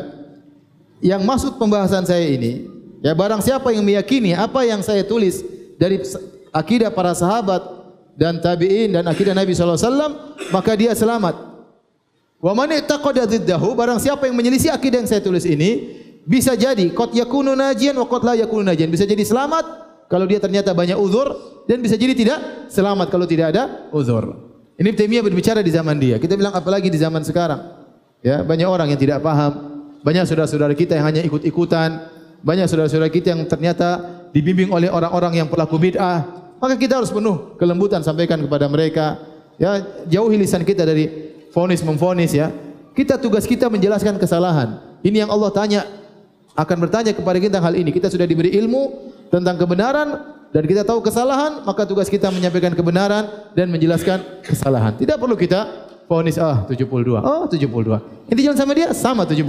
yang 1.00 1.24
maksud 1.24 1.56
pembahasan 1.56 2.04
saya 2.04 2.28
ini 2.28 2.68
ya 3.00 3.16
barang 3.16 3.40
siapa 3.44 3.72
yang 3.72 3.84
meyakini 3.84 4.36
apa 4.36 4.64
yang 4.68 4.84
saya 4.84 5.04
tulis 5.04 5.44
dari 5.80 6.04
akidah 6.52 6.92
para 6.92 7.16
sahabat 7.16 7.64
dan 8.20 8.44
tabi'in 8.44 8.92
dan 8.92 9.08
akidah 9.08 9.32
Nabi 9.32 9.56
sallallahu 9.56 9.80
alaihi 9.80 9.88
wasallam 9.88 10.12
maka 10.52 10.72
dia 10.76 10.92
selamat. 10.92 11.36
Wa 12.40 12.56
man 12.56 12.72
i'taqada 12.72 13.28
dziddahu 13.28 13.76
barang 13.76 14.00
siapa 14.00 14.28
yang 14.28 14.36
menyelisih 14.36 14.72
akidah 14.72 15.04
yang 15.04 15.10
saya 15.12 15.24
tulis 15.24 15.44
ini 15.44 16.00
bisa 16.24 16.56
jadi 16.56 16.92
qad 16.92 17.16
yakunu 17.16 17.56
najian 17.56 17.96
wa 17.96 18.08
qad 18.08 18.22
la 18.24 18.34
yakunu 18.36 18.64
najian 18.64 18.88
bisa 18.92 19.04
jadi 19.08 19.24
selamat 19.24 19.66
kalau 20.12 20.28
dia 20.28 20.40
ternyata 20.40 20.76
banyak 20.76 20.96
uzur 21.00 21.32
dan 21.68 21.80
bisa 21.80 21.96
jadi 21.96 22.16
tidak 22.16 22.40
selamat 22.72 23.08
kalau 23.08 23.24
tidak 23.28 23.56
ada 23.56 23.88
uzur. 23.96 24.52
Ini 24.80 24.96
Taimiyah 24.96 25.24
berbicara 25.28 25.60
di 25.60 25.72
zaman 25.76 26.00
dia. 26.00 26.16
Kita 26.16 26.40
bilang 26.40 26.56
apalagi 26.56 26.88
di 26.88 26.96
zaman 26.96 27.20
sekarang. 27.28 27.76
Ya, 28.24 28.44
banyak 28.44 28.68
orang 28.68 28.88
yang 28.92 29.00
tidak 29.00 29.20
paham 29.20 29.79
Banyak 30.00 30.24
saudara-saudara 30.28 30.72
kita 30.76 30.96
yang 30.96 31.06
hanya 31.12 31.22
ikut-ikutan. 31.26 32.08
Banyak 32.40 32.72
saudara-saudara 32.72 33.12
kita 33.12 33.36
yang 33.36 33.44
ternyata 33.52 34.20
dibimbing 34.32 34.72
oleh 34.72 34.88
orang-orang 34.88 35.44
yang 35.44 35.48
pelaku 35.52 35.76
bid'ah. 35.76 36.24
Maka 36.60 36.76
kita 36.76 37.00
harus 37.00 37.12
penuh 37.12 37.56
kelembutan 37.60 38.04
sampaikan 38.04 38.40
kepada 38.40 38.68
mereka. 38.72 39.20
Ya, 39.60 39.84
jauhi 40.08 40.40
lisan 40.40 40.64
kita 40.64 40.88
dari 40.88 41.36
fonis 41.52 41.84
memfonis 41.84 42.32
ya. 42.32 42.52
Kita 42.96 43.20
tugas 43.20 43.44
kita 43.44 43.68
menjelaskan 43.68 44.16
kesalahan. 44.20 44.80
Ini 45.04 45.28
yang 45.28 45.32
Allah 45.32 45.52
tanya 45.52 45.82
akan 46.56 46.78
bertanya 46.84 47.12
kepada 47.16 47.40
kita 47.40 47.58
hal 47.60 47.76
ini. 47.76 47.92
Kita 47.92 48.12
sudah 48.12 48.28
diberi 48.28 48.56
ilmu 48.56 49.12
tentang 49.32 49.56
kebenaran 49.56 50.40
dan 50.50 50.64
kita 50.66 50.82
tahu 50.82 51.06
kesalahan, 51.06 51.62
maka 51.62 51.86
tugas 51.86 52.10
kita 52.10 52.34
menyampaikan 52.34 52.74
kebenaran 52.74 53.54
dan 53.54 53.70
menjelaskan 53.70 54.42
kesalahan. 54.42 54.98
Tidak 54.98 55.16
perlu 55.16 55.38
kita 55.38 55.90
fonis 56.10 56.42
ah 56.42 56.66
72. 56.66 57.22
Oh 57.22 57.46
72. 57.46 58.34
Ini 58.34 58.40
jalan 58.50 58.58
sama 58.58 58.74
dia 58.74 58.90
sama 58.98 59.30
72. 59.30 59.46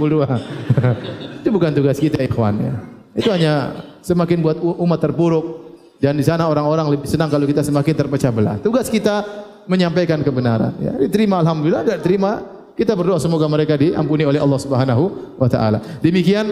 Itu 1.41 1.49
bukan 1.49 1.73
tugas 1.73 1.97
kita 1.97 2.21
ikhwan 2.21 2.61
ya. 2.61 2.73
Itu 3.17 3.33
hanya 3.33 3.81
semakin 4.05 4.37
buat 4.45 4.61
umat 4.61 4.99
terpuruk 5.01 5.73
dan 5.97 6.13
di 6.13 6.21
sana 6.21 6.45
orang-orang 6.45 6.93
lebih 6.93 7.09
senang 7.09 7.33
kalau 7.33 7.49
kita 7.49 7.65
semakin 7.65 7.93
terpecah 7.97 8.29
belah. 8.29 8.55
Tugas 8.61 8.93
kita 8.93 9.25
menyampaikan 9.65 10.21
kebenaran. 10.21 10.77
Ya, 10.77 10.93
diterima 11.01 11.41
alhamdulillah, 11.41 11.81
tidak 11.81 12.01
terima 12.05 12.45
kita 12.77 12.93
berdoa 12.93 13.17
semoga 13.17 13.49
mereka 13.49 13.73
diampuni 13.77 14.25
oleh 14.25 14.37
Allah 14.37 14.57
Subhanahu 14.61 15.37
wa 15.41 15.49
taala. 15.49 15.81
Demikian 16.01 16.45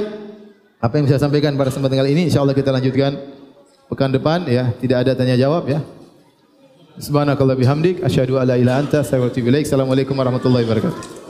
apa 0.81 0.93
yang 0.97 1.05
saya 1.05 1.21
sampaikan 1.21 1.53
pada 1.53 1.69
kesempatan 1.69 2.01
kali 2.01 2.17
ini 2.17 2.21
insyaallah 2.29 2.57
kita 2.57 2.73
lanjutkan 2.73 3.17
pekan 3.89 4.09
depan 4.13 4.45
ya, 4.49 4.73
tidak 4.77 5.05
ada 5.05 5.11
tanya 5.13 5.37
jawab 5.37 5.69
ya. 5.69 5.81
Subhanakallah 6.99 7.55
bihamdik 7.55 8.03
asyhadu 8.03 8.35
alla 8.43 8.59
ilaha 8.59 8.83
anta. 8.83 8.99
Assalamualaikum 8.99 10.19
warahmatullahi 10.19 10.67
wabarakatuh. 10.67 11.28